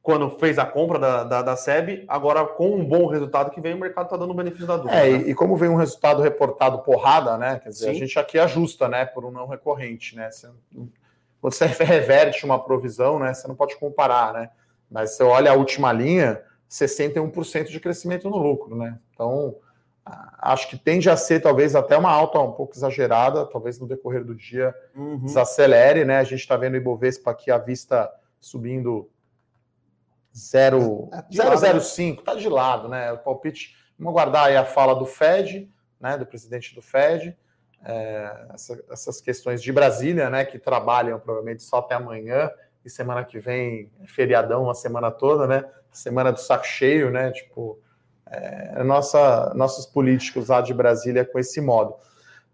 quando 0.02 0.30
fez 0.30 0.58
a 0.58 0.66
compra 0.66 0.98
da, 0.98 1.22
da, 1.22 1.42
da 1.42 1.56
SEB, 1.56 2.04
agora 2.08 2.44
com 2.44 2.74
um 2.74 2.84
bom 2.84 3.06
resultado 3.06 3.50
que 3.50 3.60
vem, 3.60 3.74
o 3.74 3.78
mercado 3.78 4.06
está 4.06 4.16
dando 4.16 4.34
benefício 4.34 4.66
da 4.66 4.76
dúvida. 4.76 4.96
É, 4.96 5.10
né? 5.10 5.28
e, 5.28 5.34
como 5.34 5.56
vem 5.56 5.68
um 5.68 5.76
resultado 5.76 6.20
reportado 6.20 6.80
porrada, 6.80 7.38
né? 7.38 7.60
Quer 7.62 7.68
dizer, 7.68 7.84
Sim. 7.84 7.90
a 7.90 7.94
gente 7.94 8.18
aqui 8.18 8.38
ajusta, 8.38 8.88
né, 8.88 9.04
por 9.04 9.24
um 9.24 9.30
não 9.30 9.46
recorrente, 9.46 10.16
né? 10.16 10.28
Você, 10.30 10.48
quando 11.40 11.52
você 11.52 11.66
reverte 11.84 12.44
uma 12.44 12.58
provisão, 12.58 13.20
né, 13.20 13.32
você 13.32 13.46
não 13.46 13.54
pode 13.54 13.76
comparar, 13.76 14.32
né? 14.32 14.50
Mas 14.90 15.10
você 15.10 15.22
olha 15.22 15.52
a 15.52 15.54
última 15.54 15.92
linha, 15.92 16.42
61% 16.72 17.68
de 17.68 17.78
crescimento 17.78 18.30
no 18.30 18.38
lucro, 18.38 18.74
né? 18.74 18.98
Então, 19.12 19.54
acho 20.38 20.68
que 20.70 20.78
tende 20.78 21.10
a 21.10 21.16
ser 21.16 21.40
talvez 21.40 21.76
até 21.76 21.98
uma 21.98 22.10
alta 22.10 22.40
um 22.40 22.52
pouco 22.52 22.74
exagerada, 22.74 23.44
talvez 23.44 23.78
no 23.78 23.86
decorrer 23.86 24.24
do 24.24 24.34
dia 24.34 24.74
uhum. 24.96 25.18
desacelere, 25.18 26.04
né? 26.04 26.18
A 26.18 26.24
gente 26.24 26.40
está 26.40 26.56
vendo 26.56 26.72
o 26.72 26.76
Ibovespa 26.78 27.30
aqui 27.30 27.50
à 27.50 27.58
vista 27.58 28.10
subindo 28.40 29.10
0,05, 30.34 32.20
está 32.20 32.34
de 32.34 32.48
lado, 32.48 32.88
né? 32.88 33.12
O 33.12 33.18
palpite, 33.18 33.76
vamos 33.98 34.12
aguardar 34.12 34.46
aí 34.46 34.56
a 34.56 34.64
fala 34.64 34.94
do 34.94 35.04
Fed, 35.04 35.70
né? 36.00 36.16
Do 36.16 36.24
presidente 36.24 36.74
do 36.74 36.80
Fed, 36.80 37.36
é, 37.84 38.46
essa, 38.54 38.82
essas 38.90 39.20
questões 39.20 39.62
de 39.62 39.70
Brasília, 39.70 40.30
né? 40.30 40.46
Que 40.46 40.58
trabalham 40.58 41.20
provavelmente 41.20 41.62
só 41.62 41.80
até 41.80 41.96
amanhã, 41.96 42.50
E 42.84 42.90
semana 42.90 43.24
que 43.24 43.38
vem, 43.38 43.90
feriadão 44.06 44.68
a 44.68 44.74
semana 44.74 45.10
toda, 45.10 45.46
né? 45.46 45.64
Semana 45.90 46.32
do 46.32 46.40
saco 46.40 46.66
cheio, 46.66 47.10
né? 47.10 47.30
Tipo, 47.30 47.78
é, 48.26 48.82
nossa, 48.82 49.52
nossos 49.54 49.86
políticos 49.86 50.48
lá 50.48 50.60
de 50.60 50.72
Brasília 50.72 51.24
com 51.24 51.38
esse 51.38 51.60
modo. 51.60 51.94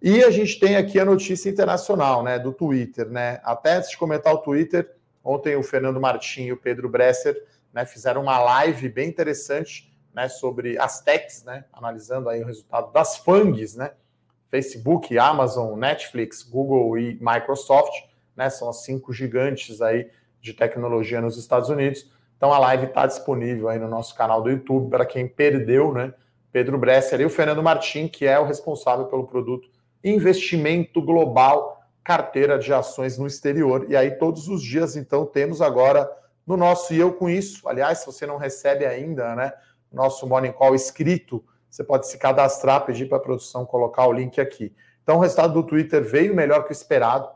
E 0.03 0.23
a 0.23 0.31
gente 0.31 0.61
tem 0.61 0.77
aqui 0.77 1.01
a 1.01 1.05
notícia 1.05 1.49
internacional, 1.49 2.23
né? 2.23 2.39
Do 2.39 2.53
Twitter, 2.53 3.09
né? 3.09 3.41
Até 3.43 3.75
antes 3.77 3.91
de 3.91 3.97
comentar 3.97 4.33
o 4.35 4.39
Twitter, 4.39 4.95
ontem 5.25 5.57
o 5.57 5.63
Fernando 5.63 6.01
Martins 6.01 6.49
e 6.49 6.53
o 6.53 6.57
Pedro 6.57 6.89
Bresser 6.89 7.37
né, 7.73 7.85
fizeram 7.85 8.23
uma 8.23 8.39
live 8.39 8.89
bem 8.89 9.09
interessante 9.09 9.93
né, 10.15 10.29
sobre 10.29 10.79
as 10.79 11.01
techs, 11.01 11.45
né? 11.45 11.65
Analisando 11.73 12.29
aí 12.29 12.43
o 12.43 12.47
resultado 12.47 12.93
das 12.93 13.19
FANGs, 13.19 13.77
né? 13.77 13.93
Facebook, 14.51 15.17
Amazon, 15.19 15.79
Netflix, 15.79 16.43
Google 16.43 16.99
e 16.99 17.19
Microsoft, 17.21 17.93
né? 18.39 18.49
São 18.49 18.69
as 18.69 18.85
cinco 18.85 19.13
gigantes 19.13 19.83
aí 19.83 20.09
de 20.41 20.55
tecnologia 20.55 21.21
nos 21.21 21.37
Estados 21.37 21.69
Unidos. 21.69 22.09
Então 22.37 22.53
a 22.55 22.59
live 22.61 22.87
está 22.87 23.05
disponível 23.05 23.69
aí 23.69 23.81
no 23.81 23.89
nosso 23.89 24.15
canal 24.15 24.41
do 24.41 24.49
YouTube 24.49 24.89
para 24.89 25.05
quem 25.05 25.27
perdeu, 25.27 25.93
né? 25.93 26.15
Pedro 26.53 26.79
Bresser 26.79 27.21
e 27.21 27.25
o 27.25 27.31
Fernando 27.31 27.63
Martim, 27.63 28.07
que 28.07 28.25
é 28.25 28.39
o 28.39 28.45
responsável 28.45 29.07
pelo 29.07 29.27
produto 29.27 29.69
Investimento 30.03 31.03
Global, 31.03 31.83
carteira 32.05 32.57
de 32.57 32.73
ações 32.73 33.19
no 33.19 33.27
exterior. 33.27 33.87
E 33.89 33.97
aí 33.97 34.13
todos 34.13 34.47
os 34.47 34.63
dias, 34.63 34.97
então, 34.97 35.27
temos 35.27 35.61
agora 35.61 36.09
no 36.47 36.57
nosso 36.57 36.95
E 36.95 36.99
Eu 36.99 37.13
Com 37.13 37.29
Isso. 37.29 37.69
Aliás, 37.69 37.99
se 37.99 38.07
você 38.07 38.25
não 38.25 38.37
recebe 38.37 38.87
ainda, 38.87 39.35
né? 39.35 39.53
Nosso 39.93 40.27
Morning 40.27 40.53
Call 40.53 40.75
escrito, 40.75 41.45
você 41.69 41.83
pode 41.83 42.07
se 42.07 42.17
cadastrar, 42.17 42.87
pedir 42.87 43.09
para 43.09 43.19
a 43.19 43.21
produção 43.21 43.67
colocar 43.67 44.07
o 44.07 44.13
link 44.13 44.41
aqui. 44.41 44.73
Então, 45.03 45.17
o 45.17 45.21
resultado 45.21 45.55
do 45.55 45.63
Twitter 45.63 46.05
veio 46.05 46.35
melhor 46.35 46.63
que 46.65 46.71
o 46.71 46.73
esperado, 46.73 47.29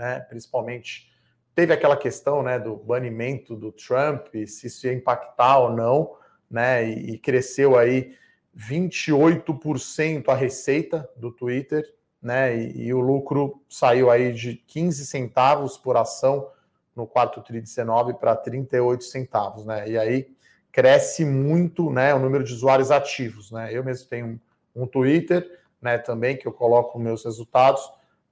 né? 0.00 0.18
Principalmente 0.20 1.12
teve 1.54 1.74
aquela 1.74 1.96
questão, 1.96 2.42
né, 2.42 2.58
do 2.58 2.74
banimento 2.74 3.54
do 3.54 3.70
Trump, 3.70 4.28
se 4.46 4.66
isso 4.66 4.86
ia 4.86 4.94
impactar 4.94 5.58
ou 5.58 5.70
não, 5.70 6.16
né? 6.50 6.88
E, 6.88 7.12
e 7.12 7.18
cresceu 7.18 7.76
aí 7.76 8.16
28% 8.56 10.28
a 10.28 10.34
receita 10.34 11.08
do 11.14 11.30
Twitter, 11.30 11.84
né? 12.22 12.56
E, 12.56 12.86
e, 12.86 12.94
o 12.94 13.00
lucro 13.00 13.62
saiu 13.68 14.10
aí 14.10 14.32
de 14.32 14.54
15 14.54 15.04
centavos 15.04 15.76
por 15.76 15.98
ação 15.98 16.48
no 16.96 17.06
quarto 17.06 17.42
tri 17.42 17.60
19 17.60 18.14
para 18.14 18.34
38 18.34 19.04
centavos, 19.04 19.66
né? 19.66 19.86
E 19.86 19.98
aí 19.98 20.34
cresce 20.72 21.26
muito, 21.26 21.90
né, 21.90 22.14
o 22.14 22.18
número 22.18 22.44
de 22.44 22.54
usuários 22.54 22.90
ativos, 22.90 23.50
né? 23.50 23.68
Eu 23.70 23.84
mesmo 23.84 24.08
tenho 24.08 24.40
um, 24.74 24.82
um 24.82 24.86
Twitter, 24.86 25.60
né, 25.82 25.98
também 25.98 26.38
que 26.38 26.48
eu 26.48 26.52
coloco 26.52 26.98
meus 26.98 27.22
resultados, 27.24 27.82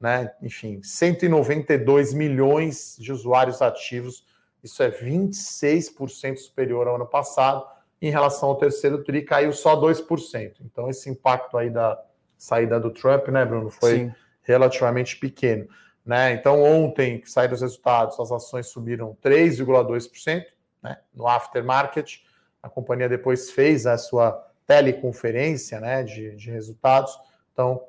né? 0.01 0.33
Enfim, 0.43 0.81
192 0.83 2.15
milhões 2.15 2.97
de 2.99 3.13
usuários 3.13 3.61
ativos, 3.61 4.25
isso 4.63 4.83
é 4.83 4.91
26% 4.91 6.37
superior 6.37 6.87
ao 6.87 6.97
ano 6.97 7.07
passado. 7.07 7.65
Em 8.01 8.11
relação 8.11 8.49
ao 8.51 8.57
terceiro 8.57 9.03
tri, 9.03 9.23
caiu 9.23 9.53
só 9.53 9.77
2%. 9.77 10.57
Então, 10.61 10.89
esse 10.89 11.11
impacto 11.11 11.57
aí 11.59 11.71
da 11.71 12.01
saída 12.37 12.79
do 12.79 12.91
Trump, 12.91 13.29
né, 13.29 13.45
Bruno, 13.45 13.71
foi 13.71 13.99
Sim. 13.99 14.15
relativamente 14.43 15.17
pequeno. 15.17 15.69
Né? 16.07 16.33
Então, 16.33 16.63
ontem, 16.63 17.21
que 17.21 17.31
saíram 17.31 17.55
os 17.55 17.61
resultados, 17.61 18.19
as 18.19 18.31
ações 18.31 18.69
subiram 18.69 19.17
3,2% 19.23 20.45
né, 20.83 20.99
no 21.13 21.27
aftermarket. 21.27 22.21
A 22.63 22.69
companhia 22.69 23.09
depois 23.09 23.51
fez 23.51 23.87
a 23.87 23.99
sua 23.99 24.47
teleconferência 24.67 25.81
né, 25.81 26.03
de, 26.03 26.37
de 26.37 26.51
resultados. 26.51 27.19
Então, 27.53 27.83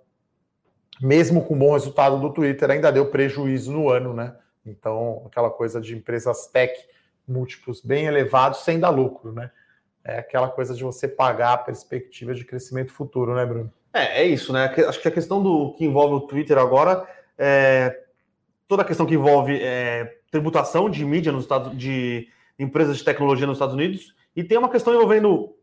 mesmo 1.02 1.44
com 1.46 1.58
bom 1.58 1.74
resultado 1.74 2.20
do 2.20 2.32
Twitter, 2.32 2.70
ainda 2.70 2.92
deu 2.92 3.06
prejuízo 3.06 3.72
no 3.72 3.90
ano, 3.90 4.14
né? 4.14 4.36
Então, 4.66 5.24
aquela 5.26 5.50
coisa 5.50 5.80
de 5.80 5.96
empresas 5.96 6.48
tech 6.48 6.74
múltiplos 7.28 7.82
bem 7.82 8.06
elevados 8.06 8.60
sem 8.60 8.80
dar 8.80 8.90
lucro, 8.90 9.32
né? 9.32 9.52
É 10.04 10.20
aquela 10.20 10.50
coisa 10.50 10.74
de 10.74 10.84
você 10.84 11.08
pagar 11.08 11.54
a 11.54 11.58
perspectiva 11.58 12.34
de 12.34 12.44
crescimento 12.44 12.92
futuro, 12.92 13.36
né, 13.36 13.46
Bruno? 13.46 13.72
É, 13.94 14.22
é 14.22 14.26
isso, 14.26 14.52
né? 14.54 14.74
Acho 14.88 15.02
que 15.02 15.08
a 15.08 15.12
questão 15.12 15.42
do 15.42 15.74
que 15.74 15.86
envolve 15.86 16.16
o 16.16 16.28
Twitter 16.28 16.58
agora 16.58 17.08
é 17.38 18.04
toda 18.68 18.84
a 18.84 18.86
questão 18.86 19.06
que 19.06 19.16
envolve 19.16 19.60
é, 19.62 20.20
tributação 20.32 20.90
de 20.90 21.04
mídia 21.04 21.32
nos 21.32 21.44
Estados 21.44 21.76
de 21.78 22.28
empresas 22.58 22.98
de 22.98 23.04
tecnologia 23.04 23.48
nos 23.48 23.56
Estados 23.56 23.74
Unidos 23.74 24.14
e 24.36 24.44
tem 24.44 24.58
uma 24.58 24.70
questão 24.70 24.94
envolvendo 24.94 25.56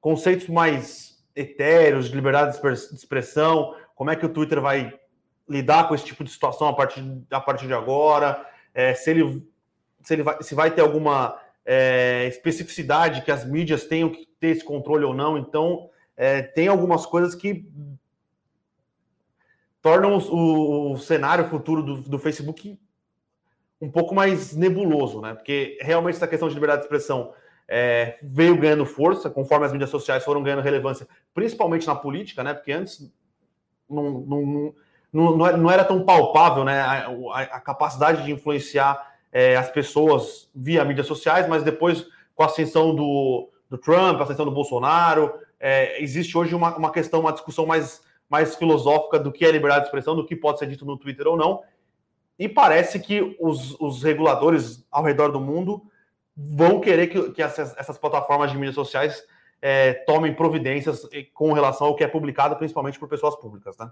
conceitos 0.00 0.48
mais 0.48 1.18
etéreos 1.34 2.08
de 2.08 2.14
liberdade 2.14 2.58
de 2.60 2.94
expressão, 2.94 3.74
como 4.00 4.08
é 4.08 4.16
que 4.16 4.24
o 4.24 4.30
Twitter 4.30 4.62
vai 4.62 4.98
lidar 5.46 5.86
com 5.86 5.94
esse 5.94 6.06
tipo 6.06 6.24
de 6.24 6.30
situação 6.30 6.66
a 6.66 6.72
partir, 6.72 7.04
a 7.30 7.38
partir 7.38 7.66
de 7.66 7.74
agora, 7.74 8.42
é, 8.72 8.94
se 8.94 9.10
ele 9.10 9.46
se 10.02 10.14
ele 10.14 10.22
vai, 10.22 10.42
se 10.42 10.54
vai 10.54 10.70
ter 10.70 10.80
alguma 10.80 11.38
é, 11.66 12.24
especificidade 12.26 13.20
que 13.20 13.30
as 13.30 13.44
mídias 13.44 13.84
tenham 13.84 14.08
que 14.08 14.26
ter 14.40 14.56
esse 14.56 14.64
controle 14.64 15.04
ou 15.04 15.12
não. 15.12 15.36
Então, 15.36 15.90
é, 16.16 16.40
tem 16.40 16.66
algumas 16.66 17.04
coisas 17.04 17.34
que 17.34 17.68
tornam 19.82 20.16
o, 20.16 20.92
o 20.92 20.98
cenário 20.98 21.50
futuro 21.50 21.82
do, 21.82 22.00
do, 22.00 22.18
Facebook 22.18 22.80
um 23.82 23.90
pouco 23.90 24.14
mais 24.14 24.56
nebuloso, 24.56 25.20
né? 25.20 25.34
Porque 25.34 25.76
realmente 25.82 26.14
essa 26.14 26.26
questão 26.26 26.48
de 26.48 26.54
liberdade 26.54 26.80
de 26.80 26.86
expressão 26.86 27.34
é, 27.68 28.18
veio 28.22 28.56
ganhando 28.56 28.86
força 28.86 29.28
conforme 29.28 29.66
as 29.66 29.72
mídias 29.72 29.90
sociais 29.90 30.24
foram 30.24 30.42
ganhando 30.42 30.62
relevância, 30.62 31.06
principalmente 31.34 31.86
na 31.86 31.94
política, 31.94 32.42
né? 32.42 32.54
Porque 32.54 32.72
antes 32.72 33.12
não, 33.90 34.10
não, 34.20 34.74
não, 35.12 35.56
não 35.56 35.70
era 35.70 35.84
tão 35.84 36.04
palpável 36.04 36.64
né? 36.64 36.80
a, 36.80 37.08
a, 37.40 37.60
capacidade 37.60 38.24
de 38.24 38.32
influenciar 38.32 39.14
é, 39.32 39.56
as 39.56 39.70
pessoas 39.70 40.48
via 40.54 40.84
mídias 40.84 41.06
sociais, 41.06 41.48
mas 41.48 41.62
depois, 41.62 42.06
com 42.34 42.42
a 42.42 42.46
ascensão 42.46 42.94
do, 42.94 43.48
do 43.68 43.78
Trump, 43.78 44.20
a 44.20 44.24
ascensão 44.24 44.44
do 44.44 44.50
Bolsonaro, 44.50 45.32
é, 45.58 46.02
existe 46.02 46.36
hoje 46.36 46.54
uma, 46.54 46.76
uma 46.76 46.90
questão, 46.90 47.20
uma 47.20 47.32
discussão 47.32 47.66
mais, 47.66 48.02
mais 48.28 48.56
filosófica 48.56 49.18
do 49.18 49.30
que 49.30 49.44
é 49.44 49.50
liberdade 49.50 49.82
de 49.82 49.86
expressão, 49.88 50.16
do 50.16 50.24
que 50.24 50.34
pode 50.34 50.58
ser 50.58 50.66
dito 50.66 50.84
no 50.84 50.96
Twitter 50.96 51.26
ou 51.26 51.36
não. 51.36 51.62
E 52.38 52.48
parece 52.48 52.98
que 52.98 53.36
os, 53.38 53.78
os 53.78 54.02
reguladores 54.02 54.86
ao 54.90 55.04
redor 55.04 55.30
do 55.30 55.40
mundo 55.40 55.82
vão 56.34 56.80
querer 56.80 57.08
que, 57.08 57.32
que 57.32 57.42
essas, 57.42 57.76
essas 57.76 57.98
plataformas 57.98 58.50
de 58.50 58.56
mídias 58.56 58.74
sociais 58.74 59.22
é, 59.62 59.92
tomem 59.92 60.34
providências 60.34 61.06
com 61.34 61.52
relação 61.52 61.88
ao 61.88 61.96
que 61.96 62.04
é 62.04 62.08
publicado, 62.08 62.56
principalmente 62.56 62.98
por 62.98 63.08
pessoas 63.08 63.36
públicas, 63.36 63.76
né? 63.78 63.90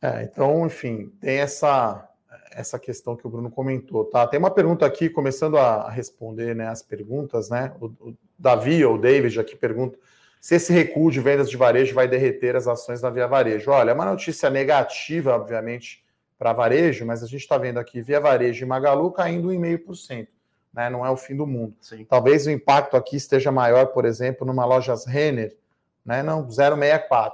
É, 0.00 0.22
então, 0.22 0.66
enfim, 0.66 1.12
tem 1.20 1.38
essa 1.38 2.04
essa 2.50 2.78
questão 2.78 3.14
que 3.14 3.26
o 3.26 3.30
Bruno 3.30 3.50
comentou, 3.50 4.04
tá? 4.06 4.26
Tem 4.26 4.38
uma 4.38 4.50
pergunta 4.50 4.84
aqui, 4.84 5.08
começando 5.08 5.56
a 5.56 5.88
responder 5.90 6.56
né, 6.56 6.66
as 6.66 6.82
perguntas, 6.82 7.50
né? 7.50 7.72
O, 7.80 7.86
o 7.86 8.16
Davi 8.38 8.84
ou 8.84 8.94
o 8.94 8.98
David 8.98 9.38
aqui 9.38 9.54
pergunta 9.54 9.98
se 10.40 10.54
esse 10.54 10.72
recuo 10.72 11.10
de 11.10 11.20
vendas 11.20 11.50
de 11.50 11.56
varejo 11.56 11.94
vai 11.94 12.06
derreter 12.06 12.54
as 12.56 12.68
ações 12.68 13.00
da 13.00 13.10
Via 13.10 13.26
Varejo. 13.26 13.70
Olha, 13.70 13.90
é 13.90 13.94
uma 13.94 14.04
notícia 14.04 14.48
negativa, 14.48 15.34
obviamente, 15.34 16.04
para 16.38 16.52
varejo, 16.52 17.04
mas 17.04 17.22
a 17.22 17.26
gente 17.26 17.40
está 17.40 17.58
vendo 17.58 17.78
aqui 17.78 18.00
Via 18.00 18.20
Varejo 18.20 18.64
e 18.64 18.68
Magalu 18.68 19.10
caindo 19.10 19.48
1,5%. 19.48 20.28
Né? 20.72 20.90
Não 20.90 21.04
é 21.04 21.10
o 21.10 21.16
fim 21.16 21.36
do 21.36 21.46
mundo. 21.46 21.74
Sim. 21.80 22.04
Talvez 22.04 22.46
o 22.46 22.50
impacto 22.50 22.96
aqui 22.96 23.16
esteja 23.16 23.50
maior, 23.50 23.86
por 23.86 24.04
exemplo, 24.04 24.46
numa 24.46 24.64
loja 24.64 24.94
Renner, 25.06 25.56
né? 26.04 26.22
Não, 26.22 26.46
0,64. 26.46 27.32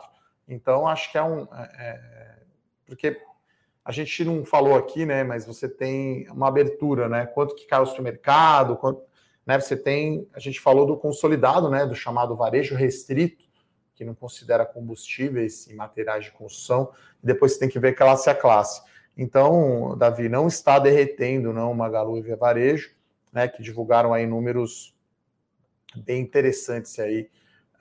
Então, 0.48 0.86
acho 0.86 1.10
que 1.10 1.18
é 1.18 1.22
um. 1.22 1.42
É, 1.52 1.70
é 1.78 2.34
porque 2.86 3.20
a 3.84 3.92
gente 3.92 4.24
não 4.24 4.44
falou 4.44 4.76
aqui, 4.76 5.04
né? 5.04 5.22
Mas 5.24 5.46
você 5.46 5.68
tem 5.68 6.28
uma 6.30 6.48
abertura, 6.48 7.08
né? 7.08 7.26
Quanto 7.26 7.54
que 7.54 7.66
cai 7.66 7.80
o 7.80 7.86
supermercado, 7.86 8.76
quanto, 8.76 9.02
né? 9.46 9.58
Você 9.60 9.76
tem, 9.76 10.28
a 10.32 10.40
gente 10.40 10.60
falou 10.60 10.86
do 10.86 10.96
consolidado, 10.96 11.68
né? 11.68 11.84
Do 11.84 11.94
chamado 11.94 12.34
varejo 12.34 12.74
restrito, 12.74 13.44
que 13.94 14.04
não 14.04 14.14
considera 14.14 14.64
combustíveis 14.64 15.66
e 15.66 15.74
materiais 15.74 16.24
de 16.24 16.32
construção. 16.32 16.90
E 17.22 17.26
depois 17.26 17.52
você 17.52 17.58
tem 17.60 17.68
que 17.68 17.78
ver 17.78 17.94
classe 17.94 18.30
a 18.30 18.34
classe. 18.34 18.82
Então, 19.16 19.96
Davi, 19.96 20.28
não 20.28 20.48
está 20.48 20.78
derretendo, 20.78 21.52
não, 21.52 21.72
Magalu 21.72 22.18
e 22.18 22.22
Via 22.22 22.36
Varejo, 22.36 22.90
né? 23.34 23.48
Que 23.48 23.62
divulgaram 23.62 24.14
aí 24.14 24.26
números 24.26 24.94
bem 25.96 26.22
interessantes 26.22 26.98
aí 26.98 27.28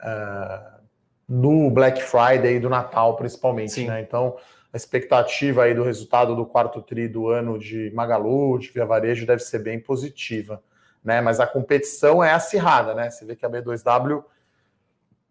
uh, 0.00 0.82
no 1.28 1.70
Black 1.70 2.02
Friday 2.02 2.56
e 2.56 2.60
do 2.60 2.68
Natal, 2.68 3.16
principalmente, 3.16 3.86
né? 3.86 4.00
Então 4.00 4.36
a 4.72 4.76
expectativa 4.76 5.62
aí 5.62 5.74
do 5.74 5.84
resultado 5.84 6.34
do 6.34 6.44
quarto 6.44 6.82
tri 6.82 7.06
do 7.06 7.28
ano 7.28 7.58
de 7.58 7.92
Magalu, 7.94 8.58
de 8.58 8.72
Via 8.72 8.84
Varejo, 8.84 9.24
deve 9.24 9.42
ser 9.42 9.60
bem 9.60 9.78
positiva, 9.78 10.62
né? 11.02 11.20
Mas 11.20 11.38
a 11.38 11.46
competição 11.46 12.22
é 12.22 12.32
acirrada, 12.32 12.92
né? 12.92 13.08
Você 13.08 13.24
vê 13.24 13.36
que 13.36 13.46
a 13.46 13.50
B2W 13.50 14.24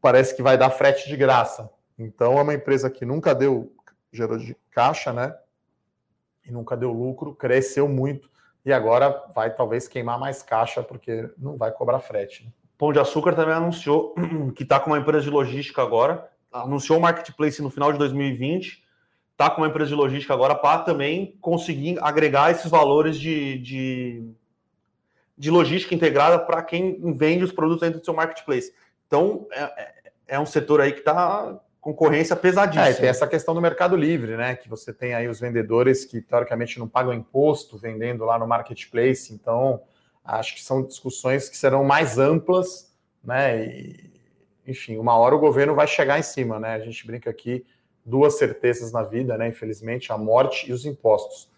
parece 0.01 0.35
que 0.35 0.41
vai 0.41 0.57
dar 0.57 0.69
frete 0.69 1.09
de 1.09 1.17
graça. 1.17 1.69
Então 1.99 2.39
é 2.39 2.41
uma 2.41 2.53
empresa 2.53 2.89
que 2.89 3.05
nunca 3.05 3.35
deu 3.35 3.71
gerou 4.11 4.37
de 4.37 4.55
caixa, 4.71 5.11
né? 5.11 5.35
E 6.45 6.51
nunca 6.51 6.77
deu 6.77 6.91
lucro, 6.91 7.33
cresceu 7.33 7.87
muito 7.87 8.32
e 8.65 8.71
agora 8.71 9.23
vai 9.33 9.53
talvez 9.53 9.87
queimar 9.87 10.19
mais 10.19 10.41
caixa 10.41 10.81
porque 10.81 11.29
não 11.37 11.57
vai 11.57 11.71
cobrar 11.71 11.99
frete. 11.99 12.45
Né? 12.45 12.51
Pão 12.77 12.93
de 12.93 12.99
Açúcar 12.99 13.33
também 13.33 13.53
anunciou 13.55 14.15
que 14.55 14.63
está 14.63 14.79
com 14.79 14.91
uma 14.91 14.99
empresa 14.99 15.23
de 15.23 15.29
logística 15.29 15.81
agora, 15.81 16.29
anunciou 16.51 16.97
o 16.97 17.01
marketplace 17.01 17.61
no 17.61 17.69
final 17.69 17.91
de 17.91 17.99
2020 17.99 18.83
está 19.33 19.49
com 19.49 19.61
uma 19.61 19.67
empresa 19.67 19.89
de 19.89 19.95
logística 19.95 20.33
agora 20.33 20.55
para 20.55 20.79
também 20.83 21.37
conseguir 21.41 21.97
agregar 22.01 22.51
esses 22.51 22.69
valores 22.69 23.19
de, 23.19 23.57
de, 23.57 24.31
de 25.37 25.51
logística 25.51 25.93
integrada 25.93 26.39
para 26.39 26.63
quem 26.63 27.13
vende 27.13 27.43
os 27.43 27.51
produtos 27.51 27.81
dentro 27.81 27.99
do 27.99 28.05
seu 28.05 28.13
marketplace. 28.13 28.73
Então, 29.07 29.47
é, 29.51 29.63
é, 29.63 29.93
é 30.27 30.39
um 30.39 30.45
setor 30.45 30.81
aí 30.81 30.93
que 30.93 30.99
está 30.99 31.59
concorrência 31.83 32.33
pesadíssima. 32.33 32.87
É, 32.87 32.93
tem 32.93 33.09
essa 33.09 33.27
questão 33.27 33.53
do 33.53 33.61
mercado 33.61 33.97
livre, 33.97 34.37
né? 34.37 34.55
Que 34.55 34.69
você 34.69 34.93
tem 34.93 35.13
aí 35.13 35.27
os 35.27 35.41
vendedores 35.41 36.05
que 36.05 36.21
teoricamente 36.21 36.79
não 36.79 36.87
pagam 36.87 37.13
imposto 37.13 37.77
vendendo 37.77 38.23
lá 38.23 38.39
no 38.39 38.47
marketplace. 38.47 39.33
Então, 39.33 39.81
acho 40.23 40.55
que 40.55 40.63
são 40.63 40.81
discussões 40.81 41.49
que 41.49 41.57
serão 41.57 41.83
mais 41.83 42.17
amplas, 42.17 42.95
né? 43.21 43.65
E, 43.65 44.13
enfim, 44.65 44.97
uma 44.97 45.17
hora 45.17 45.35
o 45.35 45.39
governo 45.39 45.75
vai 45.75 45.85
chegar 45.85 46.17
em 46.17 46.23
cima, 46.23 46.57
né? 46.57 46.75
A 46.75 46.79
gente 46.79 47.05
brinca 47.05 47.29
aqui 47.29 47.65
duas 48.05 48.37
certezas 48.37 48.93
na 48.93 49.03
vida, 49.03 49.37
né? 49.37 49.49
Infelizmente, 49.49 50.09
a 50.13 50.17
morte 50.17 50.69
e 50.69 50.73
os 50.73 50.85
impostos. 50.85 51.51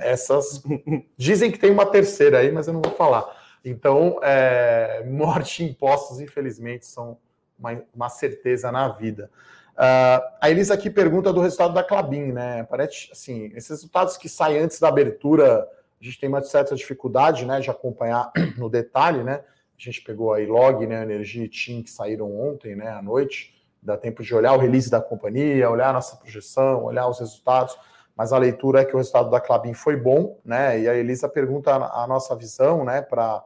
Essas 0.00 0.62
dizem 1.18 1.52
que 1.52 1.58
tem 1.58 1.70
uma 1.70 1.84
terceira 1.84 2.38
aí, 2.38 2.50
mas 2.50 2.66
eu 2.66 2.72
não 2.72 2.80
vou 2.80 2.92
falar. 2.92 3.26
Então, 3.62 4.18
é... 4.22 5.04
morte 5.06 5.62
e 5.62 5.68
impostos, 5.68 6.18
infelizmente, 6.18 6.86
são 6.86 7.18
uma, 7.58 7.82
uma 7.94 8.08
certeza 8.08 8.72
na 8.72 8.88
vida. 8.88 9.30
Uh, 9.76 10.24
a 10.40 10.48
Elisa 10.50 10.72
aqui 10.72 10.88
pergunta 10.88 11.30
do 11.30 11.40
resultado 11.42 11.74
da 11.74 11.84
Clabin, 11.84 12.32
né? 12.32 12.62
Parece 12.64 13.10
assim, 13.12 13.52
esses 13.54 13.68
resultados 13.68 14.16
que 14.16 14.26
saem 14.26 14.58
antes 14.58 14.80
da 14.80 14.88
abertura, 14.88 15.68
a 16.00 16.04
gente 16.04 16.18
tem 16.18 16.30
uma 16.30 16.42
certa 16.42 16.74
dificuldade, 16.74 17.44
né, 17.44 17.60
de 17.60 17.70
acompanhar 17.70 18.32
no 18.56 18.70
detalhe, 18.70 19.22
né? 19.22 19.44
A 19.78 19.82
gente 19.82 20.00
pegou 20.00 20.32
aí 20.32 20.46
log, 20.46 20.86
né, 20.86 21.02
energia 21.02 21.44
e 21.44 21.48
TIM 21.48 21.82
que 21.82 21.90
saíram 21.90 22.34
ontem, 22.34 22.74
né, 22.74 22.88
à 22.88 23.02
noite. 23.02 23.54
Dá 23.82 23.98
tempo 23.98 24.22
de 24.22 24.34
olhar 24.34 24.54
o 24.54 24.58
release 24.58 24.90
da 24.90 25.00
companhia, 25.00 25.68
olhar 25.68 25.90
a 25.90 25.92
nossa 25.92 26.16
projeção, 26.16 26.84
olhar 26.84 27.06
os 27.06 27.20
resultados. 27.20 27.76
Mas 28.16 28.32
a 28.32 28.38
leitura 28.38 28.80
é 28.80 28.84
que 28.86 28.94
o 28.94 28.96
resultado 28.96 29.28
da 29.28 29.40
Clabin 29.40 29.74
foi 29.74 29.94
bom, 29.94 30.40
né? 30.42 30.80
E 30.80 30.88
a 30.88 30.94
Elisa 30.94 31.28
pergunta 31.28 31.74
a, 31.74 32.06
nossa 32.06 32.34
visão, 32.34 32.82
né, 32.82 33.02
para 33.02 33.44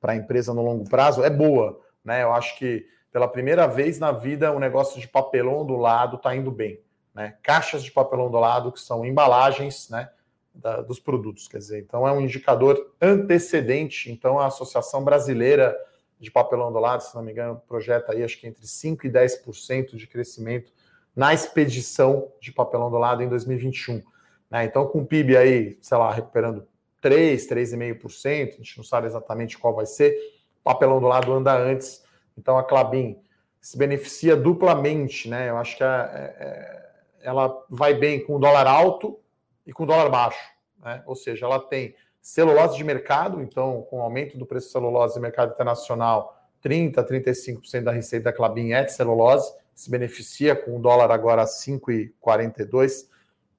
a 0.00 0.14
empresa 0.14 0.54
no 0.54 0.62
longo 0.62 0.88
prazo 0.88 1.24
é 1.24 1.30
boa, 1.30 1.80
né? 2.04 2.22
Eu 2.22 2.32
acho 2.32 2.56
que 2.56 2.86
pela 3.16 3.28
primeira 3.28 3.66
vez 3.66 3.98
na 3.98 4.12
vida, 4.12 4.52
o 4.52 4.58
negócio 4.58 5.00
de 5.00 5.08
papelão 5.08 5.64
do 5.64 5.74
lado 5.74 6.16
está 6.16 6.36
indo 6.36 6.50
bem. 6.50 6.82
Né? 7.14 7.34
Caixas 7.42 7.82
de 7.82 7.90
papelão 7.90 8.30
do 8.30 8.38
lado, 8.38 8.70
que 8.70 8.78
são 8.78 9.06
embalagens 9.06 9.88
né, 9.88 10.10
da, 10.54 10.82
dos 10.82 11.00
produtos, 11.00 11.48
quer 11.48 11.56
dizer, 11.56 11.80
então 11.80 12.06
é 12.06 12.12
um 12.12 12.20
indicador 12.20 12.92
antecedente. 13.00 14.12
Então, 14.12 14.38
a 14.38 14.48
Associação 14.48 15.02
Brasileira 15.02 15.74
de 16.20 16.30
Papelão 16.30 16.70
do 16.70 16.78
Lado, 16.78 17.04
se 17.04 17.14
não 17.14 17.22
me 17.22 17.32
engano, 17.32 17.58
projeta 17.66 18.12
aí 18.12 18.22
acho 18.22 18.38
que 18.38 18.46
entre 18.46 18.66
5% 18.66 19.04
e 19.04 19.08
10% 19.08 19.96
de 19.96 20.06
crescimento 20.06 20.70
na 21.16 21.32
expedição 21.32 22.30
de 22.38 22.52
papelão 22.52 22.90
do 22.90 22.98
lado 22.98 23.22
em 23.22 23.30
2021. 23.30 24.02
Né? 24.50 24.66
Então, 24.66 24.86
com 24.86 24.98
o 24.98 25.06
PIB 25.06 25.38
aí, 25.38 25.78
sei 25.80 25.96
lá, 25.96 26.12
recuperando 26.12 26.68
3, 27.00 27.48
3,5%, 27.48 28.48
a 28.48 28.56
gente 28.58 28.76
não 28.76 28.84
sabe 28.84 29.06
exatamente 29.06 29.56
qual 29.56 29.74
vai 29.74 29.86
ser, 29.86 30.14
papelão 30.62 31.00
do 31.00 31.06
lado 31.06 31.32
anda 31.32 31.56
antes 31.56 32.04
então 32.36 32.58
a 32.58 32.64
Clabin 32.64 33.18
se 33.60 33.76
beneficia 33.76 34.36
duplamente, 34.36 35.28
né? 35.28 35.48
Eu 35.48 35.56
acho 35.56 35.76
que 35.76 35.82
a, 35.82 36.10
é, 36.12 36.36
é, 36.38 36.90
ela 37.22 37.64
vai 37.68 37.94
bem 37.94 38.24
com 38.24 38.36
o 38.36 38.38
dólar 38.38 38.66
alto 38.66 39.18
e 39.66 39.72
com 39.72 39.82
o 39.82 39.86
dólar 39.86 40.08
baixo, 40.08 40.38
né? 40.82 41.02
Ou 41.06 41.16
seja, 41.16 41.46
ela 41.46 41.58
tem 41.58 41.94
celulose 42.20 42.76
de 42.76 42.84
mercado, 42.84 43.40
então 43.40 43.82
com 43.90 43.98
o 43.98 44.02
aumento 44.02 44.36
do 44.36 44.46
preço 44.46 44.66
de 44.66 44.72
celulose 44.72 45.16
no 45.16 45.22
mercado 45.22 45.52
internacional, 45.52 46.36
30, 46.60 47.04
35% 47.04 47.82
da 47.82 47.92
receita 47.92 48.24
da 48.24 48.32
Clabin 48.32 48.72
é 48.72 48.84
de 48.84 48.92
celulose, 48.92 49.52
se 49.74 49.90
beneficia 49.90 50.56
com 50.56 50.76
o 50.76 50.80
dólar 50.80 51.10
agora 51.10 51.42
a 51.42 51.46
5,42 51.46 53.08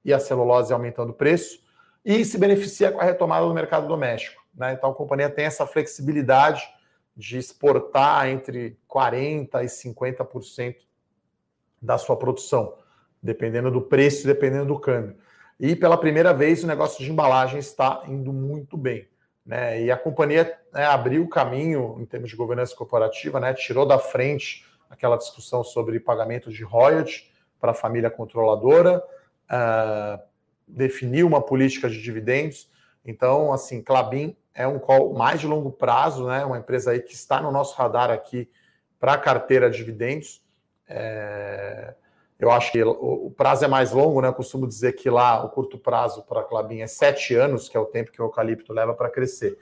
e 0.04 0.12
a 0.12 0.18
celulose 0.18 0.72
aumentando 0.72 1.10
o 1.10 1.14
preço, 1.14 1.60
e 2.04 2.24
se 2.24 2.38
beneficia 2.38 2.90
com 2.90 3.00
a 3.00 3.04
retomada 3.04 3.46
do 3.46 3.54
mercado 3.54 3.86
doméstico. 3.86 4.42
Né? 4.54 4.72
Então 4.72 4.90
a 4.90 4.94
companhia 4.94 5.30
tem 5.30 5.44
essa 5.44 5.66
flexibilidade 5.66 6.62
de 7.18 7.36
exportar 7.36 8.28
entre 8.28 8.78
40% 8.88 9.48
e 9.64 9.66
50% 9.66 10.76
da 11.82 11.98
sua 11.98 12.16
produção, 12.16 12.76
dependendo 13.20 13.72
do 13.72 13.82
preço 13.82 14.24
dependendo 14.24 14.66
do 14.66 14.78
câmbio. 14.78 15.16
E 15.58 15.74
pela 15.74 15.98
primeira 15.98 16.32
vez 16.32 16.62
o 16.62 16.68
negócio 16.68 17.04
de 17.04 17.10
embalagem 17.10 17.58
está 17.58 18.04
indo 18.06 18.32
muito 18.32 18.76
bem. 18.76 19.08
Né? 19.44 19.82
E 19.82 19.90
a 19.90 19.96
companhia 19.96 20.56
né, 20.72 20.84
abriu 20.84 21.24
o 21.24 21.28
caminho 21.28 21.96
em 21.98 22.06
termos 22.06 22.30
de 22.30 22.36
governança 22.36 22.76
corporativa, 22.76 23.40
né? 23.40 23.52
tirou 23.52 23.84
da 23.84 23.98
frente 23.98 24.64
aquela 24.88 25.16
discussão 25.16 25.64
sobre 25.64 25.98
pagamento 25.98 26.52
de 26.52 26.62
royalty 26.62 27.32
para 27.60 27.72
a 27.72 27.74
família 27.74 28.10
controladora, 28.10 29.02
uh, 29.50 30.22
definiu 30.68 31.26
uma 31.26 31.42
política 31.42 31.90
de 31.90 32.00
dividendos. 32.00 32.70
Então, 33.04 33.52
assim, 33.52 33.82
Clabin 33.82 34.36
é 34.58 34.66
um 34.66 34.76
call 34.76 35.14
mais 35.14 35.40
de 35.40 35.46
longo 35.46 35.70
prazo, 35.70 36.26
né? 36.26 36.44
Uma 36.44 36.58
empresa 36.58 36.90
aí 36.90 37.00
que 37.00 37.14
está 37.14 37.40
no 37.40 37.52
nosso 37.52 37.76
radar 37.76 38.10
aqui 38.10 38.50
para 38.98 39.12
a 39.12 39.18
carteira 39.18 39.70
de 39.70 39.76
dividendos. 39.76 40.42
É... 40.88 41.94
Eu 42.40 42.50
acho 42.50 42.72
que 42.72 42.82
o 42.82 43.32
prazo 43.36 43.64
é 43.64 43.68
mais 43.68 43.92
longo, 43.92 44.20
né? 44.20 44.28
Eu 44.28 44.34
costumo 44.34 44.66
dizer 44.66 44.94
que 44.94 45.08
lá 45.08 45.44
o 45.44 45.50
curto 45.50 45.78
prazo 45.78 46.22
para 46.22 46.40
a 46.40 46.44
Clabin 46.44 46.80
é 46.80 46.88
sete 46.88 47.36
anos, 47.36 47.68
que 47.68 47.76
é 47.76 47.80
o 47.80 47.86
tempo 47.86 48.10
que 48.10 48.20
o 48.20 48.24
eucalipto 48.24 48.72
leva 48.72 48.92
para 48.94 49.08
crescer. 49.08 49.56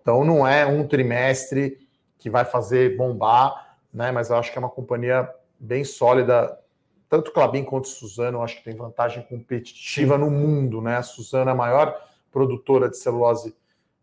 Então 0.00 0.24
não 0.24 0.46
é 0.46 0.64
um 0.64 0.86
trimestre 0.86 1.86
que 2.16 2.30
vai 2.30 2.46
fazer 2.46 2.96
bombar, 2.96 3.76
né? 3.92 4.10
Mas 4.10 4.30
eu 4.30 4.36
acho 4.36 4.50
que 4.50 4.56
é 4.56 4.60
uma 4.60 4.70
companhia 4.70 5.30
bem 5.60 5.84
sólida. 5.84 6.58
Tanto 7.06 7.32
Clabin 7.32 7.64
quanto 7.64 7.88
Suzano, 7.88 8.38
eu 8.38 8.42
acho 8.42 8.56
que 8.56 8.64
tem 8.64 8.74
vantagem 8.74 9.22
competitiva 9.24 10.16
no 10.16 10.30
mundo, 10.30 10.80
né? 10.80 10.96
A 10.96 11.02
Suzano 11.02 11.50
é 11.50 11.52
a 11.52 11.56
maior 11.56 11.94
produtora 12.30 12.88
de 12.88 12.96
celulose 12.96 13.54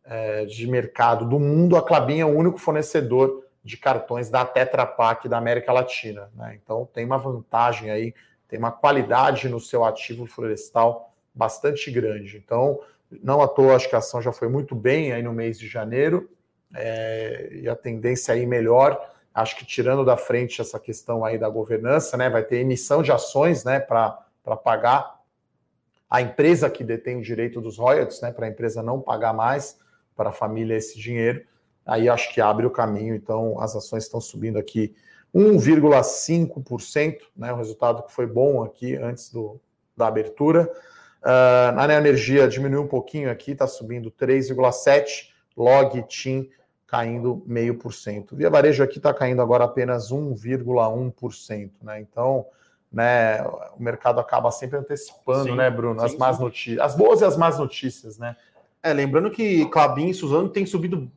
é, 0.06 0.46
de 0.46 0.68
mercado 0.68 1.26
do 1.26 1.39
mundo, 1.39 1.76
a 1.76 1.82
Clabin 1.82 2.20
é 2.20 2.26
o 2.26 2.36
único 2.36 2.58
fornecedor 2.58 3.44
de 3.63 3.78
cartões 3.78 4.30
da 4.30 4.46
Tetra 4.46 4.86
Pak 4.86 5.28
da 5.28 5.38
América 5.38 5.74
Latina. 5.74 6.30
Né? 6.36 6.60
Então 6.62 6.88
tem 6.94 7.04
uma 7.04 7.18
vantagem 7.18 7.89
aí, 7.89 8.13
tem 8.48 8.60
uma 8.60 8.72
qualidade 8.72 9.50
no 9.50 9.60
seu 9.60 9.84
ativo 9.84 10.26
florestal 10.28 11.12
bastante 11.34 11.89
grande. 11.89 12.38
Então, 12.38 12.80
não 13.24 13.41
à 13.41 13.48
toa, 13.48 13.76
acho 13.76 13.89
que 13.89 13.96
a 13.96 14.00
ação 14.00 14.22
já 14.22 14.32
foi 14.32 14.48
muito 14.48 14.76
bem 14.76 15.12
aí 15.12 15.24
no 15.24 15.34
mês 15.34 15.60
de 15.60 15.68
janeiro, 15.68 16.30
é, 16.74 17.50
e 17.52 17.70
a 17.70 17.76
tendência 17.76 18.34
aí 18.34 18.46
melhor. 18.46 19.13
Acho 19.34 19.56
que 19.58 19.65
tirando 19.65 20.06
da 20.06 20.15
frente 20.15 20.62
essa 20.62 20.80
questão 20.80 21.26
aí 21.26 21.38
da 21.38 21.50
governança, 21.50 22.15
né? 22.15 22.30
Vai 22.30 22.44
ter 22.44 22.58
emissão 22.58 23.02
de 23.04 23.12
ações 23.12 23.63
né, 23.63 23.80
para 23.80 24.24
pagar 24.63 25.20
a 26.10 26.22
empresa 26.22 26.70
que 26.70 26.84
detém 26.84 27.18
o 27.18 27.22
direito 27.22 27.60
dos 27.60 27.78
royalties, 27.78 28.22
né? 28.22 28.32
Para 28.32 28.46
a 28.46 28.50
empresa 28.50 28.82
não 28.82 29.02
pagar 29.02 29.34
mais 29.34 29.78
para 30.15 30.30
a 30.30 30.34
família 30.34 30.75
esse 30.75 30.99
dinheiro. 30.99 31.43
Aí 31.86 32.10
acho 32.10 32.34
que 32.34 32.41
abre 32.41 32.65
o 32.65 32.71
caminho, 32.71 33.13
então 33.13 33.60
as 33.60 33.75
ações 33.75 34.04
estão 34.04 34.19
subindo 34.19 34.58
aqui 34.58 34.95
1,5%, 35.34 37.17
né? 37.36 37.51
O 37.51 37.58
resultado 37.58 38.04
que 38.04 38.12
foi 38.12 38.25
bom 38.25 38.63
aqui 38.63 38.95
antes 38.95 39.30
do, 39.32 39.60
da 39.95 40.08
abertura. 40.08 40.71
Uh, 41.21 41.71
na 41.75 41.93
Energia 41.93 42.47
diminuiu 42.47 42.84
um 42.84 42.88
pouquinho 42.88 43.30
aqui, 43.30 43.51
está 43.51 43.67
subindo 43.67 44.12
3,7%, 44.12 45.34
Log 45.58 46.01
TIM 46.04 46.49
caindo 46.88 47.43
0,5%. 47.47 48.36
Via 48.36 48.49
Varejo 48.49 48.84
aqui 48.84 48.97
está 48.97 49.13
caindo 49.13 49.41
agora 49.41 49.63
apenas 49.63 50.12
1,1%, 50.12 51.71
né? 51.82 51.99
Então, 51.99 52.45
né, 52.91 53.43
o 53.78 53.82
mercado 53.82 54.19
acaba 54.19 54.51
sempre 54.51 54.78
antecipando, 54.78 55.49
sim, 55.49 55.56
né, 55.56 55.69
Bruno, 55.69 55.99
sim, 55.99 56.06
as 56.06 56.15
más 56.15 56.39
notícias, 56.39 56.80
as 56.80 56.95
boas 56.95 57.21
e 57.21 57.25
as 57.25 57.36
más 57.36 57.58
notícias, 57.58 58.17
né? 58.17 58.36
É, 58.86 58.93
lembrando 58.93 59.32
que 59.32 59.65
Clabin 59.69 60.10
e 60.10 60.13
Suzano 60.13 60.48
têm 60.48 60.63
subido 60.63 61.12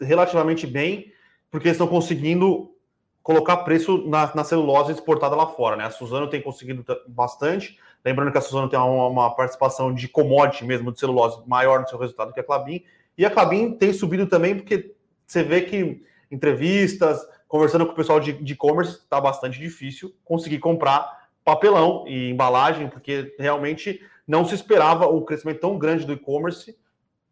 relativamente 0.00 0.66
bem, 0.66 1.12
porque 1.48 1.68
estão 1.68 1.86
conseguindo 1.86 2.74
colocar 3.22 3.58
preço 3.58 4.08
na, 4.08 4.34
na, 4.34 4.42
celulose 4.42 4.90
exportada 4.90 5.36
lá 5.36 5.46
fora, 5.46 5.76
né? 5.76 5.84
A 5.84 5.90
Suzano 5.90 6.28
tem 6.28 6.42
conseguido 6.42 6.84
bastante. 7.06 7.78
Lembrando 8.04 8.32
que 8.32 8.38
a 8.38 8.40
Suzano 8.40 8.68
tem 8.68 8.76
uma, 8.76 9.06
uma, 9.06 9.36
participação 9.36 9.94
de 9.94 10.08
commodity 10.08 10.64
mesmo 10.64 10.90
de 10.90 10.98
celulose 10.98 11.40
maior 11.46 11.80
no 11.80 11.88
seu 11.88 11.96
resultado 11.96 12.32
que 12.32 12.40
a 12.40 12.44
Clabin. 12.44 12.82
E 13.16 13.24
a 13.24 13.30
Clabin 13.30 13.78
tem 13.78 13.92
subido 13.92 14.26
também 14.26 14.56
porque 14.56 14.96
você 15.24 15.44
vê 15.44 15.60
que 15.60 16.02
entrevistas, 16.28 17.24
conversando 17.46 17.86
com 17.86 17.92
o 17.92 17.96
pessoal 17.96 18.18
de 18.18 18.32
e-commerce, 18.32 18.98
está 18.98 19.20
bastante 19.20 19.60
difícil 19.60 20.12
conseguir 20.24 20.58
comprar 20.58 21.28
papelão 21.44 22.04
e 22.08 22.30
embalagem, 22.30 22.88
porque 22.88 23.32
realmente 23.38 24.00
não 24.26 24.44
se 24.44 24.54
esperava 24.54 25.06
o 25.06 25.22
crescimento 25.22 25.60
tão 25.60 25.78
grande 25.78 26.06
do 26.06 26.12
e-commerce 26.12 26.76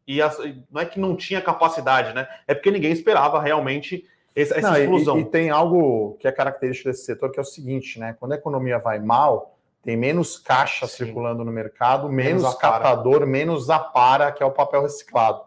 e 0.07 0.21
as, 0.21 0.39
não 0.71 0.81
é 0.81 0.87
que 0.87 0.99
não 0.99 1.17
tinha 1.17 1.41
capacidade, 1.41 2.15
né? 2.15 2.29
É 2.47 2.55
porque 2.55 2.71
ninguém 2.71 2.93
esperava 2.93 3.41
realmente 3.41 4.05
essa, 4.35 4.59
essa 4.59 4.71
não, 4.71 4.79
explosão. 4.79 5.19
E, 5.19 5.23
e, 5.23 5.25
tem 5.25 5.51
algo 5.51 6.17
que 6.19 6.27
é 6.27 6.33
característico 6.33 6.89
desse 6.89 7.05
setor 7.05 7.31
que 7.31 7.39
é 7.39 7.43
o 7.43 7.47
seguinte, 7.47 7.99
né? 7.99 8.17
Quando 8.19 8.33
a 8.33 8.37
economia 8.37 8.79
vai 8.79 8.99
mal, 8.99 9.57
tem 9.83 9.97
menos 9.97 10.39
caixa 10.39 10.87
Sim. 10.87 11.05
circulando 11.05 11.45
no 11.45 11.53
mercado, 11.53 12.09
menos, 12.09 12.43
menos 12.43 12.55
captador, 12.55 13.27
menos 13.27 13.69
apara, 13.69 14.31
que 14.31 14.43
é 14.43 14.47
o 14.47 14.53
papel 14.53 14.83
reciclado. 14.83 15.43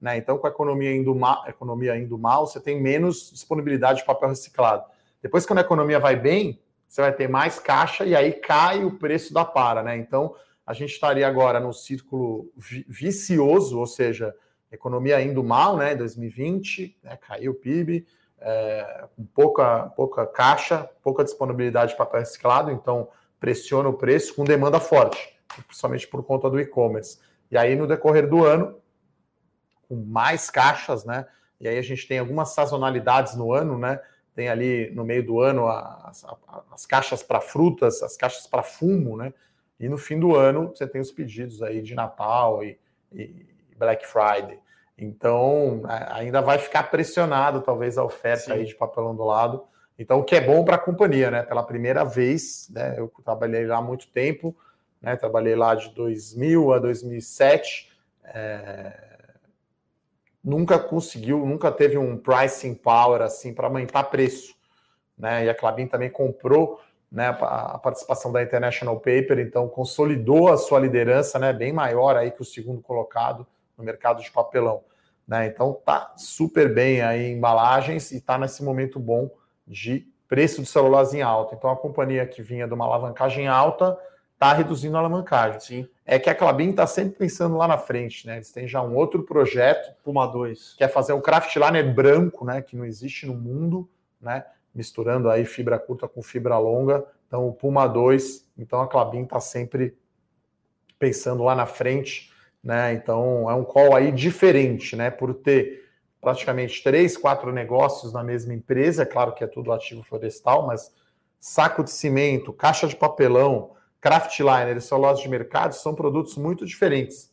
Né? 0.00 0.16
Então, 0.16 0.38
com 0.38 0.46
a 0.46 0.50
economia 0.50 0.94
indo, 0.94 1.14
mal, 1.14 1.44
economia 1.48 1.96
indo 1.96 2.16
mal, 2.16 2.46
você 2.46 2.60
tem 2.60 2.80
menos 2.80 3.30
disponibilidade 3.32 4.00
de 4.00 4.04
papel 4.04 4.28
reciclado. 4.28 4.84
Depois, 5.22 5.44
quando 5.44 5.58
a 5.58 5.62
economia 5.62 5.98
vai 5.98 6.14
bem, 6.14 6.60
você 6.86 7.00
vai 7.00 7.12
ter 7.12 7.28
mais 7.28 7.58
caixa 7.58 8.04
e 8.04 8.14
aí 8.14 8.32
cai 8.32 8.84
o 8.84 8.92
preço 8.92 9.34
da 9.34 9.44
para, 9.44 9.82
né? 9.82 9.96
Então, 9.96 10.34
a 10.68 10.74
gente 10.74 10.92
estaria 10.92 11.26
agora 11.26 11.58
no 11.58 11.72
círculo 11.72 12.52
vicioso, 12.86 13.78
ou 13.78 13.86
seja, 13.86 14.36
economia 14.70 15.18
indo 15.18 15.42
mal, 15.42 15.78
né? 15.78 15.94
2020, 15.94 16.98
né? 17.02 17.16
caiu 17.16 17.52
o 17.52 17.54
PIB, 17.54 18.06
é, 18.38 19.06
com 19.16 19.24
pouca, 19.24 19.84
pouca 19.96 20.26
caixa, 20.26 20.86
pouca 21.02 21.24
disponibilidade 21.24 21.92
de 21.92 21.96
papel 21.96 22.20
reciclado, 22.20 22.70
então 22.70 23.08
pressiona 23.40 23.88
o 23.88 23.94
preço 23.94 24.34
com 24.34 24.44
demanda 24.44 24.78
forte, 24.78 25.40
principalmente 25.66 26.06
por 26.06 26.22
conta 26.22 26.50
do 26.50 26.60
e-commerce. 26.60 27.18
E 27.50 27.56
aí, 27.56 27.74
no 27.74 27.86
decorrer 27.86 28.28
do 28.28 28.44
ano, 28.44 28.76
com 29.88 29.96
mais 29.96 30.50
caixas, 30.50 31.02
né? 31.02 31.26
E 31.58 31.66
aí 31.66 31.78
a 31.78 31.82
gente 31.82 32.06
tem 32.06 32.18
algumas 32.18 32.50
sazonalidades 32.50 33.34
no 33.34 33.54
ano, 33.54 33.78
né? 33.78 33.98
Tem 34.34 34.50
ali 34.50 34.90
no 34.90 35.02
meio 35.02 35.24
do 35.24 35.40
ano 35.40 35.66
as, 35.66 36.26
as 36.70 36.84
caixas 36.84 37.22
para 37.22 37.40
frutas, 37.40 38.02
as 38.02 38.18
caixas 38.18 38.46
para 38.46 38.62
fumo, 38.62 39.16
né? 39.16 39.32
E 39.78 39.88
no 39.88 39.96
fim 39.96 40.18
do 40.18 40.34
ano 40.34 40.68
você 40.74 40.86
tem 40.86 41.00
os 41.00 41.12
pedidos 41.12 41.62
aí 41.62 41.80
de 41.82 41.94
Natal 41.94 42.62
e, 42.64 42.78
e 43.12 43.46
Black 43.76 44.06
Friday. 44.06 44.58
Então 44.96 45.82
ainda 46.10 46.40
vai 46.40 46.58
ficar 46.58 46.84
pressionado 46.84 47.60
talvez 47.60 47.96
a 47.96 48.04
oferta 48.04 48.46
Sim. 48.46 48.52
aí 48.52 48.64
de 48.64 48.74
papelão 48.74 49.14
do 49.14 49.24
lado. 49.24 49.64
Então 49.98 50.18
o 50.18 50.24
que 50.24 50.34
é 50.34 50.40
bom 50.40 50.64
para 50.64 50.76
a 50.76 50.80
companhia, 50.80 51.30
né? 51.30 51.42
Pela 51.42 51.62
primeira 51.62 52.04
vez, 52.04 52.68
né? 52.70 52.94
Eu 52.98 53.12
trabalhei 53.24 53.66
lá 53.66 53.78
há 53.78 53.82
muito 53.82 54.08
tempo, 54.08 54.56
né? 55.00 55.16
Trabalhei 55.16 55.54
lá 55.54 55.74
de 55.74 55.90
2000 55.90 56.72
a 56.72 56.78
2007. 56.78 57.92
É 58.24 59.08
nunca 60.48 60.78
conseguiu, 60.78 61.44
nunca 61.44 61.70
teve 61.70 61.98
um 61.98 62.16
pricing 62.16 62.74
power 62.74 63.20
assim 63.20 63.52
para 63.52 63.66
aumentar 63.66 64.04
preço, 64.04 64.54
né? 65.16 65.44
E 65.44 65.50
a 65.50 65.54
Clabin 65.54 65.86
também 65.86 66.10
comprou, 66.10 66.80
né, 67.10 67.28
a 67.40 67.78
participação 67.78 68.30
da 68.30 68.42
International 68.42 68.96
Paper, 68.96 69.38
então 69.38 69.68
consolidou 69.68 70.52
a 70.52 70.56
sua 70.56 70.78
liderança, 70.78 71.38
né, 71.38 71.52
bem 71.52 71.72
maior 71.72 72.16
aí 72.16 72.30
que 72.30 72.42
o 72.42 72.44
segundo 72.44 72.82
colocado 72.82 73.46
no 73.76 73.84
mercado 73.84 74.22
de 74.22 74.30
papelão, 74.30 74.82
né? 75.26 75.46
Então 75.46 75.72
tá 75.84 76.12
super 76.16 76.72
bem 76.72 77.00
aí 77.00 77.26
em 77.26 77.36
embalagens 77.36 78.10
e 78.10 78.20
tá 78.20 78.36
nesse 78.36 78.62
momento 78.62 78.98
bom 78.98 79.30
de 79.66 80.06
preço 80.26 80.60
de 80.60 80.68
celulose 80.68 81.16
em 81.16 81.22
alta. 81.22 81.54
Então 81.54 81.70
a 81.70 81.76
companhia 81.76 82.26
que 82.26 82.42
vinha 82.42 82.66
de 82.66 82.74
uma 82.74 82.84
alavancagem 82.84 83.46
alta 83.46 83.96
está 84.34 84.52
reduzindo 84.52 84.96
a 84.96 85.00
alavancagem. 85.00 85.60
Sim. 85.60 85.88
É 86.04 86.18
que 86.18 86.30
a 86.30 86.34
Clabin 86.34 86.70
está 86.70 86.86
sempre 86.86 87.18
pensando 87.18 87.56
lá 87.56 87.66
na 87.68 87.76
frente, 87.76 88.26
né? 88.26 88.36
Eles 88.36 88.52
têm 88.52 88.66
já 88.66 88.82
um 88.82 88.94
outro 88.94 89.22
projeto. 89.24 89.94
Puma 90.02 90.26
2. 90.26 90.74
Que 90.76 90.84
é 90.84 90.88
fazer 90.88 91.12
um 91.12 91.20
craftliner 91.20 91.94
branco, 91.94 92.44
né? 92.44 92.62
Que 92.62 92.76
não 92.76 92.84
existe 92.84 93.26
no 93.26 93.34
mundo, 93.34 93.88
né? 94.20 94.44
Misturando 94.78 95.28
aí 95.28 95.44
fibra 95.44 95.76
curta 95.76 96.06
com 96.06 96.22
fibra 96.22 96.56
longa. 96.56 97.04
Então, 97.26 97.48
o 97.48 97.52
Puma 97.52 97.88
2. 97.88 98.48
Então, 98.56 98.80
a 98.80 98.86
Clabin 98.86 99.24
está 99.24 99.40
sempre 99.40 99.98
pensando 101.00 101.42
lá 101.42 101.52
na 101.56 101.66
frente, 101.66 102.32
né? 102.62 102.92
Então, 102.92 103.50
é 103.50 103.54
um 103.54 103.64
call 103.64 103.96
aí 103.96 104.12
diferente, 104.12 104.94
né? 104.94 105.10
Por 105.10 105.34
ter 105.34 105.84
praticamente 106.20 106.80
três, 106.80 107.16
quatro 107.16 107.52
negócios 107.52 108.12
na 108.12 108.22
mesma 108.22 108.54
empresa. 108.54 109.02
É 109.02 109.04
claro 109.04 109.34
que 109.34 109.42
é 109.42 109.48
tudo 109.48 109.72
ativo 109.72 110.04
florestal, 110.04 110.64
mas 110.64 110.94
saco 111.40 111.82
de 111.82 111.90
cimento, 111.90 112.52
caixa 112.52 112.86
de 112.86 112.94
papelão, 112.94 113.72
Craftliner 114.00 114.76
e 114.76 114.80
celulose 114.80 115.22
de 115.22 115.28
mercado 115.28 115.72
são 115.72 115.92
produtos 115.92 116.36
muito 116.36 116.64
diferentes, 116.64 117.32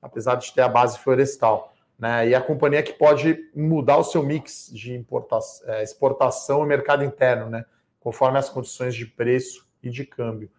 apesar 0.00 0.34
de 0.34 0.52
ter 0.52 0.62
a 0.62 0.68
base 0.68 0.98
florestal. 0.98 1.71
Né? 1.98 2.28
E 2.28 2.34
a 2.34 2.40
companhia 2.40 2.82
que 2.82 2.92
pode 2.92 3.38
mudar 3.54 3.98
o 3.98 4.04
seu 4.04 4.22
mix 4.22 4.70
de 4.72 4.94
importação, 4.94 5.68
é, 5.68 5.82
exportação 5.82 6.64
e 6.64 6.66
mercado 6.66 7.04
interno, 7.04 7.48
né? 7.48 7.64
conforme 8.00 8.38
as 8.38 8.48
condições 8.48 8.94
de 8.94 9.06
preço 9.06 9.66
e 9.82 9.90
de 9.90 10.04
câmbio. 10.04 10.50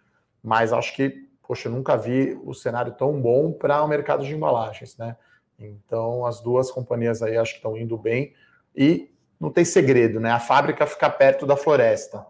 Mas 0.42 0.72
acho 0.72 0.96
que, 0.96 1.30
poxa, 1.46 1.68
eu 1.68 1.72
nunca 1.72 1.98
vi 1.98 2.40
o 2.44 2.54
cenário 2.54 2.94
tão 2.94 3.20
bom 3.22 3.52
para 3.52 3.84
o 3.84 3.88
mercado 3.88 4.26
de 4.26 4.34
embalagens. 4.34 4.98
Né? 4.98 5.16
Então, 5.60 6.26
as 6.26 6.42
duas 6.42 6.72
companhias 6.72 7.22
aí 7.22 7.38
acho 7.38 7.52
que 7.52 7.58
estão 7.58 7.78
indo 7.78 7.98
bem. 7.98 8.34
E 8.76 9.14
não 9.40 9.52
tem 9.52 9.66
segredo, 9.66 10.20
né? 10.20 10.32
A 10.32 10.40
fábrica 10.40 10.88
fica 10.88 11.10
perto 11.10 11.46
da 11.46 11.58
floresta. 11.58 12.26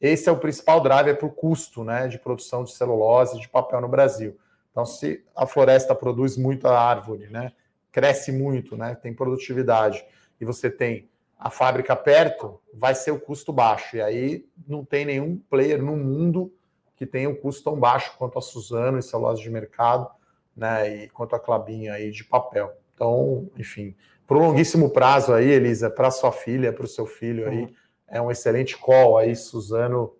Esse 0.00 0.28
é 0.28 0.32
o 0.32 0.36
principal 0.36 0.80
driver 0.80 1.16
para 1.16 1.26
o 1.26 1.30
custo 1.30 1.82
né, 1.84 2.06
de 2.08 2.18
produção 2.18 2.64
de 2.64 2.72
celulose 2.72 3.40
de 3.40 3.48
papel 3.48 3.80
no 3.80 3.88
Brasil. 3.88 4.36
Então, 4.70 4.84
se 4.84 5.24
a 5.34 5.46
floresta 5.46 5.94
produz 5.94 6.36
muita 6.36 6.70
árvore, 6.70 7.28
né, 7.28 7.52
cresce 7.96 8.30
muito, 8.30 8.76
né, 8.76 8.94
tem 8.94 9.14
produtividade, 9.14 10.04
e 10.38 10.44
você 10.44 10.68
tem 10.68 11.08
a 11.38 11.48
fábrica 11.48 11.96
perto, 11.96 12.60
vai 12.74 12.94
ser 12.94 13.10
o 13.10 13.18
custo 13.18 13.54
baixo. 13.54 13.96
E 13.96 14.02
aí 14.02 14.46
não 14.68 14.84
tem 14.84 15.06
nenhum 15.06 15.38
player 15.48 15.82
no 15.82 15.96
mundo 15.96 16.52
que 16.94 17.06
tenha 17.06 17.28
um 17.28 17.34
custo 17.34 17.64
tão 17.64 17.80
baixo 17.80 18.14
quanto 18.18 18.38
a 18.38 18.42
Suzano 18.42 18.98
e 18.98 19.02
celulose 19.02 19.40
de 19.40 19.48
mercado, 19.48 20.10
né, 20.54 21.04
e 21.04 21.08
quanto 21.08 21.34
a 21.34 21.40
Clabinha 21.40 21.94
aí 21.94 22.10
de 22.10 22.22
papel. 22.22 22.70
Então, 22.94 23.50
enfim, 23.56 23.96
por 24.26 24.36
um 24.36 24.40
longuíssimo 24.40 24.90
prazo 24.90 25.32
aí, 25.32 25.48
Elisa, 25.48 25.88
para 25.88 26.10
sua 26.10 26.32
filha, 26.32 26.74
para 26.74 26.84
o 26.84 26.88
seu 26.88 27.06
filho 27.06 27.48
aí, 27.48 27.62
uhum 27.62 27.74
é 28.08 28.20
um 28.20 28.30
excelente 28.30 28.76
call 28.76 29.18
aí, 29.18 29.34
Suzano 29.34 30.14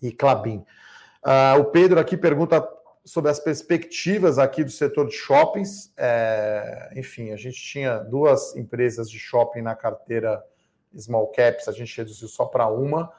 e 0.00 0.12
Clabin. 0.12 0.64
Uh, 1.24 1.60
o 1.60 1.64
Pedro 1.66 2.00
aqui 2.00 2.16
pergunta 2.16 2.60
sobre 3.04 3.30
as 3.30 3.40
perspectivas 3.40 4.38
aqui 4.38 4.62
do 4.62 4.70
setor 4.70 5.08
de 5.08 5.14
shoppings. 5.14 5.92
É, 5.96 6.92
enfim, 6.96 7.30
a 7.30 7.36
gente 7.36 7.60
tinha 7.60 7.98
duas 7.98 8.56
empresas 8.56 9.10
de 9.10 9.18
shopping 9.18 9.62
na 9.62 9.74
carteira 9.74 10.42
small 10.96 11.28
caps, 11.28 11.68
a 11.68 11.72
gente 11.72 11.96
reduziu 11.96 12.28
só 12.28 12.44
para 12.44 12.68
uma. 12.68 13.12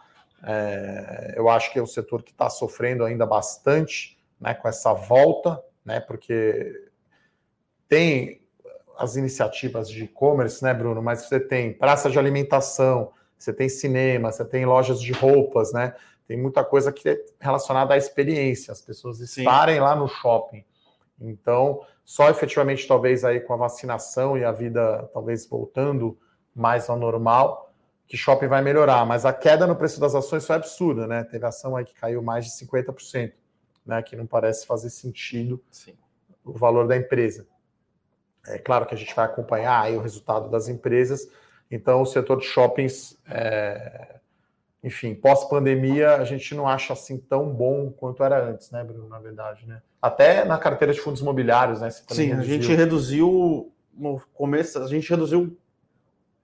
É, 0.45 1.33
eu 1.35 1.49
acho 1.49 1.71
que 1.71 1.79
é 1.79 1.81
um 1.81 1.87
setor 1.87 2.21
que 2.23 2.31
está 2.31 2.49
sofrendo 2.49 3.03
ainda 3.03 3.25
bastante 3.25 4.17
né, 4.39 4.53
com 4.53 4.67
essa 4.67 4.93
volta, 4.93 5.61
né, 5.85 5.99
porque 6.01 6.91
tem 7.87 8.41
as 8.97 9.15
iniciativas 9.15 9.89
de 9.89 10.03
e-commerce, 10.03 10.63
né, 10.63 10.73
Bruno? 10.73 11.01
Mas 11.01 11.25
você 11.25 11.39
tem 11.39 11.73
praça 11.73 12.09
de 12.09 12.19
alimentação, 12.19 13.11
você 13.37 13.51
tem 13.51 13.67
cinema, 13.67 14.31
você 14.31 14.45
tem 14.45 14.65
lojas 14.65 15.01
de 15.01 15.11
roupas, 15.11 15.73
né? 15.73 15.95
Tem 16.27 16.37
muita 16.37 16.63
coisa 16.63 16.91
que 16.91 17.09
é 17.09 17.25
relacionada 17.39 17.93
à 17.93 17.97
experiência, 17.97 18.71
as 18.71 18.81
pessoas 18.81 19.19
estarem 19.19 19.75
Sim. 19.75 19.81
lá 19.81 19.95
no 19.95 20.07
shopping. 20.07 20.63
Então, 21.19 21.81
só 22.03 22.29
efetivamente, 22.29 22.87
talvez 22.87 23.23
aí 23.23 23.39
com 23.39 23.53
a 23.53 23.57
vacinação 23.57 24.37
e 24.37 24.43
a 24.43 24.51
vida 24.51 25.09
talvez 25.13 25.45
voltando 25.47 26.17
mais 26.55 26.89
ao 26.89 26.97
normal, 26.97 27.73
que 28.07 28.17
shopping 28.17 28.47
vai 28.47 28.61
melhorar. 28.61 29.05
Mas 29.05 29.25
a 29.25 29.33
queda 29.33 29.67
no 29.67 29.75
preço 29.75 29.99
das 29.99 30.15
ações 30.15 30.45
foi 30.45 30.55
absurda, 30.55 31.07
né? 31.07 31.23
Teve 31.23 31.45
ação 31.45 31.75
aí 31.75 31.85
que 31.85 31.93
caiu 31.93 32.21
mais 32.21 32.45
de 32.45 32.51
50%, 32.51 33.33
né? 33.85 34.01
Que 34.01 34.15
não 34.15 34.25
parece 34.25 34.65
fazer 34.65 34.89
sentido 34.89 35.61
Sim. 35.69 35.95
o 36.43 36.53
valor 36.53 36.87
da 36.87 36.95
empresa. 36.95 37.47
É 38.47 38.57
claro 38.57 38.85
que 38.85 38.93
a 38.93 38.97
gente 38.97 39.15
vai 39.15 39.25
acompanhar 39.25 39.81
aí 39.81 39.95
o 39.95 40.01
resultado 40.01 40.49
das 40.49 40.67
empresas, 40.67 41.29
então, 41.73 42.03
o 42.03 42.05
setor 42.05 42.37
de 42.37 42.45
shoppings, 42.45 43.17
é... 43.27 44.19
enfim, 44.83 45.15
pós-pandemia, 45.15 46.15
a 46.15 46.25
gente 46.25 46.53
não 46.53 46.67
acha 46.67 46.93
assim 46.93 47.17
tão 47.17 47.49
bom 47.49 47.89
quanto 47.89 48.23
era 48.23 48.49
antes, 48.49 48.69
né, 48.69 48.83
Bruno? 48.83 49.07
Na 49.07 49.19
verdade, 49.19 49.65
né? 49.65 49.81
Até 50.01 50.43
na 50.43 50.57
carteira 50.57 50.93
de 50.93 50.99
fundos 50.99 51.21
imobiliários, 51.21 51.79
né? 51.79 51.89
Sim, 51.89 52.27
reduziu. 52.27 52.39
a 52.39 52.43
gente 52.43 52.75
reduziu 52.75 53.71
no 53.93 54.21
começo, 54.33 54.79
a 54.79 54.87
gente 54.87 55.09
reduziu 55.09 55.57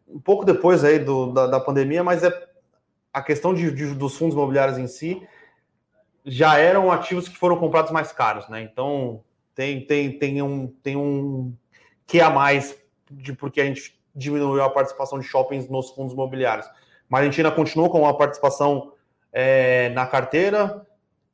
um 0.07 0.19
pouco 0.19 0.45
depois 0.45 0.83
aí 0.83 0.99
do, 0.99 1.33
da, 1.33 1.47
da 1.47 1.59
pandemia, 1.59 2.03
mas 2.03 2.23
é 2.23 2.49
a 3.13 3.21
questão 3.21 3.53
de, 3.53 3.71
de, 3.71 3.93
dos 3.93 4.17
fundos 4.17 4.35
imobiliários 4.35 4.77
em 4.77 4.87
si 4.87 5.21
já 6.25 6.57
eram 6.57 6.91
ativos 6.91 7.27
que 7.27 7.35
foram 7.35 7.57
comprados 7.57 7.91
mais 7.91 8.11
caros, 8.11 8.47
né? 8.49 8.61
Então 8.61 9.23
tem, 9.55 9.85
tem, 9.85 10.17
tem 10.17 10.41
um 10.41 10.67
tem 10.67 10.95
um 10.95 11.53
que 12.05 12.21
a 12.21 12.29
mais 12.29 12.77
de 13.09 13.33
porque 13.33 13.59
a 13.61 13.65
gente 13.65 13.99
diminuiu 14.15 14.63
a 14.63 14.69
participação 14.69 15.19
de 15.19 15.25
shoppings 15.25 15.67
nos 15.69 15.89
fundos 15.91 16.13
imobiliários. 16.13 16.67
Mas 17.09 17.21
a 17.21 17.23
Argentina 17.23 17.51
continuou 17.51 17.89
com 17.89 18.05
a 18.07 18.13
participação 18.13 18.93
é, 19.33 19.89
na 19.89 20.05
carteira, 20.05 20.85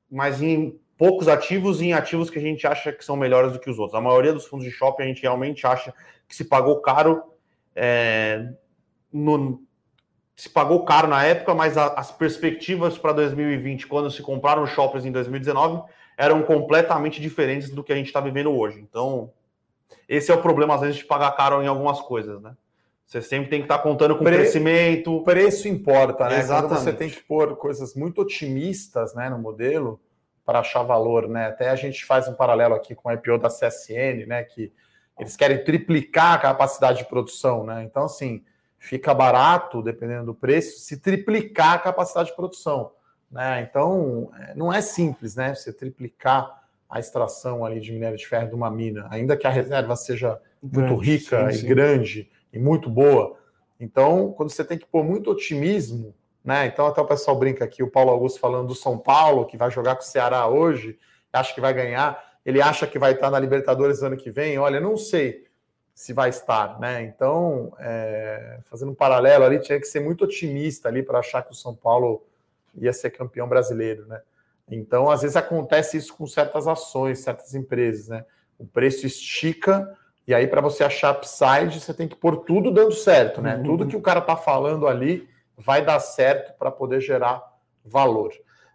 mas 0.10 0.42
em 0.42 0.80
poucos 0.98 1.28
ativos 1.28 1.82
e 1.82 1.88
em 1.88 1.94
ativos 1.94 2.30
que 2.30 2.40
a 2.40 2.42
gente 2.42 2.66
acha 2.66 2.92
que 2.92 3.04
são 3.04 3.16
melhores 3.16 3.52
do 3.52 3.60
que 3.60 3.70
os 3.70 3.78
outros. 3.78 3.98
A 3.98 4.02
maioria 4.02 4.34
dos 4.34 4.46
fundos 4.46 4.66
de 4.66 4.72
shopping 4.72 5.04
a 5.04 5.08
gente 5.08 5.22
realmente 5.22 5.68
acha 5.68 5.94
que 6.28 6.36
se 6.36 6.46
pagou 6.46 6.80
caro, 6.82 7.24
é, 7.76 8.50
no, 9.12 9.62
se 10.36 10.50
pagou 10.50 10.84
caro 10.86 11.08
na 11.08 11.24
época, 11.24 11.54
mas 11.54 11.78
a, 11.78 11.88
as 11.94 12.12
perspectivas 12.12 12.98
para 12.98 13.14
2020, 13.14 13.88
quando 13.88 14.10
se 14.10 14.22
compraram 14.22 14.66
shoppings 14.66 15.06
em 15.06 15.12
2019, 15.12 15.84
eram 16.18 16.42
completamente 16.44 17.22
diferentes 17.22 17.70
do 17.70 17.84
que 17.84 17.92
a 17.92 17.96
gente 17.96 18.08
está 18.08 18.22
vivendo 18.22 18.52
hoje. 18.52 18.80
Então, 18.80 19.32
esse 20.08 20.32
é 20.32 20.36
o 20.36 20.42
problema, 20.42 20.76
às 20.76 20.82
vezes, 20.82 20.98
de 20.98 21.06
pagar 21.06 21.32
caro 21.32 21.62
em 21.62 21.68
algumas 21.68 22.00
coisas, 22.00 22.42
né? 22.42 22.56
Você 23.06 23.22
sempre 23.22 23.50
tem 23.50 23.60
que 23.60 23.66
estar 23.66 23.80
contando 23.80 24.18
com 24.18 24.24
Pre... 24.24 24.36
crescimento. 24.36 25.16
O 25.16 25.24
preço 25.24 25.68
importa, 25.68 26.28
né? 26.28 26.40
Exatamente. 26.40 26.70
Quando 26.70 26.84
você 26.84 26.94
tem 26.94 27.10
que 27.10 27.22
pôr 27.22 27.56
coisas 27.56 27.94
muito 27.94 28.22
otimistas 28.22 29.14
né, 29.14 29.30
no 29.30 29.38
modelo 29.38 30.00
para 30.46 30.60
achar 30.60 30.84
valor, 30.84 31.28
né? 31.28 31.48
Até 31.48 31.70
a 31.70 31.76
gente 31.76 32.04
faz 32.06 32.28
um 32.28 32.34
paralelo 32.34 32.74
aqui 32.74 32.96
com 32.96 33.10
o 33.10 33.12
IPO 33.12 33.38
da 33.38 33.50
CSN, 33.50 34.26
né? 34.28 34.44
Que 34.44 34.72
eles 35.20 35.36
querem 35.36 35.64
triplicar 35.64 36.34
a 36.34 36.38
capacidade 36.40 37.00
de 37.00 37.06
produção, 37.06 37.64
né? 37.64 37.84
Então, 37.84 38.06
assim, 38.06 38.44
fica 38.78 39.14
barato, 39.14 39.82
dependendo 39.82 40.28
do 40.28 40.36
preço, 40.36 40.80
se 40.80 40.98
triplicar 40.98 41.74
a 41.74 41.80
capacidade 41.80 42.30
de 42.30 42.36
produção. 42.36 42.92
Né? 43.32 43.68
Então, 43.70 44.32
é, 44.40 44.56
não 44.56 44.72
é 44.72 44.82
simples 44.82 45.36
né? 45.36 45.54
você 45.54 45.74
triplicar 45.74 46.64
a 46.90 47.00
extração 47.00 47.66
ali 47.66 47.80
de 47.80 47.92
minério 47.92 48.18
de 48.18 48.28
ferro 48.28 48.48
de 48.48 48.56
uma 48.56 48.70
mina, 48.70 49.08
ainda 49.10 49.36
que 49.36 49.48
a 49.48 49.50
reserva 49.50 49.96
seja 49.96 50.40
grande, 50.62 50.92
muito 50.92 51.04
rica 51.04 51.52
sim, 51.52 51.60
sim. 51.60 51.66
e 51.66 51.70
grande 51.70 52.32
e 52.56 52.60
muito 52.60 52.90
boa. 52.90 53.38
Então, 53.80 54.32
quando 54.32 54.50
você 54.50 54.64
tem 54.64 54.78
que 54.78 54.86
pôr 54.86 55.04
muito 55.04 55.30
otimismo, 55.30 56.16
né? 56.44 56.68
Então, 56.68 56.88
até 56.88 57.02
o 57.02 57.06
pessoal 57.06 57.38
brinca 57.38 57.66
aqui, 57.66 57.84
o 57.84 57.90
Paulo 57.90 58.12
Augusto 58.12 58.40
falando 58.40 58.68
do 58.68 58.76
São 58.76 58.98
Paulo, 58.98 59.46
que 59.46 59.58
vai 59.58 59.70
jogar 59.70 59.96
com 59.96 60.02
o 60.02 60.06
Ceará 60.06 60.48
hoje, 60.48 60.98
acha 61.34 61.54
que 61.54 61.60
vai 61.60 61.74
ganhar, 61.74 62.24
ele 62.46 62.62
acha 62.62 62.88
que 62.88 62.98
vai 62.98 63.12
estar 63.12 63.30
na 63.30 63.40
Libertadores 63.40 64.02
ano 64.02 64.16
que 64.16 64.32
vem. 64.32 64.58
Olha, 64.58 64.80
não 64.80 64.96
sei 64.96 65.46
se 65.94 66.14
vai 66.14 66.30
estar, 66.30 66.80
né? 66.80 67.04
Então, 67.04 67.74
é, 67.80 68.60
fazendo 68.70 68.92
um 68.92 68.96
paralelo 68.96 69.44
ali, 69.44 69.60
tinha 69.60 69.80
que 69.80 69.88
ser 69.88 70.00
muito 70.00 70.24
otimista 70.24 70.88
ali 70.88 71.04
para 71.04 71.20
achar 71.20 71.42
que 71.42 71.52
o 71.52 71.56
São 71.56 71.76
Paulo 71.76 72.24
ia 72.76 72.94
ser 72.94 73.10
campeão 73.10 73.48
brasileiro, 73.48 74.06
né? 74.06 74.22
Então, 74.70 75.10
às 75.10 75.22
vezes 75.22 75.36
acontece 75.36 75.98
isso 75.98 76.16
com 76.16 76.26
certas 76.26 76.68
ações, 76.68 77.20
certas 77.20 77.54
empresas, 77.54 78.08
né? 78.08 78.26
O 78.58 78.66
preço 78.66 79.06
estica 79.06 79.98
e 80.28 80.34
aí 80.34 80.48
para 80.48 80.62
você 80.62 80.84
achar 80.84 81.12
upside, 81.12 81.80
você 81.80 81.94
tem 81.94 82.08
que 82.08 82.16
pôr 82.16 82.38
tudo 82.38 82.72
dando 82.72 82.94
certo, 82.94 83.42
né? 83.42 83.56
Uhum. 83.58 83.64
Tudo 83.64 83.88
que 83.88 83.96
o 83.96 84.02
cara 84.02 84.22
tá 84.22 84.36
falando 84.36 84.88
ali 84.88 85.28
vai 85.58 85.84
dar 85.84 86.00
certo 86.00 86.58
para 86.58 86.72
poder 86.72 87.00
gerar 87.02 87.42
valor. 87.84 88.32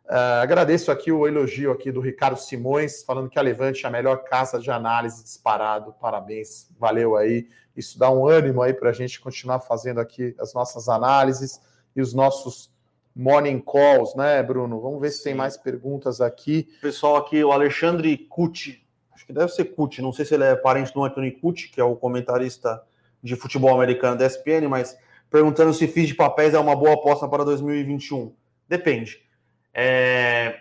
Uh, 0.07 0.43
agradeço 0.43 0.91
aqui 0.91 1.13
o 1.13 1.27
elogio 1.27 1.71
aqui 1.71 1.93
do 1.93 2.01
Ricardo 2.01 2.37
Simões, 2.37 3.05
falando 3.05 3.29
que 3.29 3.39
a 3.39 3.43
Levante 3.43 3.85
é 3.85 3.89
a 3.89 3.93
melhor 3.93 4.25
casa 4.25 4.59
de 4.59 4.71
análise 4.71 5.23
disparado. 5.23 5.95
Parabéns, 6.01 6.69
valeu 6.79 7.17
aí. 7.17 7.47
Isso 7.77 7.99
dá 7.99 8.11
um 8.11 8.27
ânimo 8.27 8.61
aí 8.61 8.75
para 8.75 8.91
a 8.91 8.93
gente 8.93 9.21
continuar 9.21 9.61
fazendo 9.61 10.01
aqui 10.01 10.35
as 10.41 10.53
nossas 10.53 10.89
análises 10.89 11.61
e 11.95 12.01
os 12.01 12.13
nossos 12.13 12.73
morning 13.15 13.61
calls, 13.61 14.15
né, 14.17 14.43
Bruno? 14.43 14.81
Vamos 14.81 15.01
ver 15.01 15.11
se 15.11 15.23
tem 15.23 15.35
mais 15.35 15.57
perguntas 15.57 16.21
aqui. 16.21 16.69
Pessoal, 16.81 17.17
aqui 17.17 17.43
o 17.45 17.53
Alexandre 17.53 18.17
Cucci, 18.17 18.83
acho 19.21 19.27
que 19.27 19.33
deve 19.35 19.53
ser 19.53 19.67
Cucci, 19.67 20.01
não 20.01 20.13
sei 20.13 20.25
se 20.25 20.35
ele 20.35 20.45
é 20.45 20.57
parente 20.57 20.95
do 20.95 21.05
Anthony 21.05 21.31
Cucci, 21.31 21.69
que 21.69 21.81
é 21.81 21.85
o 21.85 21.95
comentarista 21.95 22.83
de 23.23 23.37
futebol 23.37 23.75
americano 23.75 24.17
da 24.17 24.27
ESPN, 24.27 24.67
mas 24.69 24.97
perguntando 25.31 25.75
se 25.75 25.87
FIIs 25.87 26.09
de 26.09 26.15
papéis 26.15 26.55
é 26.55 26.59
uma 26.59 26.75
boa 26.75 26.95
aposta 26.95 27.29
para 27.29 27.45
2021. 27.45 28.33
Depende. 28.67 29.21
É... 29.75 30.59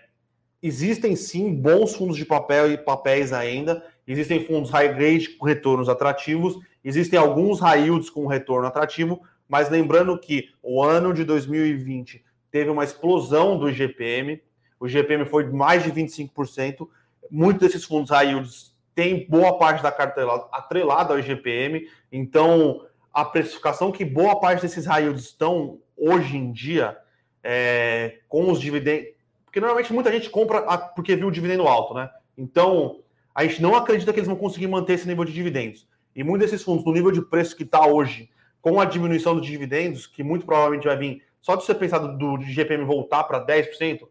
Existem 0.62 1.16
sim 1.16 1.53
bons 1.55 1.95
fundos 1.95 2.18
de 2.18 2.26
papel 2.26 2.70
e 2.74 2.78
papéis 2.78 3.32
ainda. 3.32 3.82
Existem 4.05 4.45
fundos 4.45 4.70
high 4.72 4.93
grade 4.93 5.30
com 5.30 5.45
retornos 5.45 5.88
atrativos. 5.88 6.60
Existem 6.84 7.18
alguns 7.18 7.62
high 7.62 7.84
yields 7.84 8.10
com 8.10 8.28
retorno 8.28 8.68
atrativo. 8.68 9.22
Mas 9.47 9.70
lembrando 9.70 10.20
que 10.20 10.49
o 10.62 10.84
ano 10.84 11.14
de 11.14 11.24
2020 11.24 12.26
teve 12.51 12.70
uma 12.70 12.84
explosão 12.84 13.57
do 13.57 13.70
IGPM, 13.70 14.41
o 14.78 14.86
IGPM 14.86 15.26
foi 15.26 15.45
mais 15.49 15.82
de 15.82 15.91
25%. 15.91 16.88
Muitos 17.30 17.68
desses 17.68 17.86
fundos 17.86 18.10
high 18.10 18.28
yields 18.28 18.76
têm 18.96 19.28
boa 19.28 19.58
parte 19.58 19.82
da 19.82 19.92
carteira 19.92 20.32
atrelada 20.52 21.14
ao 21.14 21.20
IGPM, 21.20 21.88
então 22.12 22.86
a 23.14 23.24
precificação 23.26 23.92
que 23.92 24.04
boa 24.04 24.40
parte 24.40 24.62
desses 24.62 24.86
high 24.86 25.04
yields 25.04 25.26
estão 25.26 25.80
hoje 25.96 26.38
em 26.38 26.52
dia 26.52 26.98
é, 27.44 28.20
com 28.28 28.52
os 28.52 28.60
dividendos. 28.60 29.10
Porque 29.46 29.60
normalmente 29.60 29.94
muita 29.94 30.12
gente 30.12 30.30
compra 30.30 30.62
porque 30.96 31.16
viu 31.16 31.28
o 31.28 31.32
dividendo 31.32 31.68
alto, 31.68 31.94
né? 31.94 32.10
Então 32.38 33.02
a 33.34 33.44
gente 33.44 33.62
não 33.62 33.76
acredita 33.76 34.12
que 34.12 34.20
eles 34.20 34.28
vão 34.28 34.38
conseguir 34.38 34.68
manter 34.68 34.94
esse 34.94 35.08
nível 35.08 35.26
de 35.26 35.34
dividendos. 35.34 35.88
E 36.16 36.24
muitos 36.24 36.50
desses 36.50 36.64
fundos, 36.64 36.86
no 36.86 36.92
nível 36.92 37.12
de 37.12 37.22
preço 37.22 37.56
que 37.56 37.64
está 37.64 37.86
hoje, 37.86 38.30
com 38.62 38.80
a 38.80 38.86
diminuição 38.86 39.36
dos 39.36 39.46
dividendos, 39.46 40.06
que 40.06 40.24
muito 40.24 40.46
provavelmente 40.46 40.86
vai 40.86 40.98
vir 40.98 41.24
só 41.42 41.56
de 41.56 41.64
você 41.64 41.74
pensar 41.74 42.00
do, 42.00 42.38
do 42.38 42.44
GPM 42.44 42.84
voltar 42.84 43.24
para 43.24 43.46
10%, 43.46 44.08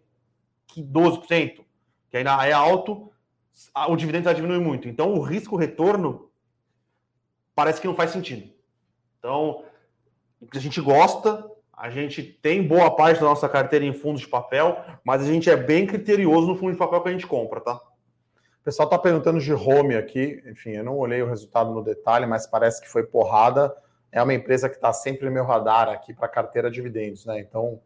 que 0.67 0.83
12%, 0.83 1.65
que 2.11 2.17
ainda 2.17 2.47
é 2.47 2.53
alto, 2.53 3.11
o 3.89 3.97
dividendo 3.97 4.25
vai 4.25 4.35
diminuir 4.35 4.61
muito. 4.61 4.89
Então, 4.89 5.13
o 5.13 5.21
risco-retorno 5.21 6.31
parece 7.55 7.81
que 7.81 7.87
não 7.87 7.95
faz 7.95 8.11
sentido. 8.11 8.53
Então, 9.19 9.65
a 10.55 10.59
gente 10.59 10.81
gosta, 10.81 11.45
a 11.73 11.91
gente 11.91 12.23
tem 12.23 12.67
boa 12.67 12.95
parte 12.95 13.21
da 13.21 13.27
nossa 13.27 13.49
carteira 13.49 13.85
em 13.85 13.93
fundos 13.93 14.21
de 14.21 14.29
papel, 14.29 14.83
mas 15.05 15.23
a 15.23 15.27
gente 15.27 15.51
é 15.51 15.57
bem 15.57 15.87
criterioso 15.87 16.47
no 16.47 16.57
fundo 16.57 16.73
de 16.73 16.79
papel 16.79 17.03
que 17.03 17.09
a 17.09 17.13
gente 17.13 17.27
compra, 17.27 17.61
tá? 17.61 17.75
O 17.75 18.65
pessoal 18.65 18.87
está 18.87 18.99
perguntando 18.99 19.41
de 19.41 19.53
home 19.53 19.97
aqui. 19.97 20.43
Enfim, 20.47 20.71
eu 20.71 20.85
não 20.85 20.97
olhei 20.97 21.23
o 21.23 21.29
resultado 21.29 21.73
no 21.73 21.83
detalhe, 21.83 22.27
mas 22.27 22.47
parece 22.47 22.81
que 22.81 22.89
foi 22.89 23.05
porrada 23.05 23.75
é 24.11 24.23
uma 24.23 24.35
empresa 24.35 24.69
que 24.69 24.77
está 24.77 24.93
sempre 24.93 25.27
no 25.27 25.33
meu 25.33 25.45
radar 25.45 25.89
aqui 25.89 26.15
para 26.15 26.29
carteira 26.29 26.71
de 26.71 26.77
dividendos, 26.77 27.27
né? 27.27 27.41
Então, 27.41 27.81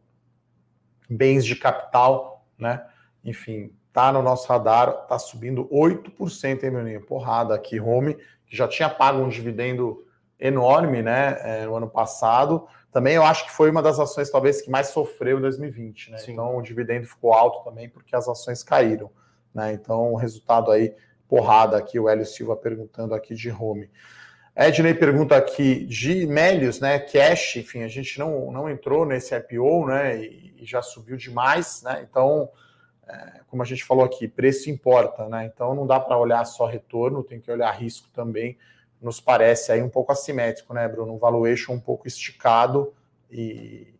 bens 1.08 1.44
de 1.44 1.56
capital, 1.56 2.46
né? 2.56 2.86
Enfim, 3.24 3.74
tá 3.92 4.10
no 4.10 4.22
nosso 4.22 4.48
radar, 4.48 5.06
tá 5.06 5.18
subindo 5.18 5.68
8%, 5.68 6.64
hein, 6.64 6.70
meu 6.70 7.00
Porrada 7.02 7.54
aqui, 7.54 7.78
Home, 7.78 8.14
que 8.46 8.56
já 8.56 8.66
tinha 8.66 8.88
pago 8.88 9.20
um 9.20 9.28
dividendo 9.28 10.04
enorme, 10.40 11.02
né, 11.02 11.38
é, 11.40 11.66
no 11.66 11.76
ano 11.76 11.88
passado. 11.88 12.66
Também 12.90 13.14
eu 13.14 13.24
acho 13.24 13.44
que 13.44 13.52
foi 13.52 13.70
uma 13.70 13.82
das 13.82 13.98
ações, 13.98 14.30
talvez, 14.30 14.60
que 14.60 14.70
mais 14.70 14.88
sofreu 14.88 15.38
em 15.38 15.40
2020, 15.40 16.10
né? 16.10 16.18
Sim. 16.18 16.32
Então, 16.32 16.56
o 16.56 16.62
dividendo 16.62 17.06
ficou 17.06 17.32
alto 17.32 17.64
também 17.64 17.88
porque 17.88 18.14
as 18.14 18.28
ações 18.28 18.62
caíram, 18.62 19.10
né? 19.54 19.72
Então, 19.72 20.12
o 20.12 20.16
resultado 20.16 20.70
aí, 20.70 20.94
porrada 21.28 21.76
aqui, 21.76 21.98
o 21.98 22.08
Hélio 22.08 22.26
Silva 22.26 22.54
perguntando 22.56 23.14
aqui 23.14 23.34
de 23.34 23.50
Home. 23.50 23.90
Edney 24.54 24.92
pergunta 24.92 25.34
aqui 25.34 25.86
de 25.86 26.26
Melios, 26.26 26.80
né? 26.80 26.98
Cash, 26.98 27.56
enfim, 27.56 27.82
a 27.82 27.88
gente 27.88 28.18
não, 28.18 28.50
não 28.50 28.68
entrou 28.68 29.06
nesse 29.06 29.34
IPO, 29.34 29.86
né? 29.86 30.18
E, 30.18 30.54
e 30.58 30.66
já 30.66 30.82
subiu 30.82 31.16
demais, 31.16 31.82
né? 31.82 32.06
Então, 32.08 32.50
como 33.48 33.62
a 33.62 33.66
gente 33.66 33.84
falou 33.84 34.04
aqui, 34.04 34.26
preço 34.26 34.70
importa, 34.70 35.28
né? 35.28 35.46
Então 35.46 35.74
não 35.74 35.86
dá 35.86 36.00
para 36.00 36.18
olhar 36.18 36.44
só 36.44 36.66
retorno, 36.66 37.22
tem 37.22 37.40
que 37.40 37.50
olhar 37.50 37.70
risco 37.72 38.08
também. 38.12 38.56
Nos 39.00 39.20
parece 39.20 39.72
aí 39.72 39.82
um 39.82 39.88
pouco 39.88 40.12
assimétrico, 40.12 40.72
né, 40.72 40.86
Bruno? 40.88 41.14
Um 41.14 41.18
valuation 41.18 41.72
um 41.72 41.80
pouco 41.80 42.06
esticado 42.06 42.92
e. 43.30 43.94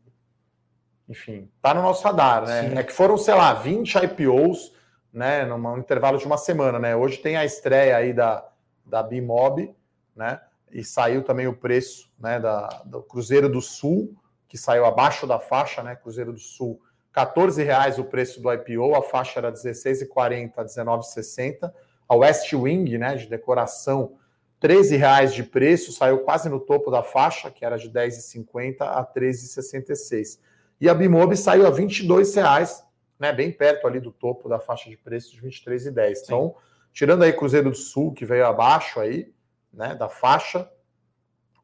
Enfim, 1.08 1.50
tá 1.60 1.74
no 1.74 1.82
nosso 1.82 2.02
radar, 2.04 2.46
né? 2.46 2.70
Sim. 2.70 2.78
É 2.78 2.82
que 2.82 2.92
foram, 2.92 3.18
sei 3.18 3.34
lá, 3.34 3.52
20 3.52 3.96
IPOs, 3.96 4.72
né? 5.12 5.44
Num 5.44 5.78
intervalo 5.78 6.18
de 6.18 6.24
uma 6.24 6.38
semana, 6.38 6.78
né? 6.78 6.96
Hoje 6.96 7.18
tem 7.18 7.36
a 7.36 7.44
estreia 7.44 7.96
aí 7.96 8.12
da, 8.12 8.48
da 8.86 9.02
Bimob 9.02 9.74
né? 10.14 10.40
E 10.70 10.84
saiu 10.84 11.22
também 11.22 11.46
o 11.46 11.56
preço 11.56 12.10
né, 12.18 12.38
da, 12.38 12.66
do 12.84 13.02
Cruzeiro 13.02 13.48
do 13.48 13.60
Sul, 13.60 14.16
que 14.48 14.56
saiu 14.56 14.84
abaixo 14.84 15.26
da 15.26 15.38
faixa, 15.38 15.82
né? 15.82 15.96
Cruzeiro 15.96 16.32
do 16.32 16.38
Sul, 16.38 16.80
14 17.12 17.62
reais 17.62 17.98
o 17.98 18.04
preço 18.04 18.40
do 18.40 18.52
IPO, 18.52 18.94
a 18.94 19.02
faixa 19.02 19.38
era 19.38 19.52
16,40 19.52 20.52
a 20.56 20.64
19,60. 20.64 21.72
A 22.08 22.16
West 22.16 22.52
Wing, 22.52 22.98
né, 22.98 23.16
de 23.16 23.26
decoração, 23.26 24.16
13 24.60 24.96
reais 24.96 25.34
de 25.34 25.42
preço, 25.42 25.92
saiu 25.92 26.20
quase 26.20 26.48
no 26.48 26.58
topo 26.58 26.90
da 26.90 27.02
faixa, 27.02 27.50
que 27.50 27.64
era 27.64 27.76
de 27.76 27.90
10,50 27.90 28.80
a 28.80 29.04
13,66. 29.04 30.38
E 30.80 30.88
a 30.88 30.94
Bimob 30.94 31.36
saiu 31.36 31.66
a 31.66 31.70
22 31.70 32.34
reais, 32.34 32.84
né, 33.18 33.32
bem 33.32 33.52
perto 33.52 33.86
ali 33.86 34.00
do 34.00 34.10
topo 34.10 34.48
da 34.48 34.58
faixa 34.58 34.88
de 34.88 34.96
preço 34.96 35.32
de 35.32 35.42
23,10. 35.42 36.22
Então, 36.24 36.54
tirando 36.92 37.24
aí 37.24 37.32
Cruzeiro 37.32 37.70
do 37.70 37.76
Sul, 37.76 38.12
que 38.12 38.24
veio 38.24 38.46
abaixo 38.46 39.00
aí, 39.00 39.32
né, 39.72 39.94
da 39.94 40.08
faixa. 40.08 40.68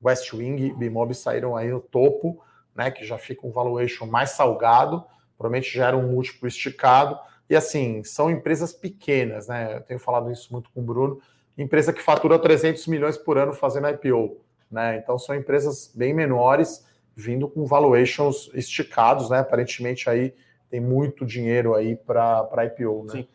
West 0.04 0.32
Wing 0.32 0.62
e 0.62 0.72
Bimob 0.72 1.14
saíram 1.14 1.56
aí 1.56 1.68
no 1.68 1.80
topo, 1.80 2.42
né, 2.74 2.90
que 2.90 3.04
já 3.04 3.18
fica 3.18 3.46
um 3.46 3.50
valuation 3.50 4.06
mais 4.06 4.30
salgado, 4.30 5.04
provavelmente 5.38 5.72
gera 5.72 5.96
um 5.96 6.08
múltiplo 6.08 6.48
esticado. 6.48 7.18
E 7.48 7.56
assim, 7.56 8.02
são 8.04 8.30
empresas 8.30 8.72
pequenas, 8.72 9.48
né? 9.48 9.76
Eu 9.76 9.80
tenho 9.82 10.00
falado 10.00 10.30
isso 10.30 10.52
muito 10.52 10.68
com 10.70 10.80
o 10.80 10.84
Bruno, 10.84 11.20
empresa 11.56 11.92
que 11.92 12.02
fatura 12.02 12.38
300 12.38 12.86
milhões 12.88 13.16
por 13.16 13.38
ano 13.38 13.54
fazendo 13.54 13.88
IPO, 13.88 14.36
né? 14.70 14.98
Então 14.98 15.18
são 15.18 15.34
empresas 15.34 15.90
bem 15.94 16.12
menores, 16.12 16.84
vindo 17.16 17.48
com 17.48 17.64
valuations 17.64 18.50
esticados, 18.52 19.30
né? 19.30 19.38
Aparentemente 19.38 20.10
aí 20.10 20.34
tem 20.68 20.80
muito 20.80 21.24
dinheiro 21.24 21.74
aí 21.74 21.96
para 21.96 22.66
IPO, 22.66 23.04
né? 23.04 23.12
Sim. 23.12 23.28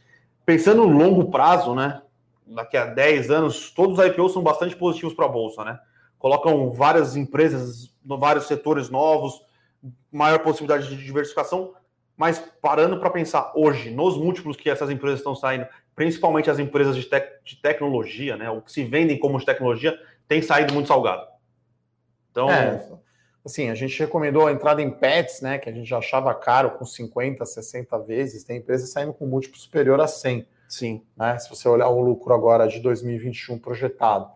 Pensando 0.45 0.85
no 0.85 0.97
longo 0.97 1.31
prazo, 1.31 1.73
né? 1.73 2.01
daqui 2.45 2.77
a 2.77 2.85
10 2.85 3.31
anos, 3.31 3.71
todos 3.71 3.97
os 3.97 4.05
IPOs 4.05 4.33
são 4.33 4.43
bastante 4.43 4.75
positivos 4.75 5.13
para 5.13 5.25
a 5.25 5.29
Bolsa, 5.29 5.63
né? 5.63 5.79
Colocam 6.19 6.71
várias 6.71 7.15
empresas, 7.15 7.93
vários 8.05 8.47
setores 8.47 8.89
novos, 8.89 9.41
maior 10.11 10.39
possibilidade 10.39 10.87
de 10.87 11.03
diversificação, 11.03 11.73
mas 12.23 12.39
parando 12.61 13.01
para 13.01 13.09
pensar 13.09 13.51
hoje, 13.53 13.89
nos 13.89 14.15
múltiplos 14.15 14.55
que 14.55 14.69
essas 14.69 14.89
empresas 14.89 15.19
estão 15.19 15.35
saindo, 15.35 15.67
principalmente 15.93 16.49
as 16.49 16.57
empresas 16.57 16.95
de, 16.95 17.03
tec 17.03 17.43
de 17.43 17.57
tecnologia, 17.57 18.37
né? 18.37 18.49
O 18.49 18.61
que 18.61 18.71
se 18.71 18.81
vendem 18.81 19.19
como 19.19 19.37
de 19.37 19.45
tecnologia, 19.45 19.99
tem 20.25 20.41
saído 20.41 20.73
muito 20.73 20.87
salgado. 20.87 21.27
Então. 22.31 22.49
É, 22.49 22.81
assim, 23.43 23.69
a 23.69 23.75
gente 23.75 23.99
recomendou 23.99 24.47
a 24.47 24.53
entrada 24.53 24.81
em 24.81 24.89
pets, 24.89 25.41
né? 25.41 25.57
Que 25.57 25.69
a 25.69 25.73
gente 25.73 25.85
já 25.85 25.97
achava 25.97 26.33
caro 26.33 26.71
com 26.71 26.85
50, 26.85 27.45
60 27.45 27.99
vezes. 27.99 28.45
Tem 28.45 28.59
empresas 28.59 28.89
saindo 28.89 29.13
com 29.13 29.25
múltiplo 29.25 29.59
superior 29.59 29.99
a 29.99 30.07
100. 30.07 30.47
Sim. 30.69 31.03
Né? 31.17 31.37
Se 31.39 31.49
você 31.49 31.67
olhar 31.67 31.89
o 31.89 32.01
lucro 32.01 32.33
agora 32.33 32.69
de 32.69 32.79
2021 32.79 33.59
projetado. 33.59 34.31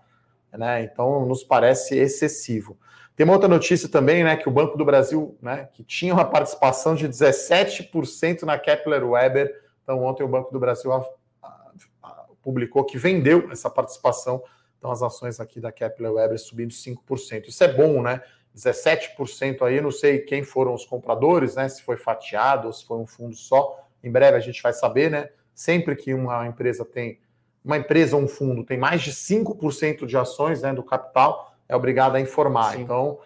Né? 0.51 0.83
Então, 0.83 1.25
nos 1.25 1.41
parece 1.41 1.97
excessivo. 1.97 2.77
Tem 3.17 3.23
uma 3.23 3.33
outra 3.33 3.49
notícia 3.49 3.89
também, 3.89 4.23
né, 4.23 4.37
que 4.37 4.47
o 4.47 4.51
Banco 4.51 4.77
do 4.77 4.85
Brasil, 4.85 5.35
né, 5.41 5.67
que 5.73 5.83
tinha 5.83 6.13
uma 6.13 6.23
participação 6.23 6.93
de 6.93 7.09
17% 7.09 8.43
na 8.43 8.59
Kepler 8.59 9.03
Weber. 9.03 9.59
Então, 9.81 10.03
ontem 10.03 10.21
o 10.21 10.27
Banco 10.27 10.53
do 10.53 10.59
Brasil 10.59 10.93
a, 10.93 11.03
a, 11.41 11.71
a, 12.03 12.25
publicou 12.43 12.85
que 12.85 12.95
vendeu 12.95 13.49
essa 13.51 13.71
participação. 13.71 14.43
Então, 14.77 14.91
as 14.91 15.01
ações 15.01 15.39
aqui 15.39 15.59
da 15.59 15.71
Kepler 15.71 16.13
Weber 16.13 16.37
subindo 16.37 16.69
5%. 16.69 17.47
Isso 17.47 17.63
é 17.63 17.67
bom, 17.67 18.03
né? 18.03 18.21
17% 18.55 19.63
aí, 19.63 19.81
não 19.81 19.89
sei 19.89 20.19
quem 20.19 20.43
foram 20.43 20.75
os 20.75 20.85
compradores, 20.85 21.55
né? 21.55 21.67
Se 21.69 21.81
foi 21.81 21.97
fatiado 21.97 22.67
ou 22.67 22.73
se 22.73 22.85
foi 22.85 22.97
um 22.97 23.07
fundo 23.07 23.35
só. 23.35 23.83
Em 24.03 24.11
breve 24.11 24.37
a 24.37 24.41
gente 24.41 24.61
vai 24.61 24.73
saber, 24.73 25.09
né? 25.09 25.29
Sempre 25.55 25.95
que 25.95 26.13
uma 26.13 26.45
empresa 26.45 26.85
tem, 26.85 27.19
uma 27.65 27.77
empresa 27.77 28.15
ou 28.15 28.21
um 28.21 28.27
fundo 28.27 28.63
tem 28.63 28.77
mais 28.77 29.01
de 29.01 29.11
5% 29.11 30.05
de 30.05 30.15
ações 30.15 30.61
né, 30.61 30.71
do 30.71 30.83
capital, 30.83 31.46
é 31.67 31.75
obrigado 31.75 32.15
a 32.15 32.19
informar. 32.19 32.73
Sim. 32.73 32.81
Então, 32.81 33.19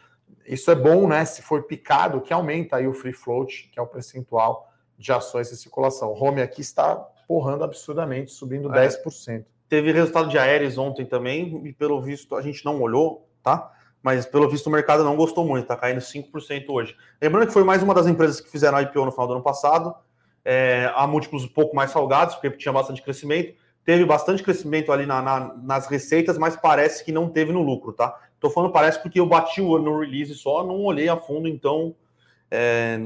isso 0.45 0.69
é 0.71 0.75
bom, 0.75 1.07
né? 1.07 1.25
Se 1.25 1.41
for 1.41 1.63
picado, 1.63 2.21
que 2.21 2.33
aumenta 2.33 2.77
aí 2.77 2.87
o 2.87 2.93
free 2.93 3.13
float, 3.13 3.69
que 3.71 3.79
é 3.79 3.81
o 3.81 3.87
percentual 3.87 4.71
de 4.97 5.11
ações 5.11 5.51
em 5.51 5.55
circulação. 5.55 6.11
O 6.11 6.23
home 6.23 6.41
aqui 6.41 6.61
está 6.61 6.95
porrando 7.27 7.63
absurdamente, 7.63 8.31
subindo 8.31 8.73
é. 8.75 8.87
10%. 8.87 9.45
Teve 9.69 9.91
resultado 9.91 10.27
de 10.29 10.37
aéreos 10.37 10.77
ontem 10.77 11.05
também, 11.05 11.65
e 11.65 11.71
pelo 11.71 12.01
visto 12.01 12.35
a 12.35 12.41
gente 12.41 12.65
não 12.65 12.81
olhou, 12.81 13.29
tá? 13.41 13.71
Mas 14.03 14.25
pelo 14.25 14.49
visto 14.49 14.67
o 14.67 14.69
mercado 14.69 15.03
não 15.03 15.15
gostou 15.15 15.45
muito, 15.45 15.67
tá 15.67 15.77
caindo 15.77 15.99
5% 15.99 16.65
hoje. 16.69 16.95
Lembrando 17.21 17.47
que 17.47 17.53
foi 17.53 17.63
mais 17.63 17.81
uma 17.81 17.93
das 17.93 18.07
empresas 18.07 18.41
que 18.41 18.49
fizeram 18.49 18.77
a 18.77 18.81
IPO 18.81 19.05
no 19.05 19.11
final 19.11 19.27
do 19.27 19.33
ano 19.33 19.43
passado, 19.43 19.95
é, 20.43 20.91
há 20.95 21.05
múltiplos 21.07 21.45
um 21.45 21.47
pouco 21.47 21.75
mais 21.75 21.91
salgados, 21.91 22.35
porque 22.35 22.49
tinha 22.57 22.73
bastante 22.73 23.01
crescimento. 23.01 23.55
Teve 23.85 24.05
bastante 24.05 24.43
crescimento 24.43 24.91
ali 24.91 25.05
na, 25.05 25.21
na, 25.21 25.53
nas 25.55 25.87
receitas, 25.87 26.37
mas 26.37 26.55
parece 26.55 27.03
que 27.03 27.11
não 27.11 27.29
teve 27.29 27.51
no 27.51 27.61
lucro, 27.61 27.93
tá? 27.93 28.19
Tô 28.41 28.49
falando 28.49 28.73
parece 28.73 28.99
porque 28.99 29.19
eu 29.19 29.25
bati 29.27 29.61
o 29.61 29.67
olho 29.67 29.83
no 29.83 29.99
release 29.99 30.33
só, 30.33 30.65
não 30.65 30.83
olhei 30.83 31.07
a 31.07 31.15
fundo, 31.15 31.47
então. 31.47 31.95
É... 32.49 32.99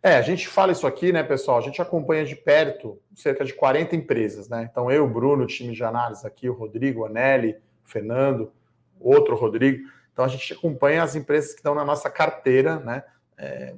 é, 0.00 0.16
a 0.16 0.22
gente 0.22 0.46
fala 0.46 0.70
isso 0.70 0.86
aqui, 0.86 1.12
né, 1.12 1.24
pessoal? 1.24 1.58
A 1.58 1.60
gente 1.60 1.82
acompanha 1.82 2.24
de 2.24 2.36
perto 2.36 2.96
cerca 3.12 3.44
de 3.44 3.52
40 3.52 3.96
empresas, 3.96 4.48
né? 4.48 4.68
Então, 4.70 4.88
eu, 4.88 5.06
Bruno, 5.08 5.44
time 5.48 5.74
de 5.74 5.82
análise 5.82 6.24
aqui, 6.24 6.48
o 6.48 6.54
Rodrigo, 6.54 7.00
o 7.00 7.06
Anelli, 7.06 7.56
o 7.84 7.88
Fernando, 7.88 8.52
outro 9.00 9.34
Rodrigo. 9.34 9.82
Então, 10.12 10.24
a 10.24 10.28
gente 10.28 10.52
acompanha 10.52 11.02
as 11.02 11.16
empresas 11.16 11.50
que 11.50 11.58
estão 11.58 11.74
na 11.74 11.84
nossa 11.84 12.08
carteira, 12.08 12.78
né? 12.78 13.02
É, 13.36 13.74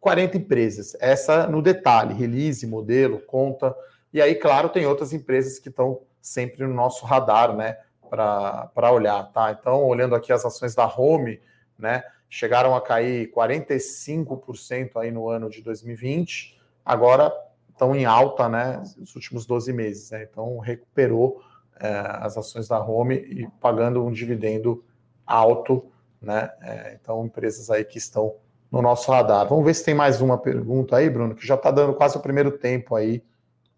40 0.00 0.38
empresas. 0.38 0.96
Essa 0.98 1.46
no 1.46 1.60
detalhe, 1.60 2.14
release, 2.14 2.66
modelo, 2.66 3.20
conta. 3.20 3.76
E 4.14 4.22
aí, 4.22 4.34
claro, 4.34 4.70
tem 4.70 4.86
outras 4.86 5.12
empresas 5.12 5.58
que 5.58 5.68
estão 5.68 6.00
sempre 6.22 6.66
no 6.66 6.72
nosso 6.72 7.04
radar, 7.04 7.54
né? 7.54 7.76
Para 8.08 8.92
olhar, 8.92 9.24
tá? 9.32 9.56
Então, 9.58 9.84
olhando 9.84 10.14
aqui 10.14 10.32
as 10.32 10.44
ações 10.44 10.74
da 10.74 10.86
Home, 10.86 11.40
né, 11.78 12.02
chegaram 12.28 12.74
a 12.74 12.80
cair 12.80 13.30
45% 13.32 14.96
aí 14.96 15.10
no 15.10 15.28
ano 15.28 15.48
de 15.50 15.62
2020, 15.62 16.60
agora 16.84 17.32
estão 17.70 17.94
em 17.94 18.04
alta, 18.04 18.48
né, 18.48 18.82
nos 18.96 19.14
últimos 19.14 19.46
12 19.46 19.72
meses, 19.72 20.10
né? 20.10 20.22
Então, 20.30 20.58
recuperou 20.58 21.42
é, 21.80 21.88
as 22.20 22.36
ações 22.36 22.68
da 22.68 22.80
Home 22.80 23.16
e 23.16 23.48
pagando 23.60 24.04
um 24.04 24.12
dividendo 24.12 24.84
alto, 25.26 25.90
né? 26.20 26.50
É, 26.62 26.98
então, 27.00 27.24
empresas 27.26 27.70
aí 27.70 27.84
que 27.84 27.98
estão 27.98 28.36
no 28.70 28.82
nosso 28.82 29.10
radar. 29.10 29.46
Vamos 29.46 29.64
ver 29.64 29.74
se 29.74 29.84
tem 29.84 29.94
mais 29.94 30.20
uma 30.20 30.38
pergunta 30.38 30.96
aí, 30.96 31.08
Bruno, 31.08 31.34
que 31.34 31.46
já 31.46 31.54
está 31.54 31.70
dando 31.70 31.94
quase 31.94 32.16
o 32.16 32.20
primeiro 32.20 32.52
tempo 32.52 32.96
aí 32.96 33.22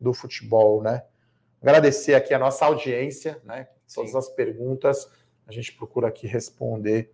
do 0.00 0.12
futebol, 0.14 0.82
né? 0.82 1.02
Agradecer 1.60 2.14
aqui 2.14 2.32
a 2.32 2.38
nossa 2.38 2.64
audiência, 2.64 3.40
né? 3.44 3.66
Todas 3.95 4.14
as 4.14 4.28
perguntas. 4.28 5.09
A 5.47 5.53
gente 5.53 5.72
procura 5.72 6.09
aqui 6.09 6.26
responder 6.26 7.12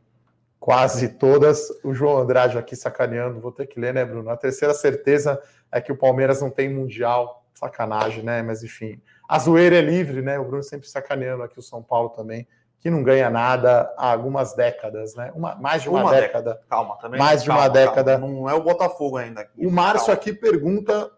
quase 0.59 1.09
todas. 1.09 1.69
O 1.83 1.93
João 1.93 2.19
Andrade 2.19 2.57
aqui 2.57 2.77
sacaneando, 2.77 3.41
vou 3.41 3.53
ter 3.53 3.67
que 3.67 3.81
ler, 3.81 3.93
né, 3.93 4.05
Bruno? 4.05 4.31
A 4.31 4.37
terceira 4.37 4.73
certeza 4.73 5.41
é 5.71 5.81
que 5.81 5.91
o 5.91 5.97
Palmeiras 5.97 6.41
não 6.41 6.51
tem 6.51 6.73
mundial. 6.73 7.45
Sacanagem, 7.55 8.25
né? 8.25 8.43
Mas 8.43 8.63
enfim, 8.63 9.01
a 9.29 9.39
zoeira 9.39 9.77
é 9.77 9.81
livre, 9.81 10.23
né? 10.23 10.39
O 10.39 10.45
Bruno 10.45 10.63
sempre 10.63 10.89
sacaneando 10.89 11.43
aqui 11.43 11.59
o 11.59 11.63
São 11.63 11.83
Paulo 11.83 12.09
também, 12.09 12.47
que 12.81 12.91
não 12.91 13.03
ganha 13.03 13.29
nada 13.29 13.93
há 13.97 14.11
algumas 14.11 14.55
décadas, 14.55 15.15
né? 15.15 15.31
Uma, 15.35 15.55
mais 15.57 15.83
de 15.83 15.89
uma, 15.89 16.03
uma 16.03 16.11
década. 16.11 16.55
década. 16.55 16.67
Calma, 16.69 16.97
também. 16.97 17.21
Mais 17.21 17.43
de 17.43 17.49
calma, 17.49 17.63
uma 17.63 17.69
década. 17.69 18.19
Calma. 18.19 18.35
Não 18.35 18.49
é 18.49 18.55
o 18.55 18.63
Botafogo 18.63 19.17
ainda. 19.17 19.43
Aqui. 19.43 19.67
O 19.67 19.71
Márcio 19.71 20.13
aqui 20.13 20.33
pergunta 20.33 21.11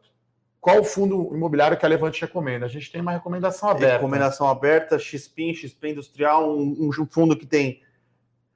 qual 0.65 0.81
o 0.81 0.85
fundo 0.85 1.31
imobiliário 1.35 1.77
que 1.77 1.85
a 1.85 1.89
Levante 1.89 2.23
recomenda? 2.23 2.65
A 2.65 2.71
gente 2.71 2.91
tem 2.91 2.99
uma 2.99 3.13
recomendação 3.13 3.69
aberta. 3.69 3.97
Recomendação 3.97 4.49
aberta, 4.49 4.99
XPIN, 4.99 5.53
XP 5.53 5.91
Industrial, 5.91 6.57
um, 6.59 6.89
um 6.89 7.07
fundo 7.07 7.37
que 7.37 7.45
tem 7.45 7.83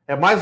é 0.06 0.16
mais, 0.16 0.40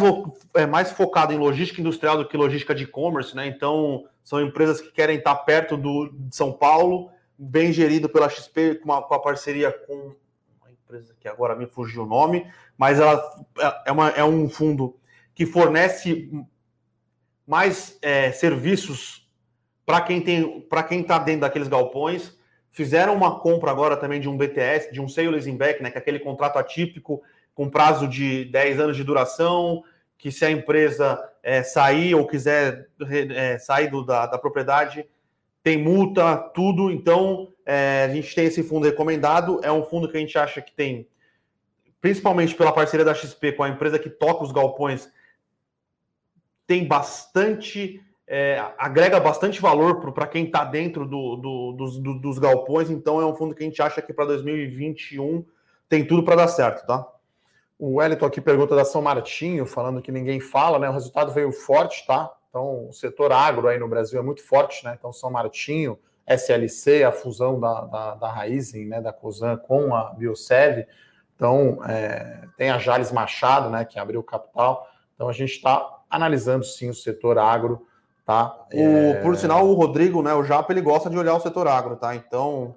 é 0.54 0.64
mais 0.64 0.92
focado 0.92 1.32
em 1.32 1.38
logística 1.38 1.80
industrial 1.80 2.18
do 2.18 2.28
que 2.28 2.36
logística 2.36 2.72
de 2.72 2.84
e-commerce, 2.84 3.34
né? 3.34 3.48
Então, 3.48 4.04
são 4.22 4.40
empresas 4.40 4.80
que 4.80 4.92
querem 4.92 5.18
estar 5.18 5.34
perto 5.34 5.76
do, 5.76 6.08
de 6.08 6.36
São 6.36 6.52
Paulo, 6.52 7.10
bem 7.36 7.72
gerido 7.72 8.08
pela 8.08 8.28
XP, 8.28 8.76
com, 8.76 8.84
uma, 8.84 9.02
com 9.02 9.14
a 9.14 9.18
parceria 9.18 9.72
com 9.72 10.14
uma 10.60 10.70
empresa 10.70 11.16
que 11.18 11.26
agora 11.26 11.56
me 11.56 11.66
fugiu 11.66 12.04
o 12.04 12.06
nome, 12.06 12.48
mas 12.78 13.00
ela 13.00 13.20
é, 13.84 13.90
uma, 13.90 14.10
é 14.10 14.22
um 14.22 14.48
fundo 14.48 14.96
que 15.34 15.44
fornece 15.44 16.30
mais 17.44 17.98
é, 18.00 18.30
serviços 18.30 19.25
para 19.86 20.00
quem 20.00 20.20
tem, 20.20 20.60
para 20.62 20.82
quem 20.82 21.00
está 21.00 21.16
dentro 21.16 21.42
daqueles 21.42 21.68
galpões, 21.68 22.36
fizeram 22.70 23.14
uma 23.14 23.38
compra 23.38 23.70
agora 23.70 23.96
também 23.96 24.20
de 24.20 24.28
um 24.28 24.36
BTS, 24.36 24.92
de 24.92 25.00
um 25.00 25.08
sale 25.08 25.30
leasing 25.30 25.56
back, 25.56 25.80
né, 25.82 25.90
que 25.90 25.96
é 25.96 26.00
aquele 26.00 26.18
contrato 26.18 26.58
atípico 26.58 27.22
com 27.54 27.70
prazo 27.70 28.06
de 28.06 28.44
10 28.46 28.80
anos 28.80 28.96
de 28.96 29.04
duração, 29.04 29.82
que 30.18 30.32
se 30.32 30.44
a 30.44 30.50
empresa 30.50 31.18
é, 31.42 31.62
sair 31.62 32.14
ou 32.14 32.26
quiser 32.26 32.88
é, 33.34 33.58
sair 33.58 33.88
do, 33.88 34.04
da, 34.04 34.26
da, 34.26 34.36
propriedade, 34.36 35.06
tem 35.62 35.78
multa, 35.78 36.36
tudo. 36.36 36.90
Então, 36.90 37.52
é, 37.64 38.06
a 38.10 38.14
gente 38.14 38.34
tem 38.34 38.46
esse 38.46 38.62
fundo 38.62 38.86
recomendado. 38.86 39.60
É 39.62 39.70
um 39.70 39.84
fundo 39.84 40.08
que 40.08 40.16
a 40.16 40.20
gente 40.20 40.36
acha 40.36 40.60
que 40.60 40.72
tem, 40.72 41.08
principalmente 42.00 42.54
pela 42.54 42.72
parceria 42.72 43.04
da 43.04 43.14
XP 43.14 43.52
com 43.52 43.62
a 43.62 43.68
empresa 43.68 43.98
que 43.98 44.10
toca 44.10 44.44
os 44.44 44.52
galpões, 44.52 45.10
tem 46.66 46.84
bastante 46.84 48.02
é, 48.28 48.64
agrega 48.76 49.20
bastante 49.20 49.60
valor 49.60 50.12
para 50.12 50.26
quem 50.26 50.46
está 50.46 50.64
dentro 50.64 51.06
do, 51.06 51.36
do, 51.36 51.72
dos, 51.72 51.98
do, 51.98 52.18
dos 52.18 52.38
galpões, 52.38 52.90
então 52.90 53.20
é 53.20 53.26
um 53.26 53.34
fundo 53.34 53.54
que 53.54 53.62
a 53.62 53.66
gente 53.66 53.80
acha 53.80 54.02
que 54.02 54.12
para 54.12 54.24
2021 54.26 55.44
tem 55.88 56.04
tudo 56.04 56.24
para 56.24 56.36
dar 56.36 56.48
certo, 56.48 56.84
tá? 56.86 57.06
O 57.78 57.96
Wellington 57.96 58.26
aqui 58.26 58.40
pergunta 58.40 58.74
da 58.74 58.84
São 58.84 59.02
Martinho, 59.02 59.66
falando 59.66 60.02
que 60.02 60.10
ninguém 60.10 60.40
fala, 60.40 60.78
né? 60.78 60.88
O 60.88 60.92
resultado 60.92 61.30
veio 61.30 61.52
forte, 61.52 62.06
tá? 62.06 62.32
Então, 62.48 62.88
o 62.88 62.92
setor 62.92 63.30
agro 63.32 63.68
aí 63.68 63.78
no 63.78 63.86
Brasil 63.86 64.18
é 64.18 64.22
muito 64.22 64.42
forte, 64.42 64.82
né? 64.84 64.96
Então, 64.98 65.12
São 65.12 65.30
Martinho, 65.30 65.98
SLC, 66.26 67.04
a 67.04 67.12
fusão 67.12 67.60
da, 67.60 67.82
da, 67.82 68.14
da 68.14 68.32
Raizen, 68.32 68.86
né? 68.86 69.00
Da 69.02 69.12
COSAN 69.12 69.58
com 69.58 69.94
a 69.94 70.14
Biosev. 70.14 70.86
Então, 71.34 71.84
é, 71.86 72.44
tem 72.56 72.70
a 72.70 72.78
Jales 72.78 73.12
Machado, 73.12 73.68
né? 73.68 73.84
Que 73.84 73.98
abriu 73.98 74.22
capital. 74.22 74.88
Então, 75.14 75.28
a 75.28 75.32
gente 75.32 75.52
está 75.52 75.86
analisando 76.08 76.64
sim 76.64 76.88
o 76.88 76.94
setor 76.94 77.36
agro 77.36 77.86
Tá? 78.26 78.66
O, 78.72 78.80
é... 78.80 79.22
Por 79.22 79.36
sinal, 79.36 79.64
o 79.64 79.74
Rodrigo, 79.74 80.20
né, 80.20 80.34
o 80.34 80.42
Japa, 80.42 80.72
ele 80.72 80.82
gosta 80.82 81.08
de 81.08 81.16
olhar 81.16 81.34
o 81.34 81.40
setor 81.40 81.68
agro, 81.68 81.94
tá? 81.94 82.16
Então, 82.16 82.74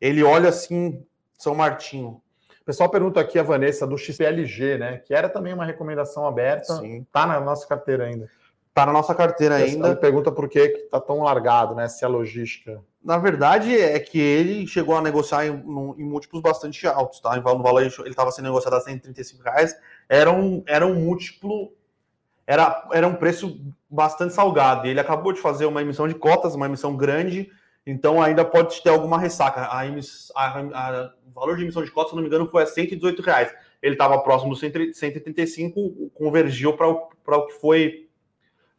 ele 0.00 0.24
olha 0.24 0.48
assim, 0.48 1.00
São 1.38 1.54
Martinho. 1.54 2.20
O 2.60 2.64
pessoal 2.66 2.90
pergunta 2.90 3.20
aqui 3.20 3.38
a 3.38 3.44
Vanessa 3.44 3.86
do 3.86 3.96
XPLG, 3.96 4.76
né? 4.76 4.98
Que 4.98 5.14
era 5.14 5.28
também 5.28 5.54
uma 5.54 5.64
recomendação 5.64 6.26
aberta. 6.26 6.78
Sim. 6.78 7.06
Tá 7.12 7.24
na 7.24 7.40
nossa 7.40 7.64
carteira 7.64 8.06
ainda. 8.06 8.28
Tá 8.74 8.84
na 8.84 8.92
nossa 8.92 9.14
carteira 9.14 9.54
ainda. 9.54 9.86
Ele 9.86 9.96
pergunta 9.96 10.32
por 10.32 10.48
que 10.48 10.68
tá 10.90 11.00
tão 11.00 11.22
largado, 11.22 11.76
né? 11.76 11.86
Se 11.86 12.04
a 12.04 12.08
logística. 12.08 12.82
Na 13.04 13.18
verdade, 13.18 13.72
é 13.78 14.00
que 14.00 14.18
ele 14.18 14.66
chegou 14.66 14.96
a 14.96 15.00
negociar 15.00 15.46
em, 15.46 15.52
em 15.52 16.04
múltiplos 16.04 16.42
bastante 16.42 16.88
altos, 16.88 17.20
tá? 17.20 17.36
No 17.36 17.62
valor, 17.62 17.82
ele 17.82 17.92
estava 18.08 18.32
sendo 18.32 18.46
negociado 18.46 18.74
a 18.74 18.80
135 18.80 19.44
reais. 19.44 19.76
Era 20.08 20.32
um, 20.32 20.64
era 20.66 20.84
um 20.84 20.96
múltiplo 20.96 21.72
era, 22.46 22.88
era 22.92 23.08
um 23.08 23.14
preço 23.14 23.60
bastante 23.90 24.32
salgado. 24.32 24.86
E 24.86 24.90
ele 24.90 25.00
acabou 25.00 25.32
de 25.32 25.40
fazer 25.40 25.66
uma 25.66 25.82
emissão 25.82 26.06
de 26.06 26.14
cotas, 26.14 26.54
uma 26.54 26.66
emissão 26.66 26.96
grande, 26.96 27.50
então 27.86 28.22
ainda 28.22 28.44
pode 28.44 28.82
ter 28.82 28.90
alguma 28.90 29.18
ressaca. 29.18 29.68
A, 29.70 29.86
emiss, 29.86 30.32
a, 30.34 30.60
a 30.60 31.12
o 31.26 31.32
valor 31.32 31.56
de 31.56 31.62
emissão 31.62 31.84
de 31.84 31.90
cotas, 31.90 32.10
se 32.10 32.16
não 32.16 32.22
me 32.22 32.28
engano, 32.28 32.48
foi 32.48 32.62
a 32.62 32.66
118 32.66 33.22
reais. 33.22 33.54
Ele 33.82 33.94
estava 33.94 34.18
próximo 34.18 34.54
do 34.54 34.56
135, 34.56 36.10
convergiu 36.14 36.72
para 36.74 36.88
o 36.88 37.46
que 37.46 37.54
foi 37.54 38.06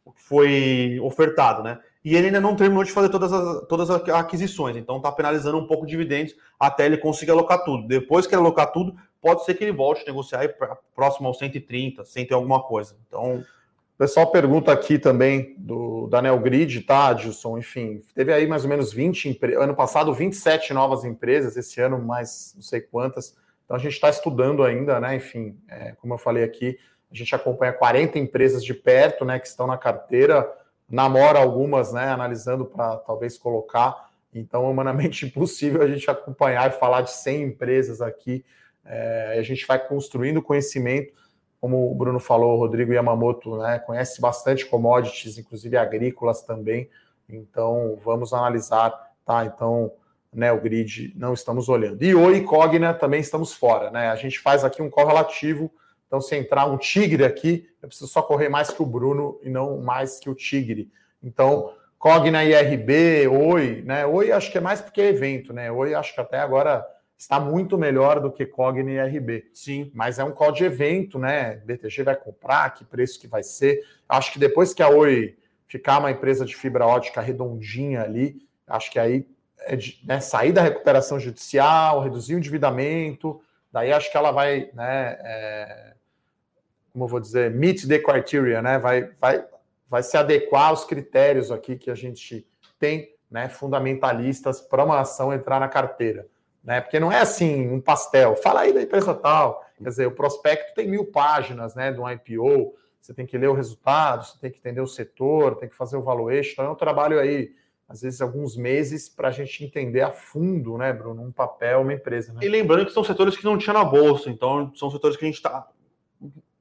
o 0.04 0.12
que 0.12 0.22
foi 0.22 0.98
ofertado, 1.02 1.62
né? 1.62 1.78
E 2.02 2.16
ele 2.16 2.28
ainda 2.28 2.40
não 2.40 2.56
terminou 2.56 2.82
de 2.82 2.90
fazer 2.90 3.10
todas 3.10 3.30
as, 3.30 3.66
todas 3.66 3.90
as 3.90 4.08
aquisições, 4.08 4.76
então 4.76 4.96
está 4.96 5.12
penalizando 5.12 5.58
um 5.58 5.66
pouco 5.66 5.84
de 5.84 5.90
dividendos 5.90 6.34
até 6.58 6.86
ele 6.86 6.96
conseguir 6.96 7.32
alocar 7.32 7.62
tudo. 7.62 7.86
Depois 7.86 8.26
que 8.26 8.34
ele 8.34 8.40
alocar 8.40 8.72
tudo, 8.72 8.96
pode 9.20 9.44
ser 9.44 9.54
que 9.54 9.64
ele 9.64 9.72
volte 9.72 10.02
a 10.02 10.06
negociar 10.06 10.48
próximo 10.94 11.28
ao 11.28 11.34
130, 11.34 12.04
100 12.04 12.26
e 12.30 12.34
alguma 12.34 12.62
coisa. 12.62 12.96
Então, 13.06 13.44
o 13.98 14.04
pessoal 14.04 14.30
pergunta 14.30 14.70
aqui 14.70 14.96
também 14.96 15.56
do 15.58 16.06
da 16.06 16.22
Neogrid, 16.22 16.82
tá, 16.82 17.08
Adilson? 17.08 17.58
Enfim, 17.58 18.00
teve 18.14 18.32
aí 18.32 18.46
mais 18.46 18.62
ou 18.62 18.70
menos 18.70 18.92
20 18.92 19.28
empresas. 19.28 19.60
Ano 19.60 19.74
passado, 19.74 20.14
27 20.14 20.72
novas 20.72 21.04
empresas, 21.04 21.56
esse 21.56 21.80
ano 21.80 21.98
mais 21.98 22.52
não 22.54 22.62
sei 22.62 22.80
quantas. 22.80 23.36
Então 23.64 23.76
a 23.76 23.80
gente 23.80 23.94
está 23.94 24.08
estudando 24.08 24.62
ainda, 24.62 25.00
né? 25.00 25.16
Enfim, 25.16 25.58
é, 25.68 25.96
como 26.00 26.14
eu 26.14 26.18
falei 26.18 26.44
aqui, 26.44 26.78
A 27.10 27.14
gente 27.16 27.34
acompanha 27.34 27.72
40 27.72 28.20
empresas 28.20 28.64
de 28.64 28.72
perto, 28.72 29.24
né, 29.24 29.40
que 29.40 29.48
estão 29.48 29.66
na 29.66 29.76
carteira, 29.76 30.48
namora 30.88 31.40
algumas, 31.40 31.92
né, 31.92 32.06
analisando 32.08 32.66
para 32.66 32.98
talvez 32.98 33.36
colocar. 33.36 34.10
Então, 34.32 34.70
humanamente 34.70 35.26
impossível 35.26 35.82
a 35.82 35.88
gente 35.88 36.08
acompanhar 36.08 36.70
e 36.70 36.78
falar 36.78 37.00
de 37.00 37.10
100 37.10 37.42
empresas 37.42 38.00
aqui. 38.00 38.44
É, 38.84 39.38
a 39.40 39.42
gente 39.42 39.66
vai 39.66 39.84
construindo 39.84 40.40
conhecimento, 40.40 41.12
como 41.60 41.90
o 41.90 41.94
Bruno 41.94 42.20
falou, 42.20 42.56
o 42.56 42.58
Rodrigo 42.58 42.92
Yamamoto 42.92 43.56
né, 43.56 43.78
conhece 43.80 44.20
bastante 44.20 44.64
commodities, 44.66 45.38
inclusive 45.38 45.76
agrícolas 45.76 46.42
também. 46.42 46.88
Então, 47.28 47.98
vamos 48.04 48.32
analisar, 48.32 48.92
tá? 49.24 49.44
Então, 49.44 49.92
né, 50.32 50.52
o 50.52 50.60
grid 50.60 51.12
não 51.16 51.32
estamos 51.32 51.68
olhando. 51.68 52.02
E 52.02 52.14
Oi 52.14 52.42
Cogna 52.42 52.94
também 52.94 53.20
estamos 53.20 53.52
fora, 53.52 53.90
né? 53.90 54.08
A 54.08 54.16
gente 54.16 54.38
faz 54.38 54.64
aqui 54.64 54.80
um 54.80 54.88
correlativo. 54.90 55.70
Então, 56.06 56.20
se 56.20 56.36
entrar 56.36 56.66
um 56.66 56.78
tigre 56.78 57.24
aqui, 57.24 57.68
eu 57.82 57.88
preciso 57.88 58.10
só 58.10 58.22
correr 58.22 58.48
mais 58.48 58.70
que 58.70 58.82
o 58.82 58.86
Bruno 58.86 59.38
e 59.42 59.50
não 59.50 59.78
mais 59.78 60.18
que 60.18 60.30
o 60.30 60.34
tigre. 60.34 60.90
Então, 61.22 61.72
Cogna 61.98 62.44
e 62.44 62.54
RB, 62.54 63.26
Oi, 63.26 63.82
né? 63.84 64.06
Oi 64.06 64.30
acho 64.30 64.52
que 64.52 64.58
é 64.58 64.60
mais 64.60 64.80
porque 64.80 65.00
é 65.00 65.08
evento, 65.08 65.52
né? 65.52 65.70
Oi 65.72 65.94
acho 65.94 66.14
que 66.14 66.20
até 66.20 66.38
agora 66.38 66.86
está 67.18 67.40
muito 67.40 67.76
melhor 67.76 68.20
do 68.20 68.30
que 68.30 68.46
Cogna 68.46 68.90
e 68.90 69.00
RB. 69.00 69.50
Sim. 69.52 69.90
Mas 69.92 70.18
é 70.20 70.24
um 70.24 70.30
call 70.30 70.52
de 70.52 70.64
evento, 70.64 71.18
né? 71.18 71.56
BTG 71.56 72.04
vai 72.04 72.16
comprar, 72.16 72.72
que 72.72 72.84
preço 72.84 73.20
que 73.20 73.26
vai 73.26 73.42
ser. 73.42 73.84
Acho 74.08 74.32
que 74.32 74.38
depois 74.38 74.72
que 74.72 74.82
a 74.82 74.88
Oi 74.88 75.36
ficar 75.66 75.98
uma 75.98 76.10
empresa 76.10 76.44
de 76.44 76.56
fibra 76.56 76.86
ótica 76.86 77.20
redondinha 77.20 78.02
ali, 78.02 78.48
acho 78.66 78.90
que 78.90 78.98
aí 78.98 79.26
é 79.60 79.76
de, 79.76 80.00
né, 80.04 80.20
sair 80.20 80.52
da 80.52 80.62
recuperação 80.62 81.18
judicial, 81.18 82.02
reduzir 82.02 82.34
o 82.34 82.38
endividamento, 82.38 83.40
daí 83.70 83.92
acho 83.92 84.10
que 84.10 84.16
ela 84.16 84.30
vai, 84.30 84.70
né, 84.72 85.18
é, 85.20 85.94
como 86.92 87.04
eu 87.04 87.08
vou 87.08 87.20
dizer, 87.20 87.50
meet 87.50 87.86
the 87.86 87.98
criteria, 87.98 88.62
né, 88.62 88.78
vai, 88.78 89.10
vai, 89.20 89.44
vai 89.88 90.02
se 90.02 90.16
adequar 90.16 90.68
aos 90.68 90.84
critérios 90.84 91.50
aqui 91.50 91.76
que 91.76 91.90
a 91.90 91.94
gente 91.94 92.46
tem, 92.78 93.14
né, 93.30 93.48
fundamentalistas 93.48 94.60
para 94.60 94.84
uma 94.84 95.00
ação 95.00 95.32
entrar 95.32 95.60
na 95.60 95.68
carteira, 95.68 96.26
né, 96.68 96.82
porque 96.82 97.00
não 97.00 97.10
é 97.10 97.18
assim 97.18 97.66
um 97.66 97.80
pastel, 97.80 98.36
fala 98.36 98.60
aí 98.60 98.74
da 98.74 98.82
empresa 98.82 99.14
tal, 99.14 99.64
quer 99.78 99.88
dizer, 99.88 100.06
o 100.06 100.10
prospecto 100.10 100.74
tem 100.74 100.86
mil 100.86 101.06
páginas, 101.06 101.74
né, 101.74 101.90
um 101.92 102.06
IPO, 102.06 102.74
você 103.00 103.14
tem 103.14 103.24
que 103.24 103.38
ler 103.38 103.48
o 103.48 103.54
resultado, 103.54 104.26
você 104.26 104.38
tem 104.38 104.50
que 104.50 104.58
entender 104.58 104.82
o 104.82 104.86
setor, 104.86 105.56
tem 105.56 105.66
que 105.66 105.74
fazer 105.74 105.96
o 105.96 106.02
valuation, 106.02 106.52
então 106.52 106.66
é 106.66 106.70
um 106.70 106.74
trabalho 106.74 107.18
aí 107.18 107.52
às 107.88 108.02
vezes 108.02 108.20
alguns 108.20 108.54
meses 108.54 109.08
para 109.08 109.28
a 109.28 109.30
gente 109.30 109.64
entender 109.64 110.02
a 110.02 110.10
fundo, 110.10 110.76
né, 110.76 110.92
Bruno, 110.92 111.22
um 111.22 111.32
papel, 111.32 111.80
uma 111.80 111.94
empresa. 111.94 112.34
Né? 112.34 112.40
E 112.42 112.48
lembrando 112.50 112.84
que 112.84 112.92
são 112.92 113.02
setores 113.02 113.34
que 113.34 113.46
não 113.46 113.56
tinha 113.56 113.72
na 113.72 113.82
bolsa, 113.82 114.28
então 114.28 114.70
são 114.74 114.90
setores 114.90 115.16
que 115.16 115.24
a 115.24 115.28
gente 115.28 115.36
está 115.36 115.66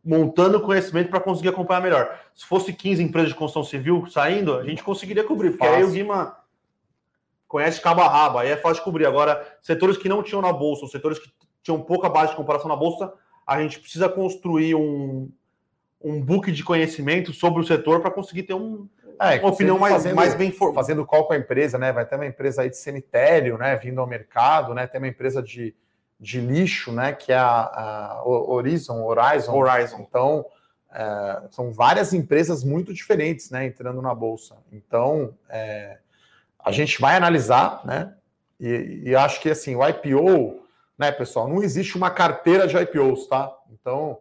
montando 0.02 0.62
conhecimento 0.62 1.10
para 1.10 1.20
conseguir 1.20 1.50
acompanhar 1.50 1.82
melhor. 1.82 2.18
Se 2.34 2.46
fosse 2.46 2.72
15 2.72 3.04
empresas 3.04 3.32
de 3.32 3.36
construção 3.36 3.70
civil 3.70 4.08
saindo, 4.08 4.56
a 4.56 4.64
gente 4.64 4.82
conseguiria 4.82 5.26
cobrir, 5.26 5.50
porque 5.50 5.66
Fácil. 5.66 5.80
aí 5.80 5.84
o 5.84 5.92
Guima 5.92 6.47
conhece 7.48 7.82
cabo 7.82 8.02
a 8.02 8.08
rabo, 8.08 8.40
aí 8.40 8.50
é 8.50 8.58
fácil 8.58 8.84
cobrir. 8.84 9.06
Agora, 9.06 9.46
setores 9.62 9.98
que 9.98 10.10
não 10.10 10.22
tinham 10.22 10.42
na 10.42 10.52
bolsa, 10.52 10.84
ou 10.84 10.90
setores 10.90 11.18
que 11.20 11.30
tinham 11.64 11.82
pouca 11.82 12.10
base 12.10 12.32
de 12.32 12.38
comparação 12.38 12.68
na 12.68 12.76
bolsa, 12.76 13.12
a 13.46 13.62
gente 13.62 13.80
precisa 13.80 14.10
construir 14.10 14.76
um, 14.76 15.32
um 16.02 16.22
book 16.22 16.52
de 16.52 16.64
conhecimento 16.64 17.34
sobre 17.34 17.62
o 17.62 17.66
setor 17.66 18.02
para 18.02 18.12
conseguir 18.12 18.44
ter 18.44 18.54
um, 18.54 18.88
é, 19.20 19.40
uma 19.40 19.50
opinião 19.50 19.80
mais, 19.80 19.94
fazendo, 19.94 20.16
mais 20.16 20.36
bem 20.36 20.52
formada. 20.52 20.76
Fazendo 20.76 21.06
call 21.06 21.26
com 21.26 21.34
a 21.34 21.38
empresa, 21.38 21.78
né? 21.78 21.92
Vai 21.92 22.06
ter 22.06 22.16
uma 22.16 22.26
empresa 22.26 22.62
aí 22.62 22.70
de 22.70 22.78
cemitério, 22.78 23.58
né? 23.58 23.76
Vindo 23.76 24.00
ao 24.00 24.08
mercado, 24.08 24.74
né? 24.74 24.86
Tem 24.86 25.02
uma 25.02 25.08
empresa 25.08 25.42
de, 25.42 25.76
de 26.20 26.40
lixo, 26.40 26.92
né? 26.92 27.14
Que 27.14 27.32
é 27.32 27.38
a, 27.38 27.42
a 27.46 28.24
Horizon, 28.26 29.04
Horizon. 29.04 29.54
Horizon. 29.54 30.06
Então, 30.08 30.46
é, 30.94 31.42
são 31.50 31.72
várias 31.72 32.14
empresas 32.14 32.64
muito 32.64 32.94
diferentes, 32.94 33.50
né? 33.50 33.66
Entrando 33.66 34.02
na 34.02 34.14
bolsa. 34.14 34.56
Então, 34.72 35.34
é, 35.50 35.98
a 36.68 36.72
gente 36.72 37.00
vai 37.00 37.16
analisar, 37.16 37.82
né? 37.86 38.14
E, 38.60 39.04
e 39.06 39.16
acho 39.16 39.40
que 39.40 39.50
assim, 39.50 39.76
o 39.76 39.88
IPO, 39.88 40.64
né, 40.98 41.12
pessoal, 41.12 41.48
não 41.48 41.64
existe 41.64 41.96
uma 41.96 42.10
carteira 42.10 42.68
de 42.68 42.76
IPOs, 42.76 43.28
tá? 43.28 43.56
Então, 43.72 44.20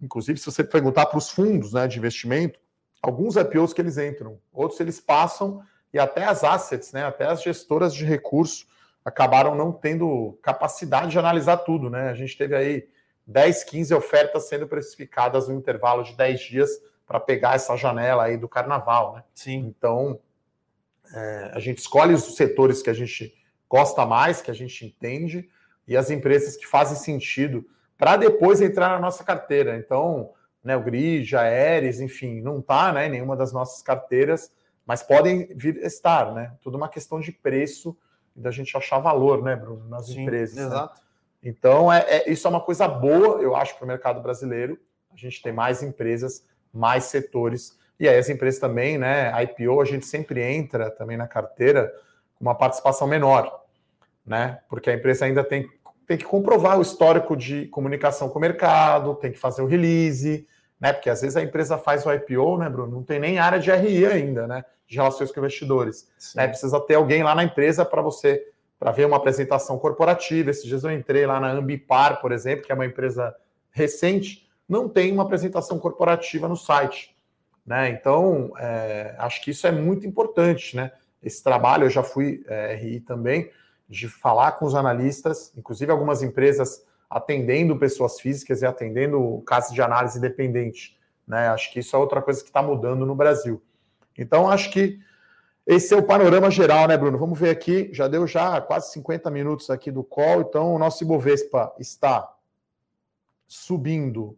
inclusive, 0.00 0.38
se 0.38 0.46
você 0.46 0.64
perguntar 0.64 1.06
para 1.06 1.18
os 1.18 1.30
fundos 1.30 1.72
né, 1.72 1.86
de 1.86 1.98
investimento, 1.98 2.58
alguns 3.00 3.36
IPOs 3.36 3.72
que 3.72 3.80
eles 3.80 3.96
entram, 3.96 4.38
outros 4.52 4.80
eles 4.80 5.00
passam 5.00 5.62
e 5.92 5.98
até 5.98 6.24
as 6.24 6.42
assets, 6.42 6.92
né, 6.92 7.04
até 7.04 7.26
as 7.26 7.42
gestoras 7.42 7.94
de 7.94 8.04
recurso 8.04 8.66
acabaram 9.04 9.54
não 9.54 9.70
tendo 9.70 10.38
capacidade 10.42 11.12
de 11.12 11.18
analisar 11.18 11.58
tudo, 11.58 11.90
né? 11.90 12.10
A 12.10 12.14
gente 12.14 12.38
teve 12.38 12.54
aí 12.54 12.88
10, 13.26 13.64
15 13.64 13.94
ofertas 13.94 14.48
sendo 14.48 14.66
precificadas 14.66 15.48
no 15.48 15.54
intervalo 15.54 16.02
de 16.02 16.16
10 16.16 16.40
dias 16.40 16.70
para 17.06 17.18
pegar 17.20 17.54
essa 17.54 17.76
janela 17.76 18.24
aí 18.24 18.36
do 18.36 18.48
carnaval, 18.48 19.14
né? 19.16 19.24
Sim. 19.34 19.74
Então, 19.76 20.20
é, 21.12 21.50
a 21.52 21.60
gente 21.60 21.78
escolhe 21.78 22.14
os 22.14 22.36
setores 22.36 22.82
que 22.82 22.90
a 22.90 22.94
gente 22.94 23.34
gosta 23.68 24.04
mais, 24.04 24.42
que 24.42 24.50
a 24.50 24.54
gente 24.54 24.84
entende, 24.84 25.48
e 25.86 25.96
as 25.96 26.10
empresas 26.10 26.56
que 26.56 26.66
fazem 26.66 26.96
sentido 26.96 27.64
para 27.98 28.16
depois 28.16 28.60
entrar 28.60 28.88
na 28.90 28.98
nossa 28.98 29.24
carteira. 29.24 29.76
Então, 29.76 30.30
né, 30.62 30.76
o 30.76 30.82
Grid, 30.82 31.34
a 31.36 31.42
Aeres, 31.42 32.00
enfim, 32.00 32.40
não 32.40 32.58
está 32.58 32.92
né, 32.92 33.06
em 33.06 33.10
nenhuma 33.10 33.36
das 33.36 33.52
nossas 33.52 33.82
carteiras, 33.82 34.50
mas 34.86 35.02
podem 35.02 35.46
vir 35.54 35.76
estar, 35.78 36.34
né? 36.34 36.52
Tudo 36.60 36.76
uma 36.76 36.88
questão 36.88 37.20
de 37.20 37.30
preço 37.32 37.96
e 38.34 38.40
da 38.40 38.50
gente 38.50 38.76
achar 38.76 38.98
valor, 38.98 39.42
né, 39.42 39.54
Bruno, 39.54 39.88
nas 39.88 40.06
Sim, 40.06 40.22
empresas. 40.22 40.56
Né? 40.56 40.64
Exato. 40.64 40.94
Né? 40.94 41.02
Então, 41.44 41.92
é, 41.92 42.00
é, 42.08 42.30
isso 42.30 42.46
é 42.46 42.50
uma 42.50 42.60
coisa 42.60 42.86
boa, 42.86 43.40
eu 43.40 43.56
acho, 43.56 43.76
para 43.76 43.84
o 43.84 43.88
mercado 43.88 44.20
brasileiro. 44.20 44.78
A 45.12 45.16
gente 45.16 45.42
tem 45.42 45.52
mais 45.52 45.82
empresas, 45.82 46.46
mais 46.72 47.04
setores. 47.04 47.76
E 48.02 48.08
aí 48.08 48.18
as 48.18 48.28
empresas 48.28 48.58
também, 48.58 48.98
né? 48.98 49.32
IPO, 49.44 49.80
a 49.80 49.84
gente 49.84 50.06
sempre 50.06 50.42
entra 50.42 50.90
também 50.90 51.16
na 51.16 51.28
carteira 51.28 51.94
com 52.34 52.44
uma 52.44 52.52
participação 52.52 53.06
menor, 53.06 53.62
né? 54.26 54.58
Porque 54.68 54.90
a 54.90 54.94
empresa 54.94 55.24
ainda 55.24 55.44
tem 55.44 55.70
tem 56.04 56.18
que 56.18 56.24
comprovar 56.24 56.80
o 56.80 56.82
histórico 56.82 57.36
de 57.36 57.68
comunicação 57.68 58.28
com 58.28 58.40
o 58.40 58.42
mercado, 58.42 59.14
tem 59.14 59.30
que 59.30 59.38
fazer 59.38 59.62
o 59.62 59.66
release, 59.66 60.48
né? 60.80 60.92
Porque 60.92 61.08
às 61.08 61.20
vezes 61.20 61.36
a 61.36 61.42
empresa 61.42 61.78
faz 61.78 62.04
o 62.04 62.12
IPO, 62.12 62.58
né, 62.58 62.68
Bruno? 62.68 62.90
Não 62.90 63.04
tem 63.04 63.20
nem 63.20 63.38
área 63.38 63.60
de 63.60 63.70
RI 63.70 64.04
ainda, 64.04 64.48
né? 64.48 64.64
De 64.84 64.96
relações 64.96 65.30
com 65.30 65.38
investidores. 65.38 66.10
Né? 66.34 66.48
Precisa 66.48 66.80
ter 66.80 66.96
alguém 66.96 67.22
lá 67.22 67.36
na 67.36 67.44
empresa 67.44 67.84
para 67.84 68.02
você, 68.02 68.44
para 68.80 68.90
ver 68.90 69.06
uma 69.06 69.16
apresentação 69.16 69.78
corporativa. 69.78 70.50
Esses 70.50 70.64
dias 70.64 70.82
eu 70.82 70.90
entrei 70.90 71.24
lá 71.24 71.38
na 71.38 71.52
Ambipar, 71.52 72.20
por 72.20 72.32
exemplo, 72.32 72.66
que 72.66 72.72
é 72.72 72.74
uma 72.74 72.84
empresa 72.84 73.32
recente, 73.70 74.50
não 74.68 74.88
tem 74.88 75.12
uma 75.12 75.22
apresentação 75.22 75.78
corporativa 75.78 76.48
no 76.48 76.56
site. 76.56 77.11
Né? 77.64 77.90
Então, 77.90 78.52
é, 78.58 79.14
acho 79.18 79.42
que 79.42 79.50
isso 79.50 79.66
é 79.66 79.72
muito 79.72 80.06
importante, 80.06 80.76
né? 80.76 80.92
Esse 81.22 81.42
trabalho, 81.42 81.84
eu 81.84 81.90
já 81.90 82.02
fui 82.02 82.44
é, 82.48 82.74
RI 82.74 83.00
também, 83.00 83.50
de 83.88 84.08
falar 84.08 84.52
com 84.52 84.64
os 84.64 84.74
analistas, 84.74 85.52
inclusive 85.56 85.92
algumas 85.92 86.22
empresas 86.22 86.84
atendendo 87.08 87.78
pessoas 87.78 88.18
físicas 88.18 88.62
e 88.62 88.66
atendendo 88.66 89.42
casos 89.46 89.74
de 89.74 89.82
análise 89.82 90.18
independente. 90.18 90.98
Né? 91.28 91.48
Acho 91.48 91.70
que 91.70 91.80
isso 91.80 91.94
é 91.94 91.98
outra 91.98 92.22
coisa 92.22 92.40
que 92.40 92.48
está 92.48 92.62
mudando 92.62 93.04
no 93.04 93.14
Brasil. 93.14 93.62
Então, 94.16 94.50
acho 94.50 94.70
que 94.70 94.98
esse 95.66 95.94
é 95.94 95.96
o 95.96 96.02
panorama 96.02 96.50
geral, 96.50 96.88
né, 96.88 96.96
Bruno? 96.96 97.18
Vamos 97.18 97.38
ver 97.38 97.50
aqui, 97.50 97.90
já 97.92 98.08
deu 98.08 98.26
já 98.26 98.60
quase 98.60 98.92
50 98.92 99.30
minutos 99.30 99.70
aqui 99.70 99.92
do 99.92 100.02
call, 100.02 100.40
então 100.40 100.74
o 100.74 100.78
nosso 100.78 101.04
Ibovespa 101.04 101.72
está 101.78 102.34
subindo, 103.46 104.36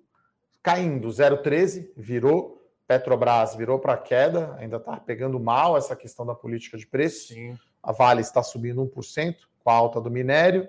caindo 0.62 1.08
0,13, 1.08 1.90
virou, 1.96 2.63
Petrobras 2.98 3.56
virou 3.56 3.80
para 3.80 3.96
queda, 3.96 4.54
ainda 4.56 4.76
está 4.76 4.96
pegando 4.96 5.40
mal 5.40 5.76
essa 5.76 5.96
questão 5.96 6.24
da 6.24 6.34
política 6.34 6.78
de 6.78 6.86
preço. 6.86 7.34
Sim. 7.34 7.58
A 7.82 7.90
Vale 7.90 8.20
está 8.20 8.40
subindo 8.40 8.86
1% 8.86 9.34
com 9.58 9.70
a 9.70 9.74
alta 9.74 10.00
do 10.00 10.10
minério. 10.10 10.68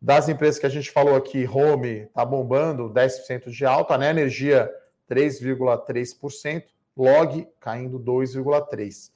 Das 0.00 0.30
empresas 0.30 0.58
que 0.58 0.64
a 0.64 0.70
gente 0.70 0.90
falou 0.90 1.14
aqui, 1.14 1.46
Home 1.46 2.04
está 2.04 2.24
bombando 2.24 2.88
10% 2.88 3.50
de 3.50 3.66
alta, 3.66 3.98
né? 3.98 4.08
Energia 4.10 4.70
3,3%, 5.10 6.64
Log 6.96 7.46
caindo 7.60 8.00
2,3%. 8.00 9.10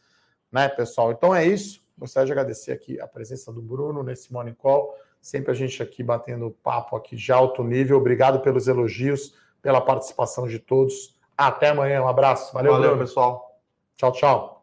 Né, 0.50 0.68
pessoal? 0.68 1.11
Então 1.11 1.34
é 1.34 1.46
isso. 1.46 1.82
Gostaria 1.96 2.26
de 2.26 2.32
agradecer 2.32 2.72
aqui 2.72 3.00
a 3.00 3.07
presença 3.07 3.50
do 3.50 3.62
Bruno 3.62 4.03
nesse 4.03 4.30
Morning 4.30 4.55
Call. 4.55 4.94
Sempre 5.22 5.53
a 5.53 5.55
gente 5.55 5.82
aqui 5.82 6.03
batendo 6.03 6.50
papo 6.62 6.96
aqui 6.96 7.16
de 7.16 7.32
alto 7.32 7.64
nível. 7.64 7.96
Obrigado 7.96 8.40
pelos 8.40 8.68
elogios, 8.68 9.34
pela 9.62 9.80
participação 9.80 10.46
de 10.46 10.59
todos. 10.59 11.16
Até 11.37 11.68
amanhã. 11.68 12.03
Um 12.03 12.09
abraço. 12.09 12.53
Valeu, 12.53 12.72
Valeu 12.72 12.99
pessoal. 12.99 13.59
Tchau, 13.97 14.12
tchau. 14.12 14.61